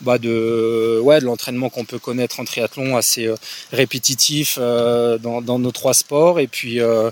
bah 0.00 0.18
de 0.18 1.00
ouais 1.02 1.20
de 1.20 1.24
l'entraînement 1.24 1.70
qu'on 1.70 1.84
peut 1.84 1.98
connaître 1.98 2.40
en 2.40 2.44
triathlon 2.44 2.96
assez 2.96 3.26
euh, 3.26 3.34
répétitif 3.72 4.58
euh, 4.60 5.18
dans, 5.18 5.42
dans 5.42 5.58
nos 5.58 5.72
trois 5.72 5.94
sports 5.94 6.38
et 6.40 6.46
puis 6.46 6.80
euh, 6.80 7.10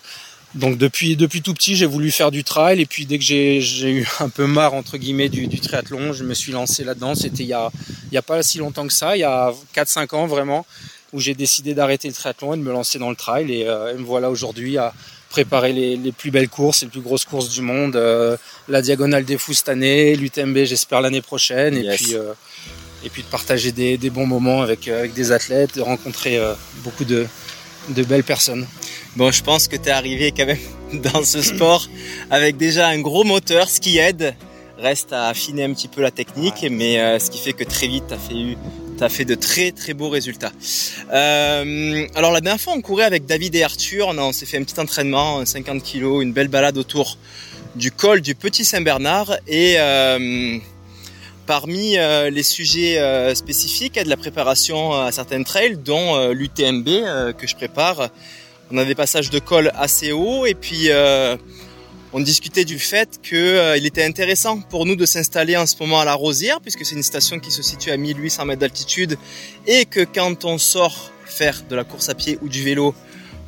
donc 0.55 0.79
depuis 0.79 1.16
depuis 1.16 1.42
tout 1.42 1.53
petit 1.53 1.75
j'ai 1.75 1.87
voulu 1.87 2.11
faire 2.11 2.31
du 2.31 2.44
trail 2.44 2.81
et 2.81 2.87
puis 2.87 3.05
dès 3.07 3.18
que 3.18 3.25
j'ai 3.25 3.61
eu 3.90 4.09
un 4.20 4.29
peu 4.29 4.46
marre 4.46 4.75
entre 4.75 4.99
guillemets 4.99 5.29
du, 5.29 5.49
du 5.49 5.61
triathlon 5.61 6.12
je 6.12 6.25
me 6.25 6.35
suis 6.35 6.53
lancé 6.53 6.85
là-dedans 6.85 7.14
c'était 7.14 7.42
il 7.42 7.49
y 7.49 7.53
a 7.53 7.70
il 8.11 8.14
y 8.14 8.18
a 8.18 8.22
pas 8.22 8.42
si 8.42 8.59
longtemps 8.59 8.87
que 8.87 8.92
ça 8.92 9.16
il 9.16 9.20
y 9.20 9.25
a 9.25 9.53
4-5 9.75 10.14
ans 10.14 10.27
vraiment 10.27 10.64
où 11.12 11.20
j'ai 11.20 11.35
décidé 11.35 11.75
d'arrêter 11.75 12.09
le 12.09 12.14
triathlon 12.14 12.55
et 12.55 12.57
de 12.57 12.62
me 12.62 12.72
lancer 12.72 12.99
dans 12.99 13.11
le 13.11 13.16
trail. 13.16 13.53
Et, 13.53 13.68
euh, 13.68 13.94
et 13.94 13.99
me 13.99 14.05
voilà 14.05 14.31
aujourd'hui 14.31 14.79
à 14.79 14.92
préparer 15.31 15.72
les, 15.72 15.96
les 15.96 16.12
plus 16.12 16.31
belles 16.31 16.49
courses, 16.49 16.83
les 16.83 16.88
plus 16.88 17.01
grosses 17.01 17.25
courses 17.25 17.51
du 17.51 17.62
monde. 17.62 17.96
euh, 17.96 18.37
la 18.68 18.83
Diagonale 18.83 19.25
des 19.25 19.38
Fous 19.38 19.55
cette 19.55 19.68
année, 19.68 20.14
l'UTMB 20.16 20.64
j'espère 20.64 21.01
l'année 21.01 21.22
prochaine. 21.22 21.77
Yes. 21.77 21.94
Et, 22.01 22.05
puis, 22.05 22.14
euh, 22.14 22.33
et 23.07 23.09
puis 23.09 23.23
de 23.23 23.29
partager 23.29 23.71
des, 23.71 23.97
des 23.97 24.11
bons 24.11 24.27
moments 24.27 24.62
avec, 24.62 24.88
euh, 24.88 24.99
avec 24.99 25.14
des 25.14 25.31
athlètes, 25.31 25.77
de 25.77 25.81
rencontrer 25.81 26.38
euh, 26.38 26.55
beaucoup 26.83 27.05
de, 27.05 27.27
de 27.90 28.03
belles 28.03 28.25
personnes. 28.25 28.66
Bon, 29.14 29.31
je 29.31 29.42
pense 29.42 29.69
que 29.69 29.77
t'es 29.77 29.90
arrivé 29.92 30.33
quand 30.37 30.47
même 30.47 30.59
dans 31.12 31.23
ce 31.23 31.40
sport 31.40 31.88
avec 32.31 32.57
déjà 32.57 32.88
un 32.88 33.01
gros 33.01 33.25
moteur, 33.25 33.71
ce 33.71 33.81
qui 33.81 33.99
aide. 33.99 34.35
Reste 34.79 35.12
à 35.12 35.29
affiner 35.29 35.64
un 35.64 35.73
petit 35.73 35.88
peu 35.88 36.03
la 36.03 36.11
technique, 36.11 36.66
mais 36.71 37.01
euh, 37.01 37.19
ce 37.19 37.31
qui 37.31 37.38
fait 37.38 37.55
que 37.55 37.64
très 37.64 37.87
vite 37.87 38.05
t'as 38.09 38.19
fait 38.19 38.35
eu 38.35 38.57
T'as 38.99 39.11
fait 39.11 39.27
de 39.27 39.35
très 39.35 39.73
très 39.73 39.92
beaux 39.92 40.09
résultats. 40.09 40.53
Euh, 41.12 42.07
alors 42.14 42.33
la 42.33 42.40
dernière 42.40 42.61
fois 42.61 42.73
on 42.75 42.81
courait 42.81 43.05
avec 43.05 43.27
David 43.27 43.55
et 43.55 43.62
Arthur, 43.62 44.09
on, 44.09 44.33
s'est 44.33 44.47
fait 44.47 44.57
un 44.57 44.64
petit 44.64 44.81
entraînement, 44.81 45.45
50 45.45 45.83
kilos, 45.83 46.23
une 46.23 46.33
belle 46.33 46.49
balade 46.49 46.79
autour 46.79 47.19
du 47.75 47.90
col 47.90 48.23
du 48.23 48.35
Petit 48.35 48.64
Saint-Bernard 48.64 49.37
et 49.47 49.75
euh, 49.79 50.59
parmi 51.46 51.96
euh, 51.96 52.30
les 52.30 52.42
sujets 52.42 52.98
euh, 52.98 53.35
spécifiques 53.35 54.02
de 54.02 54.09
la 54.09 54.16
préparation 54.16 54.92
à 54.92 55.12
certains 55.12 55.42
trails, 55.42 55.76
dont 55.76 56.16
euh, 56.16 56.32
l'UTMB 56.32 57.35
que 57.37 57.46
je 57.46 57.54
prépare, 57.54 58.11
on 58.70 58.78
a 58.78 58.85
des 58.85 58.94
passages 58.94 59.30
de 59.30 59.38
col 59.38 59.70
assez 59.74 60.12
hauts 60.12 60.44
et 60.44 60.54
puis 60.54 60.90
on 62.12 62.20
discutait 62.20 62.64
du 62.64 62.78
fait 62.78 63.20
que 63.22 63.37
euh, 63.37 63.76
il 63.76 63.85
était 63.85 64.02
intéressant 64.02 64.61
pour 64.61 64.87
nous 64.87 64.96
de 64.96 65.04
s'installer 65.04 65.54
en 65.56 65.66
ce 65.66 65.74
moment 65.78 66.00
à 66.00 66.04
la 66.06 66.14
Rosière 66.14 66.62
puisque 66.62 66.87
c'est 66.87 66.94
une 66.94 67.02
station 67.02 67.38
qui 67.40 67.50
se 67.50 67.62
situe 67.62 67.90
à 67.90 67.98
1800 67.98 68.46
mètres 68.46 68.61
d'altitude 68.61 69.18
et 69.66 69.85
que 69.85 70.00
quand 70.00 70.46
on 70.46 70.56
sort 70.56 71.11
faire 71.26 71.62
de 71.68 71.76
la 71.76 71.85
course 71.85 72.09
à 72.09 72.14
pied 72.14 72.38
ou 72.40 72.48
du 72.48 72.62
vélo, 72.62 72.94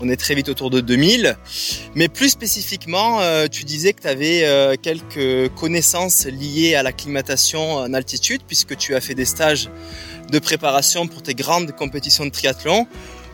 on 0.01 0.09
est 0.09 0.17
très 0.17 0.35
vite 0.35 0.49
autour 0.49 0.71
de 0.71 0.81
2000. 0.81 1.37
Mais 1.95 2.09
plus 2.09 2.31
spécifiquement, 2.31 3.21
euh, 3.21 3.47
tu 3.51 3.65
disais 3.65 3.93
que 3.93 4.03
tu 4.03 4.09
avais 4.09 4.45
euh, 4.45 4.77
quelques 4.81 5.53
connaissances 5.55 6.27
liées 6.27 6.75
à 6.75 6.83
l'acclimatation 6.83 7.75
en 7.75 7.93
altitude 7.95 8.43
puisque 8.47 8.77
tu 8.77 8.95
as 8.95 9.01
fait 9.01 9.15
des 9.15 9.25
stages 9.25 9.69
de 10.31 10.39
préparation 10.39 11.07
pour 11.07 11.23
tes 11.23 11.35
grandes 11.35 11.73
compétitions 11.73 12.25
de 12.25 12.31
triathlon. 12.31 12.87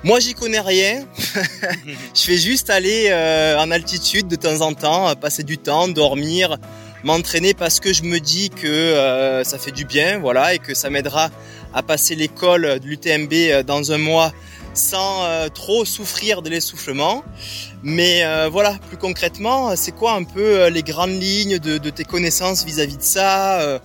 Moi, 0.05 0.21
j'y 0.21 0.35
connais 0.35 0.61
rien. 0.61 1.05
je 2.15 2.21
fais 2.21 2.37
juste 2.37 2.71
aller 2.71 3.09
euh, 3.09 3.59
en 3.59 3.71
altitude 3.71 4.29
de 4.29 4.37
temps 4.37 4.61
en 4.61 4.75
temps, 4.75 5.15
passer 5.17 5.43
du 5.43 5.59
temps, 5.59 5.89
dormir, 5.89 6.59
m'entraîner 7.03 7.55
parce 7.55 7.81
que 7.81 7.93
je 7.93 8.03
me 8.03 8.21
dis 8.21 8.51
que 8.51 9.43
ça 9.45 9.59
fait 9.59 9.71
du 9.71 9.87
bien, 9.87 10.19
voilà, 10.19 10.55
et 10.55 10.59
que 10.59 10.75
ça 10.75 10.91
m'aidera 10.91 11.31
à 11.73 11.83
passer 11.83 12.15
l'école 12.15 12.81
de 12.81 12.87
l'UTMB 12.87 13.65
dans 13.67 13.93
un 13.93 13.99
mois 13.99 14.33
sans 14.75 15.25
euh, 15.25 15.49
trop 15.49 15.85
souffrir 15.85 16.43
de 16.43 16.51
l'essoufflement. 16.51 17.25
Mais 17.83 18.25
euh, 18.25 18.49
voilà, 18.51 18.77
plus 18.89 18.97
concrètement, 18.97 19.77
c'est 19.77 19.93
quoi 19.93 20.13
un 20.15 20.25
peu 20.25 20.61
euh, 20.61 20.71
les 20.71 20.83
grandes 20.83 21.21
lignes 21.21 21.59
de, 21.59 21.79
tes 21.91 22.05
connaissances 22.05 22.65
vis-à-vis 22.65 22.97
de 22.97 23.03
ça 23.03 23.61
euh, 23.61 23.79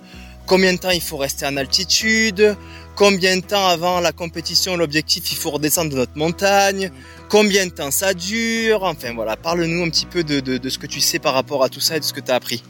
Combien 0.50 0.74
de 0.74 0.80
temps 0.80 0.90
il 0.90 1.02
faut 1.02 1.18
rester 1.18 1.46
en 1.46 1.58
altitude? 1.58 2.56
Combien 2.96 3.38
de 3.38 3.42
temps 3.42 3.68
avant 3.68 4.00
la 4.00 4.12
compétition, 4.12 4.76
l'objectif, 4.76 5.32
il 5.32 5.38
faut 5.38 5.52
redescendre 5.52 5.92
de 5.92 5.96
notre 5.96 6.18
montagne? 6.18 6.92
Combien 7.30 7.68
de 7.68 7.72
temps 7.72 7.92
ça 7.92 8.16
dure? 8.16 8.84
Enfin 8.84 9.14
voilà, 9.14 9.38
parle-nous 9.38 9.84
un 9.84 9.90
petit 9.90 10.08
peu 10.08 10.24
de, 10.24 10.70
ce 10.70 10.78
que 10.80 10.88
tu 10.88 11.02
sais 11.02 11.20
par 11.20 11.36
rapport 11.36 11.64
à 11.64 11.70
tout 11.70 11.80
ça 11.80 11.98
et 11.98 12.00
de 12.00 12.04
ce 12.04 12.14
que 12.14 12.20
tu 12.20 12.32
as 12.32 12.36
appris. 12.36 12.64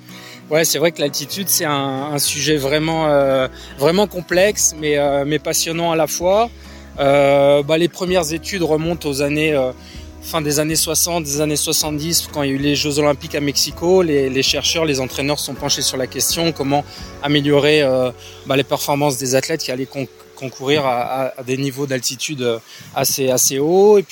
Ouais, 0.50 0.66
c'est 0.66 0.78
vrai 0.78 0.92
que 0.92 1.00
l'altitude 1.00 1.48
c'est 1.48 1.64
un, 1.64 2.12
un, 2.12 2.20
sujet 2.20 2.58
vraiment 2.58 3.08
euh, 3.08 3.48
vraiment 3.78 4.08
complexe, 4.08 4.76
mais 4.78 4.98
euh, 4.98 5.24
mais 5.26 5.40
passionnant 5.40 5.92
à 5.92 5.96
la 5.96 6.08
fois. 6.08 6.50
Euh, 7.00 7.64
bah, 7.64 7.78
les 7.78 7.88
premières 7.88 8.34
études 8.34 8.64
remontent 8.64 9.08
aux 9.08 9.22
années 9.22 9.54
euh, 9.54 9.72
fin 10.22 10.42
des 10.42 10.60
années 10.60 10.76
60, 10.76 11.24
des 11.24 11.42
années 11.42 11.56
70, 11.56 12.30
quand 12.34 12.44
il 12.44 12.50
y 12.50 12.52
a 12.52 12.56
eu 12.56 12.58
les 12.58 12.76
Jeux 12.76 13.00
Olympiques 13.00 13.36
à 13.36 13.40
Mexico. 13.40 14.02
Les, 14.02 14.44
chercheurs, 14.44 14.86
les 14.86 15.00
entraîneurs 15.00 15.40
sont 15.40 15.54
penchés 15.54 15.82
sur 15.82 15.98
la 15.98 16.08
question 16.08 16.52
comment 16.52 16.84
améliorer 17.24 17.82
euh, 17.82 18.12
bah, 18.46 18.58
les 18.58 18.64
performances 18.64 19.18
des 19.18 19.36
athlètes 19.36 19.62
qui 19.62 19.72
allaient 19.72 19.86
con 19.86 20.08
concourir 20.36 20.86
à, 20.86 21.34
des 21.46 21.58
niveaux 21.58 21.86
d'altitude 21.86 22.62
assez 22.96 23.30
assez 23.30 23.60
hauts. 23.60 23.98
Et 23.98 24.04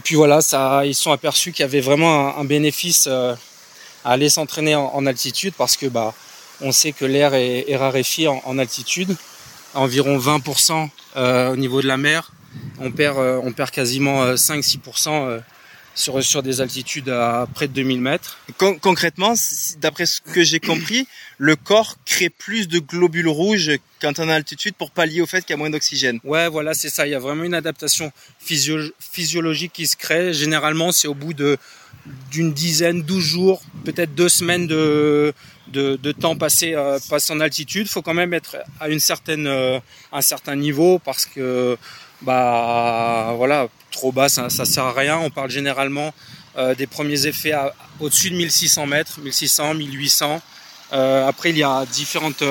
puis 0.00 0.16
voilà, 0.16 0.40
ça, 0.40 0.84
ils 0.84 0.96
sont 0.96 1.12
aperçus 1.12 1.52
qu'il 1.52 1.62
y 1.62 1.64
avait 1.64 1.80
vraiment 1.80 2.36
un, 2.36 2.44
bénéfice 2.44 3.06
à 3.06 3.36
aller 4.04 4.30
s'entraîner 4.30 4.74
en, 4.74 5.06
altitude 5.06 5.54
parce 5.56 5.76
que 5.76 5.86
bah, 5.86 6.12
on 6.60 6.72
sait 6.72 6.90
que 6.92 7.04
l'air 7.04 7.34
est, 7.34 7.76
raréfié 7.76 8.26
en, 8.28 8.58
altitude, 8.58 9.14
environ 9.78 10.18
20% 10.18 10.88
euh, 11.16 11.52
au 11.52 11.56
niveau 11.56 11.80
de 11.80 11.86
la 11.86 11.96
mer. 11.96 12.32
On 12.80 12.90
perd, 12.90 13.18
euh, 13.18 13.40
on 13.42 13.52
perd 13.52 13.70
quasiment 13.70 14.34
5-6% 14.34 15.08
euh, 15.08 15.40
sur, 15.94 16.22
sur 16.22 16.42
des 16.42 16.60
altitudes 16.60 17.08
à 17.08 17.46
près 17.52 17.68
de 17.68 17.72
2000 17.72 18.00
mètres. 18.00 18.38
Con 18.56 18.78
concrètement, 18.80 19.34
d'après 19.78 20.06
ce 20.06 20.20
que 20.20 20.42
j'ai 20.42 20.60
compris, 20.60 21.06
le 21.38 21.56
corps 21.56 21.96
crée 22.04 22.30
plus 22.30 22.68
de 22.68 22.78
globules 22.78 23.28
rouges 23.28 23.72
quand 24.00 24.18
on 24.18 24.24
est 24.24 24.26
en 24.26 24.36
altitude 24.36 24.74
pour 24.74 24.90
pallier 24.90 25.20
au 25.20 25.26
fait 25.26 25.42
qu'il 25.42 25.50
y 25.50 25.54
a 25.54 25.56
moins 25.56 25.70
d'oxygène. 25.70 26.20
Ouais, 26.24 26.48
voilà, 26.48 26.74
c'est 26.74 26.88
ça. 26.88 27.06
Il 27.06 27.10
y 27.10 27.16
a 27.16 27.18
vraiment 27.18 27.44
une 27.44 27.54
adaptation 27.54 28.12
physio 28.38 28.78
physiologique 29.00 29.72
qui 29.72 29.86
se 29.86 29.96
crée. 29.96 30.32
Généralement, 30.32 30.92
c'est 30.92 31.08
au 31.08 31.14
bout 31.14 31.34
de 31.34 31.58
d'une 32.30 32.52
dizaine, 32.52 33.02
douze 33.02 33.24
jours, 33.24 33.62
peut-être 33.84 34.14
deux 34.14 34.28
semaines 34.28 34.66
de, 34.66 35.32
temps 36.20 36.36
passé, 36.36 36.74
euh, 36.74 36.98
passé 37.08 37.32
en 37.32 37.40
altitude. 37.40 37.86
Il 37.86 37.90
faut 37.90 38.02
quand 38.02 38.14
même 38.14 38.34
être 38.34 38.56
à 38.80 38.86
euh, 38.86 39.80
un 40.12 40.20
certain 40.20 40.56
niveau 40.56 40.98
parce 40.98 41.26
que 41.26 41.76
bah 42.22 43.32
voilà, 43.36 43.68
trop 43.90 44.12
bas, 44.12 44.28
ça, 44.28 44.50
ça 44.50 44.64
sert 44.64 44.84
à 44.84 44.92
rien. 44.92 45.18
On 45.18 45.30
parle 45.30 45.50
généralement 45.50 46.12
euh, 46.56 46.74
des 46.74 46.86
premiers 46.86 47.26
effets 47.26 47.54
au-dessus 48.00 48.30
de 48.30 48.36
1600 48.36 48.86
mètres, 48.86 49.20
1600, 49.20 49.74
1800. 49.74 50.40
Euh, 50.92 51.28
après, 51.28 51.50
il 51.50 51.58
y 51.58 51.62
a 51.62 51.84
différentes 51.86 52.42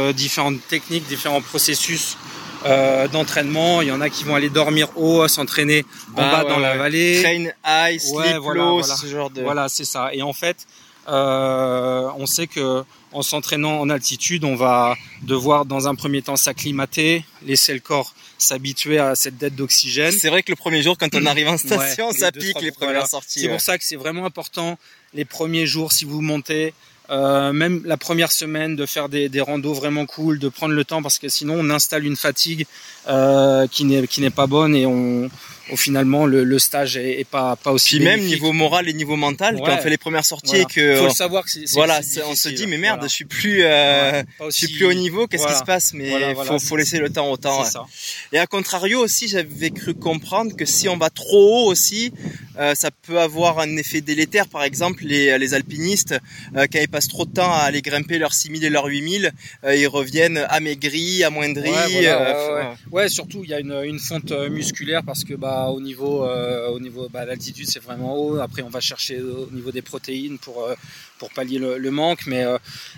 techniques, 0.69 1.07
différents 1.07 1.41
processus 1.41 2.17
euh, 2.65 3.07
d'entraînement. 3.07 3.81
Il 3.81 3.87
y 3.87 3.91
en 3.91 4.01
a 4.01 4.09
qui 4.09 4.23
vont 4.23 4.35
aller 4.35 4.49
dormir 4.49 4.89
haut, 4.95 5.27
s'entraîner 5.27 5.85
en 6.13 6.21
bah, 6.21 6.31
bas 6.31 6.43
ouais, 6.43 6.49
dans 6.49 6.55
ouais. 6.55 6.61
la 6.61 6.77
vallée. 6.77 7.21
Train 7.21 7.91
high, 7.91 7.99
sleep 7.99 8.41
ouais, 8.41 8.55
low, 8.55 8.79
voilà, 8.79 8.95
ce 8.95 9.05
genre 9.07 9.29
de. 9.29 9.41
Voilà, 9.41 9.69
c'est 9.69 9.85
ça. 9.85 10.09
Et 10.13 10.21
en 10.21 10.33
fait, 10.33 10.67
euh, 11.07 12.09
on 12.17 12.25
sait 12.25 12.47
que 12.47 12.83
en 13.13 13.21
s'entraînant 13.21 13.79
en 13.79 13.89
altitude, 13.89 14.43
on 14.43 14.55
va 14.55 14.95
devoir 15.23 15.65
dans 15.65 15.87
un 15.87 15.95
premier 15.95 16.21
temps 16.21 16.35
s'acclimater, 16.35 17.23
laisser 17.45 17.73
le 17.73 17.79
corps 17.79 18.13
s'habituer 18.37 18.99
à 18.99 19.15
cette 19.15 19.37
dette 19.37 19.55
d'oxygène. 19.55 20.11
C'est 20.11 20.29
vrai 20.29 20.43
que 20.43 20.51
le 20.51 20.55
premier 20.55 20.83
jour, 20.83 20.97
quand 20.97 21.13
on 21.15 21.25
arrive 21.25 21.47
en 21.47 21.57
station, 21.57 22.09
ouais, 22.09 22.13
ça 22.17 22.31
pique 22.31 22.61
les 22.61 22.71
premières 22.71 22.93
voilà. 22.93 23.07
sorties. 23.07 23.39
C'est 23.39 23.47
ouais. 23.47 23.53
pour 23.53 23.61
ça 23.61 23.77
que 23.77 23.83
c'est 23.83 23.95
vraiment 23.95 24.25
important 24.25 24.77
les 25.13 25.25
premiers 25.25 25.65
jours 25.65 25.91
si 25.91 26.05
vous 26.05 26.21
montez. 26.21 26.73
Euh, 27.09 27.53
même 27.53 27.81
la 27.85 27.95
première 27.95 28.31
semaine 28.31 28.75
de 28.75 28.85
faire 28.85 29.07
des, 29.07 29.29
des 29.29 29.39
vraiment 29.39 30.05
cool, 30.05 30.39
de 30.39 30.49
prendre 30.49 30.73
le 30.73 30.83
temps 30.83 31.01
parce 31.01 31.19
que 31.19 31.29
sinon 31.29 31.55
on 31.57 31.69
installe 31.69 32.05
une 32.05 32.17
fatigue 32.17 32.65
euh, 33.07 33.65
qui 33.67 33.85
n'est 33.85 34.29
pas 34.29 34.47
bonne 34.47 34.75
et 34.75 34.85
on, 34.85 35.29
au 35.71 35.75
finalement 35.75 36.25
le, 36.25 36.43
le 36.43 36.59
stage 36.59 36.97
est, 36.97 37.19
est, 37.19 37.27
pas 37.27 37.55
pas 37.55 37.71
aussi. 37.71 37.97
Puis 37.97 37.99
bénéfique. 37.99 38.21
même 38.21 38.29
niveau 38.29 38.53
moral 38.53 38.87
et 38.89 38.93
niveau 38.93 39.15
mental, 39.15 39.55
ouais. 39.55 39.61
quand 39.65 39.75
on 39.75 39.77
fait 39.77 39.89
les 39.89 39.97
premières 39.97 40.25
sorties 40.25 40.49
voilà. 40.49 40.63
et 40.63 40.73
que 40.73 40.95
faut 40.95 41.05
le 41.05 41.09
savoir 41.11 41.43
que 41.43 41.51
c'est 41.51 41.69
voilà, 41.71 41.99
on 42.25 42.35
se 42.35 42.49
dit 42.49 42.67
mais 42.67 42.77
merde, 42.77 42.97
voilà. 42.97 43.07
je 43.07 43.13
suis 43.13 43.25
plus 43.25 43.63
euh, 43.63 44.23
aussi... 44.39 44.61
je 44.61 44.67
suis 44.67 44.77
plus 44.77 44.85
au 44.85 44.93
niveau, 44.93 45.27
qu'est-ce 45.27 45.47
qui 45.47 45.55
se 45.55 45.63
passe? 45.63 45.93
Mais 45.93 46.35
faut, 46.35 46.59
faut 46.59 46.77
laisser 46.77 46.99
le 46.99 47.09
temps 47.09 47.29
au 47.29 47.37
temps. 47.37 47.63
Ça. 47.63 47.85
Et 48.31 48.39
à 48.39 48.47
contrario 48.47 48.99
aussi, 48.99 49.27
j'avais 49.27 49.71
cru 49.71 49.93
comprendre 49.93 50.55
que 50.55 50.65
si 50.65 50.87
on 50.89 50.97
va 50.97 51.09
trop 51.09 51.65
haut 51.65 51.71
aussi, 51.71 52.11
euh, 52.59 52.73
ça 52.75 52.89
peut 52.91 53.19
avoir 53.19 53.59
un 53.59 53.77
effet 53.77 54.01
délétère. 54.01 54.47
Par 54.47 54.63
exemple, 54.63 55.03
les, 55.03 55.37
les 55.37 55.53
alpinistes, 55.53 56.17
euh, 56.55 56.65
quand 56.71 56.79
ils 56.79 56.89
passent 56.89 57.07
trop 57.07 57.25
de 57.25 57.31
temps 57.31 57.51
à 57.51 57.59
aller 57.59 57.81
grimper 57.81 58.17
leurs 58.17 58.33
6000 58.33 58.63
et 58.63 58.69
leurs 58.69 58.85
8000, 58.85 59.31
euh, 59.63 59.75
ils 59.75 59.87
reviennent 59.87 60.45
amaigris, 60.49 61.23
amoindris. 61.23 61.69
Ouais, 61.69 62.07
ouais, 62.07 62.67
ouais, 62.91 63.09
surtout 63.09 63.41
il 63.43 63.49
y 63.49 63.53
a 63.53 63.59
une, 63.59 63.79
une 63.83 63.99
fonte 63.99 64.31
musculaire 64.49 65.03
parce 65.05 65.23
que 65.23 65.33
bah 65.33 65.56
au 65.65 65.81
niveau 65.81 66.23
euh, 66.23 66.69
au 66.69 66.79
niveau 66.79 67.09
bah, 67.09 67.25
l'altitude 67.25 67.67
c'est 67.67 67.83
vraiment 67.83 68.15
haut. 68.17 68.39
Après 68.39 68.61
on 68.61 68.69
va 68.69 68.79
chercher 68.79 69.21
au 69.21 69.49
niveau 69.51 69.71
des 69.71 69.81
protéines 69.81 70.37
pour 70.37 70.63
euh, 70.63 70.75
pour 71.19 71.31
pallier 71.31 71.57
le, 71.57 71.79
le, 71.79 71.91
manque, 71.91 72.27
mais 72.27 72.45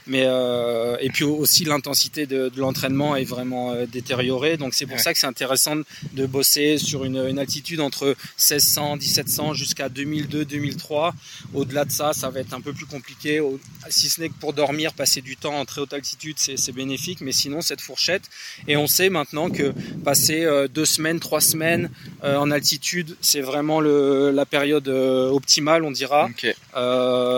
mais 0.05 0.28
et 0.99 1.10
puis 1.10 1.24
aussi 1.24 1.64
l'intensité 1.64 2.26
de, 2.26 2.49
de 2.49 2.60
l'entraînement 2.60 3.16
est 3.16 3.24
vraiment 3.24 3.74
détériorée. 3.86 4.57
Donc 4.57 4.74
c'est 4.74 4.86
pour 4.86 4.97
ouais. 4.97 5.01
ça 5.01 5.14
que 5.14 5.20
c'est 5.20 5.28
intéressant 5.28 5.78
de 6.12 6.26
bosser 6.26 6.78
sur 6.78 7.05
une, 7.05 7.16
une 7.16 7.39
altitude 7.39 7.80
entre 7.80 8.07
1600, 8.38 8.97
1700 8.97 9.53
jusqu'à 9.53 9.88
2002, 9.88 10.43
2003. 10.43 11.14
Au-delà 11.53 11.86
de 11.86 11.91
ça, 11.91 12.12
ça 12.12 12.30
va 12.30 12.41
être 12.41 12.53
un 12.53 12.60
peu 12.60 12.74
plus 12.74 12.86
compliqué. 12.86 13.41
Si 13.89 14.10
ce 14.10 14.20
n'est 14.20 14.28
que 14.28 14.39
pour 14.39 14.51
dormir, 14.51 14.93
passer 14.93 15.22
du 15.22 15.38
temps 15.38 15.55
en 15.55 15.64
très 15.64 15.80
haute 15.80 15.93
altitude, 15.93 16.36
c'est 16.38 16.72
bénéfique. 16.74 17.22
Mais 17.22 17.32
sinon, 17.32 17.62
cette 17.62 17.82
fourchette. 17.82 18.24
Et 18.68 18.78
on 18.78 18.88
sait 18.88 19.10
maintenant 19.10 19.49
que 19.49 19.74
passer 20.03 20.43
euh, 20.43 20.68
deux 20.68 20.86
semaines, 20.86 21.20
trois 21.20 21.41
semaines 21.41 21.89
euh, 22.24 22.38
en 22.49 22.51
altitude, 22.51 23.15
c'est 23.21 23.41
vraiment 23.41 23.79
le, 23.79 24.31
la 24.31 24.45
période 24.45 24.87
euh, 24.87 25.29
optimale, 25.29 25.83
on 25.83 25.91
dira. 25.91 26.25
Okay. 26.31 26.53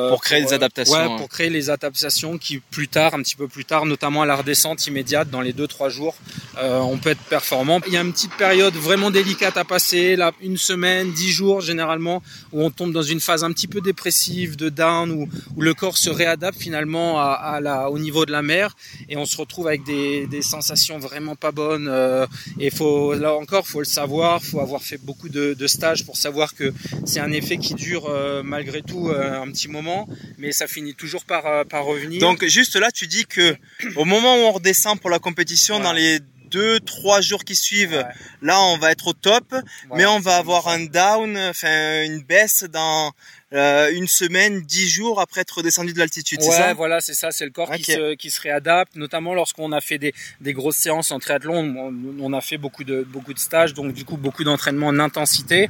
pour 0.09 0.21
créer 0.21 0.41
pour, 0.41 0.49
des 0.49 0.55
adaptations. 0.55 0.93
Ouais, 0.93 1.17
pour 1.17 1.29
créer 1.29 1.49
les 1.49 1.69
adaptations 1.69 2.37
qui, 2.37 2.59
plus 2.59 2.87
tard, 2.87 3.13
un 3.13 3.21
petit 3.21 3.35
peu 3.35 3.47
plus 3.47 3.65
tard, 3.65 3.85
notamment 3.85 4.21
à 4.21 4.25
la 4.25 4.35
redescente 4.35 4.87
immédiate, 4.87 5.29
dans 5.29 5.41
les 5.41 5.53
deux, 5.53 5.67
trois 5.67 5.89
jours, 5.89 6.15
on 6.57 6.97
peut 6.97 7.11
être 7.11 7.23
performant. 7.23 7.79
Il 7.87 7.93
y 7.93 7.97
a 7.97 8.01
une 8.01 8.13
petite 8.13 8.35
période 8.35 8.73
vraiment 8.75 9.11
délicate 9.11 9.57
à 9.57 9.65
passer, 9.65 10.15
là, 10.15 10.31
une 10.41 10.57
semaine, 10.57 11.11
dix 11.11 11.31
jours 11.31 11.61
généralement, 11.61 12.23
où 12.51 12.63
on 12.63 12.71
tombe 12.71 12.93
dans 12.93 13.03
une 13.03 13.19
phase 13.19 13.43
un 13.43 13.51
petit 13.51 13.67
peu 13.67 13.81
dépressive, 13.81 14.55
de 14.55 14.69
down, 14.69 15.11
où, 15.11 15.29
où 15.55 15.61
le 15.61 15.73
corps 15.73 15.97
se 15.97 16.09
réadapte 16.09 16.59
finalement 16.59 17.19
à, 17.19 17.31
à 17.33 17.59
la, 17.59 17.89
au 17.89 17.99
niveau 17.99 18.25
de 18.25 18.31
la 18.31 18.41
mer, 18.41 18.75
et 19.09 19.17
on 19.17 19.25
se 19.25 19.37
retrouve 19.37 19.67
avec 19.67 19.83
des, 19.83 20.27
des 20.27 20.41
sensations 20.41 20.99
vraiment 20.99 21.35
pas 21.35 21.51
bonnes. 21.51 21.89
Euh, 21.89 22.25
et 22.59 22.69
faut, 22.69 23.13
là 23.13 23.33
encore, 23.33 23.67
faut 23.67 23.79
le 23.79 23.85
savoir, 23.85 24.41
faut 24.43 24.59
avoir 24.59 24.81
fait 24.81 25.00
beaucoup 25.03 25.29
de, 25.29 25.53
de 25.53 25.67
stages 25.67 26.05
pour 26.05 26.17
savoir 26.17 26.53
que 26.55 26.73
c'est 27.05 27.19
un 27.19 27.31
effet 27.31 27.57
qui 27.57 27.73
dure 27.73 28.07
euh, 28.07 28.43
malgré 28.43 28.81
tout 28.81 29.09
euh, 29.09 29.41
un 29.41 29.51
petit 29.51 29.67
moment, 29.67 30.07
mais 30.37 30.51
ça 30.51 30.67
finit 30.67 30.95
toujours 30.95 31.25
par, 31.25 31.45
euh, 31.45 31.63
par 31.63 31.85
revenir. 31.85 32.19
Donc 32.19 32.45
juste 32.45 32.75
là, 32.75 32.91
tu 32.91 33.07
dis 33.07 33.25
que 33.25 33.55
au 33.95 34.05
moment 34.05 34.35
où 34.35 34.39
on 34.39 34.51
redescend 34.51 34.99
pour 34.99 35.09
la 35.09 35.19
compétition, 35.19 35.75
voilà. 35.75 35.89
dans 35.89 35.95
les 35.95 36.19
deux, 36.51 36.79
trois 36.79 37.21
jours 37.21 37.43
qui 37.43 37.55
suivent, 37.55 37.93
ouais. 37.93 38.05
là 38.41 38.59
on 38.61 38.77
va 38.77 38.91
être 38.91 39.07
au 39.07 39.13
top, 39.13 39.55
mais 39.95 40.05
on 40.05 40.19
va 40.19 40.37
avoir 40.37 40.67
un 40.67 40.85
down, 40.85 41.37
enfin 41.37 42.03
une 42.03 42.21
baisse 42.21 42.63
dans 42.63 43.11
euh, 43.53 43.91
une 43.93 44.07
semaine, 44.07 44.61
dix 44.61 44.89
jours 44.89 45.19
après 45.19 45.41
être 45.41 45.57
redescendu 45.57 45.91
de 45.91 45.99
l'altitude, 45.99 46.39
ouais, 46.39 46.51
ça? 46.51 46.73
voilà, 46.73 47.01
c'est 47.01 47.13
ça, 47.13 47.31
c'est 47.31 47.43
le 47.43 47.51
corps 47.51 47.69
okay. 47.69 47.81
qui, 47.81 47.91
se, 47.91 48.15
qui 48.15 48.29
se 48.31 48.39
réadapte, 48.39 48.95
notamment 48.95 49.33
lorsqu'on 49.33 49.73
a 49.73 49.81
fait 49.81 49.97
des, 49.97 50.13
des 50.39 50.53
grosses 50.53 50.77
séances 50.77 51.11
en 51.11 51.19
triathlon, 51.19 51.57
on, 51.57 51.93
on, 52.21 52.31
a 52.31 52.39
fait 52.39 52.57
beaucoup 52.57 52.85
de, 52.85 53.03
beaucoup 53.03 53.33
de 53.33 53.39
stages, 53.39 53.73
donc 53.73 53.91
du 53.93 54.05
coup 54.05 54.15
beaucoup 54.15 54.45
d'entraînement 54.45 54.87
en 54.87 54.99
intensité, 54.99 55.69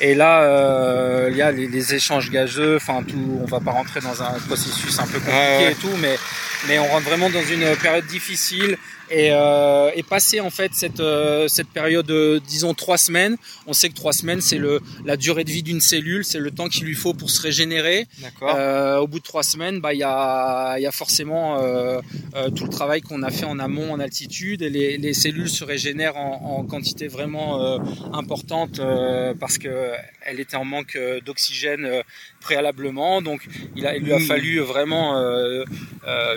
et 0.00 0.14
là 0.14 0.42
euh, 0.42 1.28
il 1.30 1.36
y 1.38 1.42
a 1.42 1.52
les, 1.52 1.68
les, 1.68 1.94
échanges 1.94 2.30
gazeux, 2.30 2.76
enfin 2.76 3.02
tout, 3.02 3.40
on 3.40 3.46
va 3.46 3.60
pas 3.60 3.72
rentrer 3.72 4.00
dans 4.00 4.22
un 4.22 4.38
processus 4.40 4.98
un 4.98 5.06
peu 5.06 5.18
compliqué 5.18 5.32
ouais, 5.32 5.72
et 5.72 5.76
tout, 5.76 5.96
mais, 6.00 6.18
mais 6.68 6.78
on 6.78 6.86
rentre 6.88 7.06
vraiment 7.06 7.30
dans 7.30 7.44
une 7.44 7.74
période 7.76 8.06
difficile, 8.08 8.76
et, 9.12 9.30
euh, 9.30 9.90
et, 9.94 10.02
passer 10.02 10.40
en 10.40 10.50
fait 10.50 10.72
cette, 10.74 11.00
euh, 11.00 11.46
cette 11.46 11.68
période, 11.68 12.10
euh, 12.10 12.40
disons 12.48 12.74
trois 12.74 12.98
semaines. 12.98 13.36
On 13.66 13.72
sait 13.72 13.88
que 13.88 13.94
trois 13.94 14.12
semaines 14.12 14.40
c'est 14.40 14.58
le 14.58 14.80
la 15.04 15.16
durée 15.16 15.44
de 15.44 15.50
vie 15.50 15.62
d'une 15.62 15.80
cellule, 15.80 16.24
c'est 16.24 16.38
le 16.38 16.50
temps 16.50 16.68
qu'il 16.68 16.84
lui 16.84 16.94
faut 16.94 17.12
pour 17.12 17.30
se 17.30 17.40
régénérer. 17.40 18.06
Euh, 18.42 18.98
au 18.98 19.06
bout 19.06 19.18
de 19.18 19.24
trois 19.24 19.42
semaines, 19.42 19.80
bah 19.80 19.92
il 19.92 19.98
y 19.98 20.02
a 20.04 20.76
il 20.78 20.82
y 20.82 20.86
a 20.86 20.92
forcément 20.92 21.58
euh, 21.60 22.00
tout 22.56 22.64
le 22.64 22.70
travail 22.70 23.02
qu'on 23.02 23.22
a 23.22 23.30
fait 23.30 23.44
en 23.44 23.58
amont 23.58 23.92
en 23.92 24.00
altitude 24.00 24.62
et 24.62 24.70
les, 24.70 24.96
les 24.96 25.14
cellules 25.14 25.50
se 25.50 25.64
régénèrent 25.64 26.16
en, 26.16 26.58
en 26.58 26.64
quantité 26.64 27.08
vraiment 27.08 27.78
importante 28.12 28.80
parce 29.38 29.58
que 29.58 29.92
elle 30.24 30.40
était 30.40 30.56
en 30.56 30.64
manque 30.64 30.98
d'oxygène 31.24 32.02
préalablement. 32.42 33.22
Donc 33.22 33.46
il, 33.76 33.86
a, 33.86 33.96
il 33.96 34.02
lui 34.02 34.12
a 34.12 34.18
fallu 34.20 34.60
vraiment 34.60 35.16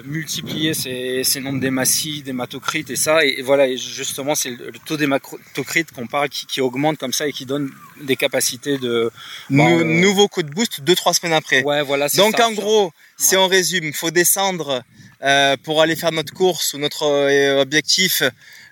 multiplier 0.06 0.74
ces, 0.74 1.24
ces 1.24 1.40
nombres 1.40 1.60
d'hématies, 1.60 2.22
d'hématocrites 2.24 2.90
et 2.90 2.96
ça 2.96 3.26
et, 3.26 3.42
voilà 3.42 3.68
et 3.68 3.78
justement 3.78 4.36
c'est 4.36 4.50
le, 4.50 4.70
le, 4.72 4.80
taux 4.86 4.98
d'hématocrite 4.98 5.92
qu'on 5.92 6.08
parle 6.08 6.30
qui, 6.30 6.46
qui, 6.46 6.62
augmente 6.62 6.98
comme 6.98 7.14
ça 7.14 7.28
et 7.28 7.32
qui 7.32 7.46
donne 7.46 7.72
des 8.02 8.16
capacités 8.16 8.78
de 8.78 9.12
bon, 9.50 9.80
euh, 9.80 9.84
nouveau 9.84 10.28
coup 10.28 10.44
de 10.44 10.50
boost 10.50 10.82
deux 10.82 10.96
trois 10.96 11.14
semaines 11.14 11.34
après 11.34 11.64
ouais 11.64 11.82
voilà 11.84 12.08
donc 12.10 12.38
ça, 12.38 12.48
en 12.48 12.52
gros 12.52 12.86
ouais. 12.86 12.92
si 13.18 13.36
on 13.36 13.48
résume 13.48 13.94
faut 13.94 14.12
descendre 14.12 14.84
euh, 15.24 15.56
pour 15.64 15.82
aller 15.82 15.96
faire 15.96 16.12
notre 16.12 16.34
course 16.34 16.74
ou 16.74 16.78
notre 16.78 17.04
euh, 17.04 17.62
objectif 17.62 18.24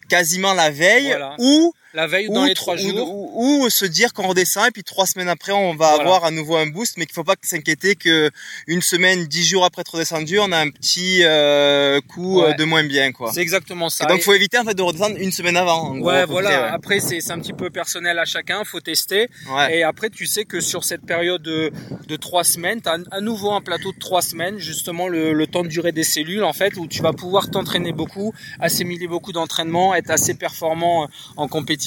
quasiment 0.10 0.54
la 0.54 0.70
veille 0.70 1.08
voilà. 1.08 1.36
ou 1.40 1.74
La 1.94 2.08
veille 2.08 2.28
ou 2.28 2.34
dans 2.34 2.46
les 2.46 2.56
trois 2.56 2.76
jours. 2.76 3.14
Ou, 3.14 3.66
ou, 3.66 3.70
se 3.70 3.86
dire 3.86 4.14
qu'on 4.14 4.28
redescend 4.28 4.68
et 4.68 4.72
puis 4.72 4.84
trois 4.84 5.06
semaines 5.06 5.30
après 5.30 5.52
on 5.52 5.76
va 5.76 5.90
avoir 5.90 6.26
à 6.26 6.32
nouveau 6.32 6.56
un 6.56 6.66
boost, 6.66 6.98
mais 6.98 7.06
qu'il 7.06 7.14
faut 7.14 7.24
pas 7.24 7.36
s'inquiéter 7.44 7.96
que 7.96 8.32
une 8.66 8.82
semaine, 8.82 9.26
dix 9.26 9.46
jours 9.46 9.64
après 9.64 9.82
être 9.82 9.94
redescendu, 9.94 10.40
on 10.40 10.52
a 10.52 10.58
un 10.58 10.72
petit 10.72 11.20
euh, 11.22 12.02
coup 12.02 12.42
euh, 12.42 12.54
de 12.54 12.64
moins 12.64 12.84
bien 12.84 13.12
quoi. 13.12 13.32
C'est 13.32 13.42
exactement 13.42 13.92
ça. 13.92 14.06
Et 14.06 14.08
donc 14.08 14.22
faut 14.22 14.34
éviter 14.34 14.58
en 14.58 14.64
fait 14.64 14.74
de 14.74 14.82
redescendre 14.82 15.18
une 15.20 15.32
semaine 15.32 15.56
avant. 15.56 15.90
En 15.90 16.00
ouais, 16.00 16.26
voilà. 16.26 16.74
Après 16.74 17.00
c'est 17.00 17.30
un 17.30 17.40
petit 17.40 17.54
peu 17.54 17.70
personnel 17.70 18.18
à 18.18 18.26
chacun, 18.26 18.64
faut 18.64 18.80
tester. 18.80 19.28
Et 19.70 19.84
après 19.84 20.10
tu 20.10 20.26
sais 20.26 20.46
que 20.46 20.62
sur 20.62 20.84
cette 20.84 21.06
période 21.06 21.44
de, 21.44 21.72
de 22.08 22.16
trois 22.16 22.44
semaines, 22.44 22.82
tu 22.82 22.90
as 22.90 22.98
à 23.12 23.22
nouveau 23.22 23.52
un 23.52 23.62
plateau 23.62 23.92
de 23.92 24.00
trois 24.00 24.24
semaines, 24.24 24.58
justement 24.58 25.08
le, 25.08 25.34
le 25.34 25.48
temps 25.48 25.62
de 25.62 25.68
durée 25.68 25.92
des 25.92 26.04
cellules 26.04 26.44
en 26.44 26.54
fait, 26.54 26.76
où 26.78 26.88
tu 26.88 27.04
vas 27.04 27.14
pouvoir 27.14 27.52
t'entraîner 27.52 27.92
beaucoup, 27.92 28.34
assimiler 28.60 29.08
beaucoup 29.08 29.32
d'entraînement, 29.32 29.94
être 29.94 30.10
assez 30.10 30.34
performant 30.34 31.08
en 31.38 31.48
compétition 31.48 31.83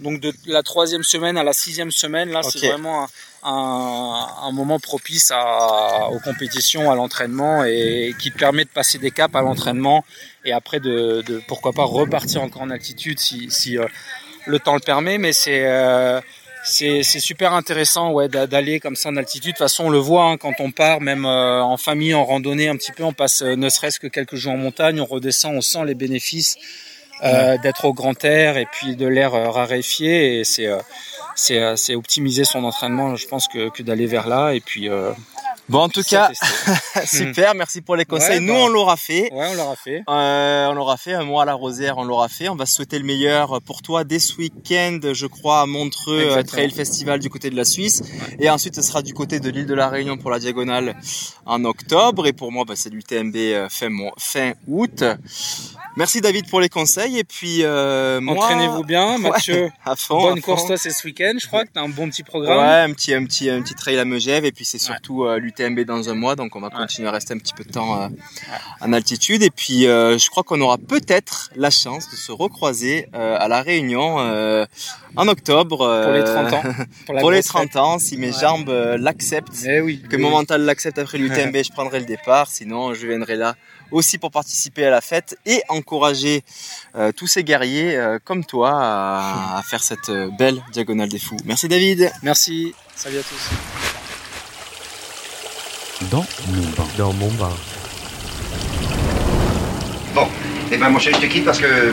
donc 0.00 0.20
de 0.20 0.32
la 0.46 0.62
troisième 0.62 1.02
semaine 1.02 1.36
à 1.36 1.44
la 1.44 1.52
sixième 1.52 1.90
semaine, 1.90 2.30
là, 2.30 2.42
c'est 2.42 2.68
vraiment 2.68 3.08
un, 3.42 4.50
moment 4.52 4.78
propice 4.78 5.32
aux 6.10 6.18
compétitions, 6.20 6.90
à 6.90 6.94
l'entraînement 6.94 7.64
et 7.64 8.14
qui 8.18 8.30
te 8.30 8.38
permet 8.38 8.64
de 8.64 8.70
passer 8.70 8.98
des 8.98 9.10
caps 9.10 9.34
à 9.34 9.42
l'entraînement 9.42 10.04
et 10.44 10.52
après 10.52 10.80
de, 10.80 11.42
pourquoi 11.46 11.72
pas 11.72 11.84
repartir 11.84 12.42
encore 12.42 12.62
en 12.62 12.70
altitude 12.70 13.18
si, 13.18 13.78
euh, 13.78 13.86
le 14.46 14.58
temps 14.58 14.74
le 14.74 14.80
permet. 14.80 15.18
Mais 15.18 15.32
c'est 15.32 15.66
euh, 15.66 16.20
c'est 16.62 17.02
super 17.02 17.54
intéressant 17.54 18.12
ouais 18.12 18.28
d'aller 18.28 18.80
comme 18.80 18.96
ça 18.96 19.08
en 19.08 19.16
altitude. 19.16 19.52
De 19.52 19.56
toute 19.56 19.58
façon, 19.58 19.84
on 19.84 19.90
le 19.90 19.98
voit 19.98 20.26
hein, 20.26 20.36
quand 20.36 20.52
on 20.58 20.70
part, 20.70 21.00
même 21.00 21.24
euh, 21.24 21.62
en 21.62 21.78
famille, 21.78 22.14
en 22.14 22.24
randonnée 22.24 22.68
un 22.68 22.76
petit 22.76 22.92
peu, 22.92 23.02
on 23.02 23.14
passe 23.14 23.42
ne 23.42 23.68
serait-ce 23.68 23.98
que 23.98 24.06
quelques 24.06 24.36
jours 24.36 24.52
en 24.52 24.58
montagne, 24.58 25.00
on 25.00 25.06
redescend, 25.06 25.56
on 25.56 25.62
sent 25.62 25.84
les 25.86 25.94
bénéfices 25.94 26.56
euh, 27.22 27.58
d'être 27.58 27.84
au 27.84 27.92
grand 27.92 28.24
air 28.24 28.56
et 28.56 28.66
puis 28.66 28.96
de 28.96 29.06
l'air 29.06 29.34
euh, 29.34 29.50
raréfié. 29.50 30.40
Et 30.40 30.44
c'est 30.44 30.66
euh, 30.66 31.76
c'est 31.76 31.94
optimiser 31.94 32.44
son 32.44 32.64
entraînement, 32.64 33.16
je 33.16 33.26
pense, 33.26 33.48
que, 33.48 33.70
que 33.70 33.82
d'aller 33.82 34.06
vers 34.06 34.26
là. 34.26 34.52
Et 34.52 34.60
puis 34.60 34.88
Bon, 35.70 35.82
en 35.82 35.88
tout 35.88 36.02
cas, 36.02 36.32
super, 37.04 37.54
merci 37.54 37.80
pour 37.80 37.94
les 37.94 38.04
conseils. 38.04 38.40
Nous, 38.40 38.52
bah, 38.52 38.58
on 38.62 38.66
l'aura 38.66 38.96
fait. 38.96 39.32
Ouais, 39.32 39.46
on 39.52 39.54
l'aura 39.54 39.76
fait. 39.76 40.02
Euh, 40.08 40.66
on 40.66 40.74
l'aura 40.74 40.96
fait. 40.96 41.12
Un 41.12 41.22
mois 41.22 41.42
à 41.42 41.44
la 41.44 41.54
Rosière, 41.54 41.96
on 41.98 42.02
l'aura 42.02 42.28
fait. 42.28 42.48
On 42.48 42.56
va 42.56 42.66
souhaiter 42.66 42.98
le 42.98 43.04
meilleur 43.04 43.62
pour 43.62 43.80
toi 43.80 44.02
dès 44.02 44.18
ce 44.18 44.36
week-end, 44.36 44.98
je 45.12 45.26
crois, 45.28 45.60
à 45.60 45.66
Montreux, 45.66 46.32
euh, 46.32 46.42
Trail 46.42 46.72
Festival 46.72 47.20
du 47.20 47.30
côté 47.30 47.50
de 47.50 47.56
la 47.56 47.64
Suisse. 47.64 48.02
Et 48.40 48.50
ensuite, 48.50 48.74
ce 48.74 48.82
sera 48.82 49.00
du 49.02 49.14
côté 49.14 49.38
de 49.38 49.48
l'île 49.48 49.66
de 49.66 49.74
la 49.74 49.88
Réunion 49.88 50.16
pour 50.18 50.32
la 50.32 50.40
diagonale 50.40 50.96
en 51.46 51.64
octobre. 51.64 52.26
Et 52.26 52.32
pour 52.32 52.50
moi, 52.50 52.64
bah, 52.66 52.74
c'est 52.74 52.90
l'UTMB 52.90 53.68
fin, 53.68 53.90
fin 54.18 54.52
août. 54.66 55.04
Merci 55.96 56.20
David 56.20 56.48
pour 56.48 56.60
les 56.60 56.68
conseils. 56.68 57.18
Et 57.18 57.24
puis 57.24 57.62
euh, 57.62 58.20
entraînez-vous 58.26 58.84
bien 58.84 59.18
Mathieu. 59.18 59.70
à 59.84 59.96
fond. 59.96 60.22
Bonne 60.22 60.40
course 60.40 60.66
toi 60.66 60.76
c'est 60.76 60.90
ce 60.90 61.04
week-end, 61.06 61.34
je 61.40 61.46
crois 61.46 61.64
que 61.64 61.70
t'as 61.74 61.82
un 61.82 61.88
bon 61.88 62.08
petit 62.08 62.22
programme. 62.22 62.58
Ouais, 62.58 62.90
un 62.90 62.92
petit 62.92 63.14
un 63.14 63.24
petit 63.24 63.50
un 63.50 63.60
petit 63.62 63.74
trail 63.74 63.98
à 63.98 64.04
Megève. 64.04 64.44
Et 64.44 64.52
puis 64.52 64.64
c'est 64.64 64.78
surtout 64.78 65.24
euh, 65.24 65.38
l'UTMB 65.38 65.80
dans 65.80 66.08
un 66.08 66.14
mois. 66.14 66.36
Donc 66.36 66.54
on 66.56 66.60
va 66.60 66.70
continuer 66.70 67.08
à 67.08 67.12
rester 67.12 67.34
un 67.34 67.38
petit 67.38 67.54
peu 67.54 67.64
de 67.64 67.72
temps 67.72 68.00
euh, 68.00 68.08
en 68.80 68.92
altitude. 68.92 69.42
Et 69.42 69.50
puis 69.50 69.86
euh, 69.86 70.16
je 70.18 70.30
crois 70.30 70.42
qu'on 70.42 70.60
aura 70.60 70.78
peut-être 70.78 71.50
la 71.56 71.70
chance 71.70 72.08
de 72.10 72.16
se 72.16 72.32
recroiser 72.32 73.08
à 73.12 73.48
la 73.48 73.62
Réunion 73.62 74.18
en 75.16 75.28
octobre 75.28 75.78
pour 75.78 76.12
les 76.12 76.24
30 76.24 76.52
ans. 76.52 76.62
Pour, 77.20 77.30
les 77.30 77.42
30 77.42 77.76
ans 77.76 77.98
si 77.98 78.16
mes 78.16 78.32
jambes 78.32 78.70
l'acceptent. 78.98 79.64
Eh 79.66 79.80
oui. 79.80 80.02
Que 80.08 80.16
mon 80.16 80.30
mental 80.30 80.62
l'accepte 80.62 80.98
après 80.98 81.18
l'UTMB, 81.18 81.56
je 81.64 81.72
prendrai 81.72 82.00
le 82.00 82.06
départ 82.06 82.48
sinon 82.48 82.94
je 82.94 83.06
viendrai 83.06 83.36
là 83.36 83.54
aussi 83.90 84.18
pour 84.18 84.30
participer 84.30 84.86
à 84.86 84.90
la 84.90 85.00
fête 85.00 85.38
et 85.46 85.62
encourager 85.68 86.42
euh, 86.96 87.12
tous 87.12 87.26
ces 87.26 87.44
guerriers 87.44 87.96
euh, 87.96 88.18
comme 88.22 88.44
toi 88.44 88.70
à, 88.74 89.62
faire 89.68 89.82
cette 89.82 90.08
euh, 90.08 90.30
belle 90.38 90.62
diagonale 90.72 91.08
des 91.08 91.18
fous. 91.18 91.36
Merci 91.44 91.68
David. 91.68 92.10
Merci. 92.22 92.74
Salut 92.94 93.18
à 93.18 93.22
tous. 93.22 93.50
Dans 96.10 96.24
mon 96.48 96.62
bain. 96.62 96.88
Dans 96.96 97.12
mon 97.12 97.30
bain. 97.32 97.50
Bon, 100.14 100.24
et 100.24 100.72
eh 100.72 100.76
ben 100.76 100.88
mon 100.88 100.98
chéri, 100.98 101.14
je 101.20 101.26
te 101.26 101.32
quitte 101.32 101.44
parce 101.44 101.58
que 101.58 101.92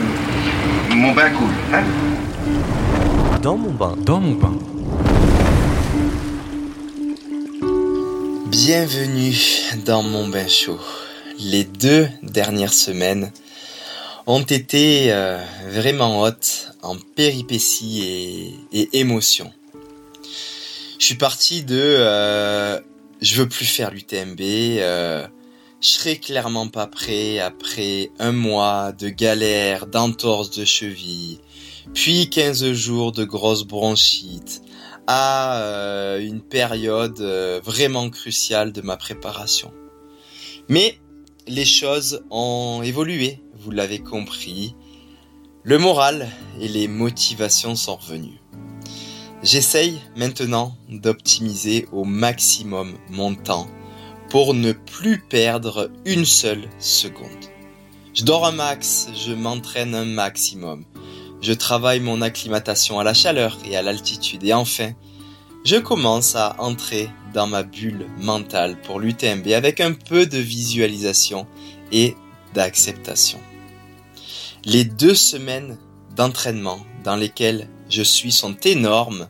mon 0.90 1.12
bain 1.12 1.30
coule. 1.30 1.54
Hein? 1.72 1.84
Dans 3.42 3.56
mon 3.56 3.70
bain. 3.70 3.96
Dans 4.04 4.20
mon 4.20 4.34
bain. 4.34 4.58
Bienvenue 8.50 9.36
dans 9.84 10.02
mon 10.02 10.28
bain 10.28 10.48
chaud 10.48 10.80
les 11.38 11.64
deux 11.64 12.08
dernières 12.22 12.72
semaines 12.72 13.32
ont 14.26 14.42
été 14.42 15.12
euh, 15.12 15.42
vraiment 15.68 16.20
hautes 16.20 16.72
en 16.82 16.96
péripéties 16.96 18.56
et, 18.72 18.98
émotions. 18.98 19.52
Je 20.98 21.04
suis 21.04 21.14
parti 21.14 21.62
de 21.62 21.78
euh, 21.78 22.80
je 23.20 23.36
veux 23.36 23.48
plus 23.48 23.64
faire 23.64 23.90
l'UTMB, 23.90 24.40
euh, 24.40 25.26
je 25.80 25.88
serai 25.88 26.18
clairement 26.18 26.68
pas 26.68 26.86
prêt 26.86 27.38
après 27.38 28.10
un 28.18 28.32
mois 28.32 28.92
de 28.92 29.08
galère, 29.08 29.86
d'entorse 29.86 30.50
de 30.50 30.64
cheville, 30.64 31.38
puis 31.94 32.30
15 32.30 32.72
jours 32.72 33.12
de 33.12 33.24
grosse 33.24 33.64
bronchite, 33.64 34.62
à 35.06 36.16
une 36.20 36.42
période 36.42 37.20
vraiment 37.64 38.10
cruciale 38.10 38.72
de 38.72 38.82
ma 38.82 38.96
préparation. 38.96 39.72
Mais 40.68 40.98
les 41.46 41.64
choses 41.64 42.22
ont 42.30 42.82
évolué, 42.82 43.40
vous 43.54 43.70
l'avez 43.70 44.00
compris. 44.00 44.74
Le 45.62 45.78
moral 45.78 46.28
et 46.60 46.68
les 46.68 46.88
motivations 46.88 47.74
sont 47.74 47.96
revenus. 47.96 48.38
J'essaye 49.42 49.98
maintenant 50.16 50.76
d'optimiser 50.90 51.86
au 51.92 52.04
maximum 52.04 52.98
mon 53.08 53.34
temps 53.34 53.68
pour 54.28 54.52
ne 54.52 54.72
plus 54.72 55.20
perdre 55.20 55.90
une 56.04 56.26
seule 56.26 56.68
seconde. 56.78 57.28
Je 58.12 58.24
dors 58.24 58.46
un 58.46 58.52
max, 58.52 59.08
je 59.14 59.32
m'entraîne 59.32 59.94
un 59.94 60.04
maximum. 60.04 60.84
Je 61.40 61.52
travaille 61.52 62.00
mon 62.00 62.20
acclimatation 62.20 62.98
à 62.98 63.04
la 63.04 63.14
chaleur 63.14 63.56
et 63.64 63.76
à 63.76 63.82
l'altitude. 63.82 64.44
Et 64.44 64.52
enfin, 64.52 64.92
je 65.64 65.76
commence 65.76 66.34
à 66.34 66.56
entrer 66.58 67.10
dans 67.34 67.46
ma 67.46 67.62
bulle 67.62 68.06
mentale 68.18 68.80
pour 68.80 69.00
l'UTMB 69.00 69.48
avec 69.48 69.80
un 69.80 69.92
peu 69.92 70.26
de 70.26 70.38
visualisation 70.38 71.46
et 71.92 72.16
d'acceptation. 72.54 73.38
Les 74.64 74.84
deux 74.84 75.14
semaines 75.14 75.78
d'entraînement 76.16 76.80
dans 77.04 77.16
lesquelles 77.16 77.68
je 77.88 78.02
suis 78.02 78.32
sont 78.32 78.56
énormes. 78.64 79.28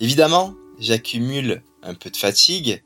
Évidemment, 0.00 0.54
j'accumule 0.78 1.62
un 1.82 1.94
peu 1.94 2.10
de 2.10 2.16
fatigue. 2.16 2.82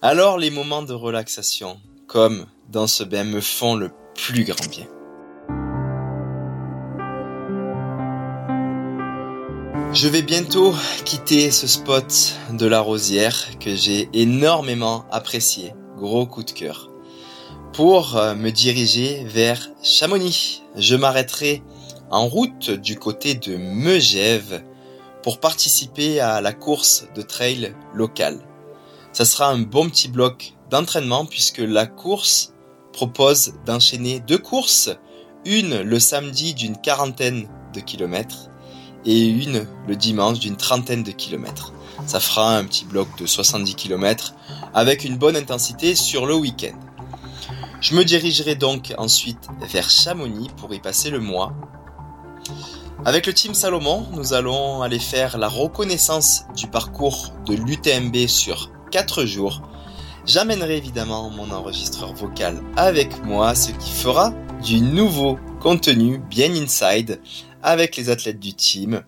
Alors 0.00 0.38
les 0.38 0.50
moments 0.50 0.82
de 0.82 0.92
relaxation, 0.92 1.80
comme 2.06 2.46
dans 2.68 2.86
ce 2.86 3.04
bain, 3.04 3.24
me 3.24 3.40
font 3.40 3.74
le 3.74 3.90
plus 4.14 4.44
grand 4.44 4.68
bien. 4.68 4.86
Je 9.94 10.08
vais 10.08 10.22
bientôt 10.22 10.74
quitter 11.04 11.50
ce 11.50 11.66
spot 11.66 12.34
de 12.50 12.64
la 12.64 12.80
rosière 12.80 13.58
que 13.58 13.74
j'ai 13.76 14.08
énormément 14.14 15.04
apprécié, 15.10 15.74
gros 15.98 16.24
coup 16.24 16.42
de 16.42 16.50
cœur, 16.50 16.90
pour 17.74 18.16
euh, 18.16 18.34
me 18.34 18.50
diriger 18.50 19.22
vers 19.24 19.68
Chamonix. 19.82 20.62
Je 20.76 20.96
m'arrêterai 20.96 21.62
en 22.10 22.26
route 22.26 22.70
du 22.70 22.98
côté 22.98 23.34
de 23.34 23.58
Megève 23.58 24.64
pour 25.22 25.40
participer 25.40 26.20
à 26.20 26.40
la 26.40 26.54
course 26.54 27.06
de 27.14 27.20
trail 27.20 27.74
locale. 27.92 28.40
Ça 29.12 29.26
sera 29.26 29.50
un 29.50 29.58
bon 29.58 29.90
petit 29.90 30.08
bloc 30.08 30.54
d'entraînement 30.70 31.26
puisque 31.26 31.58
la 31.58 31.84
course 31.84 32.54
propose 32.94 33.52
d'enchaîner 33.66 34.20
deux 34.20 34.38
courses, 34.38 34.88
une 35.44 35.82
le 35.82 36.00
samedi 36.00 36.54
d'une 36.54 36.78
quarantaine 36.78 37.46
de 37.74 37.80
kilomètres 37.80 38.48
et 39.04 39.26
une 39.26 39.66
le 39.88 39.96
dimanche 39.96 40.38
d'une 40.38 40.56
trentaine 40.56 41.02
de 41.02 41.10
kilomètres. 41.10 41.72
Ça 42.06 42.20
fera 42.20 42.56
un 42.56 42.64
petit 42.64 42.84
bloc 42.84 43.08
de 43.18 43.26
70 43.26 43.74
km 43.74 44.34
avec 44.74 45.04
une 45.04 45.16
bonne 45.16 45.36
intensité 45.36 45.94
sur 45.94 46.26
le 46.26 46.34
week-end. 46.34 46.78
Je 47.80 47.94
me 47.94 48.04
dirigerai 48.04 48.54
donc 48.54 48.94
ensuite 48.96 49.48
vers 49.60 49.90
Chamonix 49.90 50.48
pour 50.56 50.72
y 50.72 50.78
passer 50.78 51.10
le 51.10 51.20
mois. 51.20 51.52
Avec 53.04 53.26
le 53.26 53.34
team 53.34 53.54
Salomon, 53.54 54.06
nous 54.12 54.32
allons 54.32 54.82
aller 54.82 55.00
faire 55.00 55.36
la 55.36 55.48
reconnaissance 55.48 56.44
du 56.56 56.68
parcours 56.68 57.32
de 57.46 57.54
l'UTMB 57.54 58.28
sur 58.28 58.70
4 58.92 59.24
jours. 59.24 59.62
J'amènerai 60.24 60.76
évidemment 60.76 61.28
mon 61.30 61.50
enregistreur 61.50 62.14
vocal 62.14 62.62
avec 62.76 63.24
moi, 63.24 63.56
ce 63.56 63.72
qui 63.72 63.90
fera 63.90 64.32
du 64.62 64.80
nouveau 64.80 65.36
contenu 65.60 66.18
bien 66.18 66.54
inside 66.54 67.20
avec 67.62 67.96
les 67.96 68.10
athlètes 68.10 68.40
du 68.40 68.54
team 68.54 69.02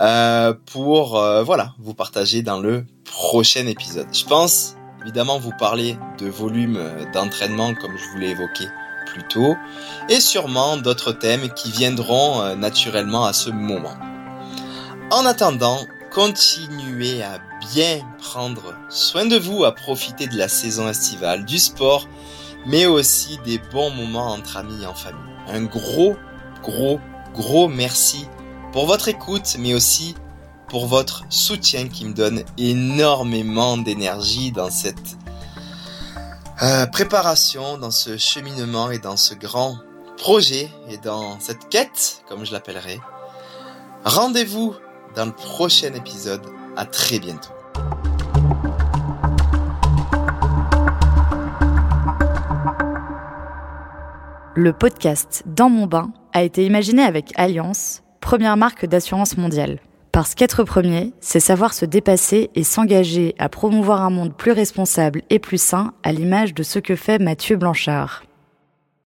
euh, 0.00 0.54
pour 0.66 1.18
euh, 1.18 1.42
voilà 1.42 1.74
vous 1.78 1.94
partager 1.94 2.42
dans 2.42 2.60
le 2.60 2.84
prochain 3.04 3.66
épisode. 3.66 4.06
Je 4.12 4.24
pense 4.24 4.76
évidemment 5.02 5.38
vous 5.38 5.52
parler 5.58 5.96
de 6.18 6.28
volume 6.28 6.76
euh, 6.76 7.04
d'entraînement 7.12 7.74
comme 7.74 7.96
je 7.96 8.04
vous 8.12 8.18
l'ai 8.18 8.30
évoqué 8.30 8.64
plus 9.06 9.24
tôt 9.28 9.56
et 10.08 10.20
sûrement 10.20 10.76
d'autres 10.76 11.12
thèmes 11.12 11.48
qui 11.54 11.70
viendront 11.72 12.54
naturellement 12.54 13.24
à 13.24 13.32
ce 13.32 13.50
moment. 13.50 13.96
En 15.10 15.26
attendant, 15.26 15.80
continuez 16.12 17.22
à 17.22 17.40
bien 17.72 18.00
prendre 18.18 18.74
soin 18.88 19.26
de 19.26 19.36
vous, 19.36 19.64
à 19.64 19.74
profiter 19.74 20.28
de 20.28 20.36
la 20.36 20.48
saison 20.48 20.88
estivale, 20.88 21.44
du 21.44 21.58
sport, 21.58 22.08
mais 22.66 22.86
aussi 22.86 23.38
des 23.44 23.58
bons 23.72 23.90
moments 23.90 24.32
entre 24.32 24.56
amis 24.56 24.82
et 24.82 24.86
en 24.86 24.94
famille. 24.94 25.20
Un 25.48 25.64
gros, 25.64 26.16
gros, 26.62 27.00
gros 27.34 27.68
merci 27.68 28.26
pour 28.72 28.86
votre 28.86 29.08
écoute, 29.08 29.56
mais 29.58 29.74
aussi 29.74 30.14
pour 30.68 30.86
votre 30.86 31.24
soutien 31.28 31.88
qui 31.88 32.04
me 32.04 32.12
donne 32.12 32.44
énormément 32.56 33.76
d'énergie 33.76 34.52
dans 34.52 34.70
cette 34.70 35.16
euh, 36.62 36.86
préparation, 36.86 37.78
dans 37.78 37.90
ce 37.90 38.16
cheminement 38.16 38.90
et 38.90 38.98
dans 38.98 39.16
ce 39.16 39.34
grand 39.34 39.78
projet 40.16 40.70
et 40.88 40.98
dans 40.98 41.40
cette 41.40 41.68
quête, 41.68 42.22
comme 42.28 42.44
je 42.44 42.52
l'appellerai. 42.52 43.00
Rendez-vous 44.04 44.74
dans 45.16 45.26
le 45.26 45.32
prochain 45.32 45.92
épisode. 45.94 46.42
À 46.76 46.84
très 46.84 47.18
bientôt. 47.18 47.50
Le 54.54 54.72
podcast 54.72 55.42
Dans 55.46 55.68
mon 55.68 55.86
bain 55.86 56.12
a 56.32 56.42
été 56.42 56.64
imaginé 56.64 57.02
avec 57.02 57.32
Alliance, 57.36 58.02
première 58.20 58.56
marque 58.56 58.86
d'assurance 58.86 59.36
mondiale. 59.36 59.78
Parce 60.12 60.34
qu'être 60.34 60.64
premier, 60.64 61.12
c'est 61.20 61.40
savoir 61.40 61.72
se 61.72 61.84
dépasser 61.84 62.50
et 62.54 62.64
s'engager 62.64 63.34
à 63.38 63.48
promouvoir 63.48 64.02
un 64.02 64.10
monde 64.10 64.34
plus 64.34 64.52
responsable 64.52 65.22
et 65.30 65.38
plus 65.38 65.62
sain 65.62 65.92
à 66.02 66.12
l'image 66.12 66.52
de 66.52 66.62
ce 66.62 66.78
que 66.78 66.96
fait 66.96 67.20
Mathieu 67.20 67.56
Blanchard. 67.56 68.24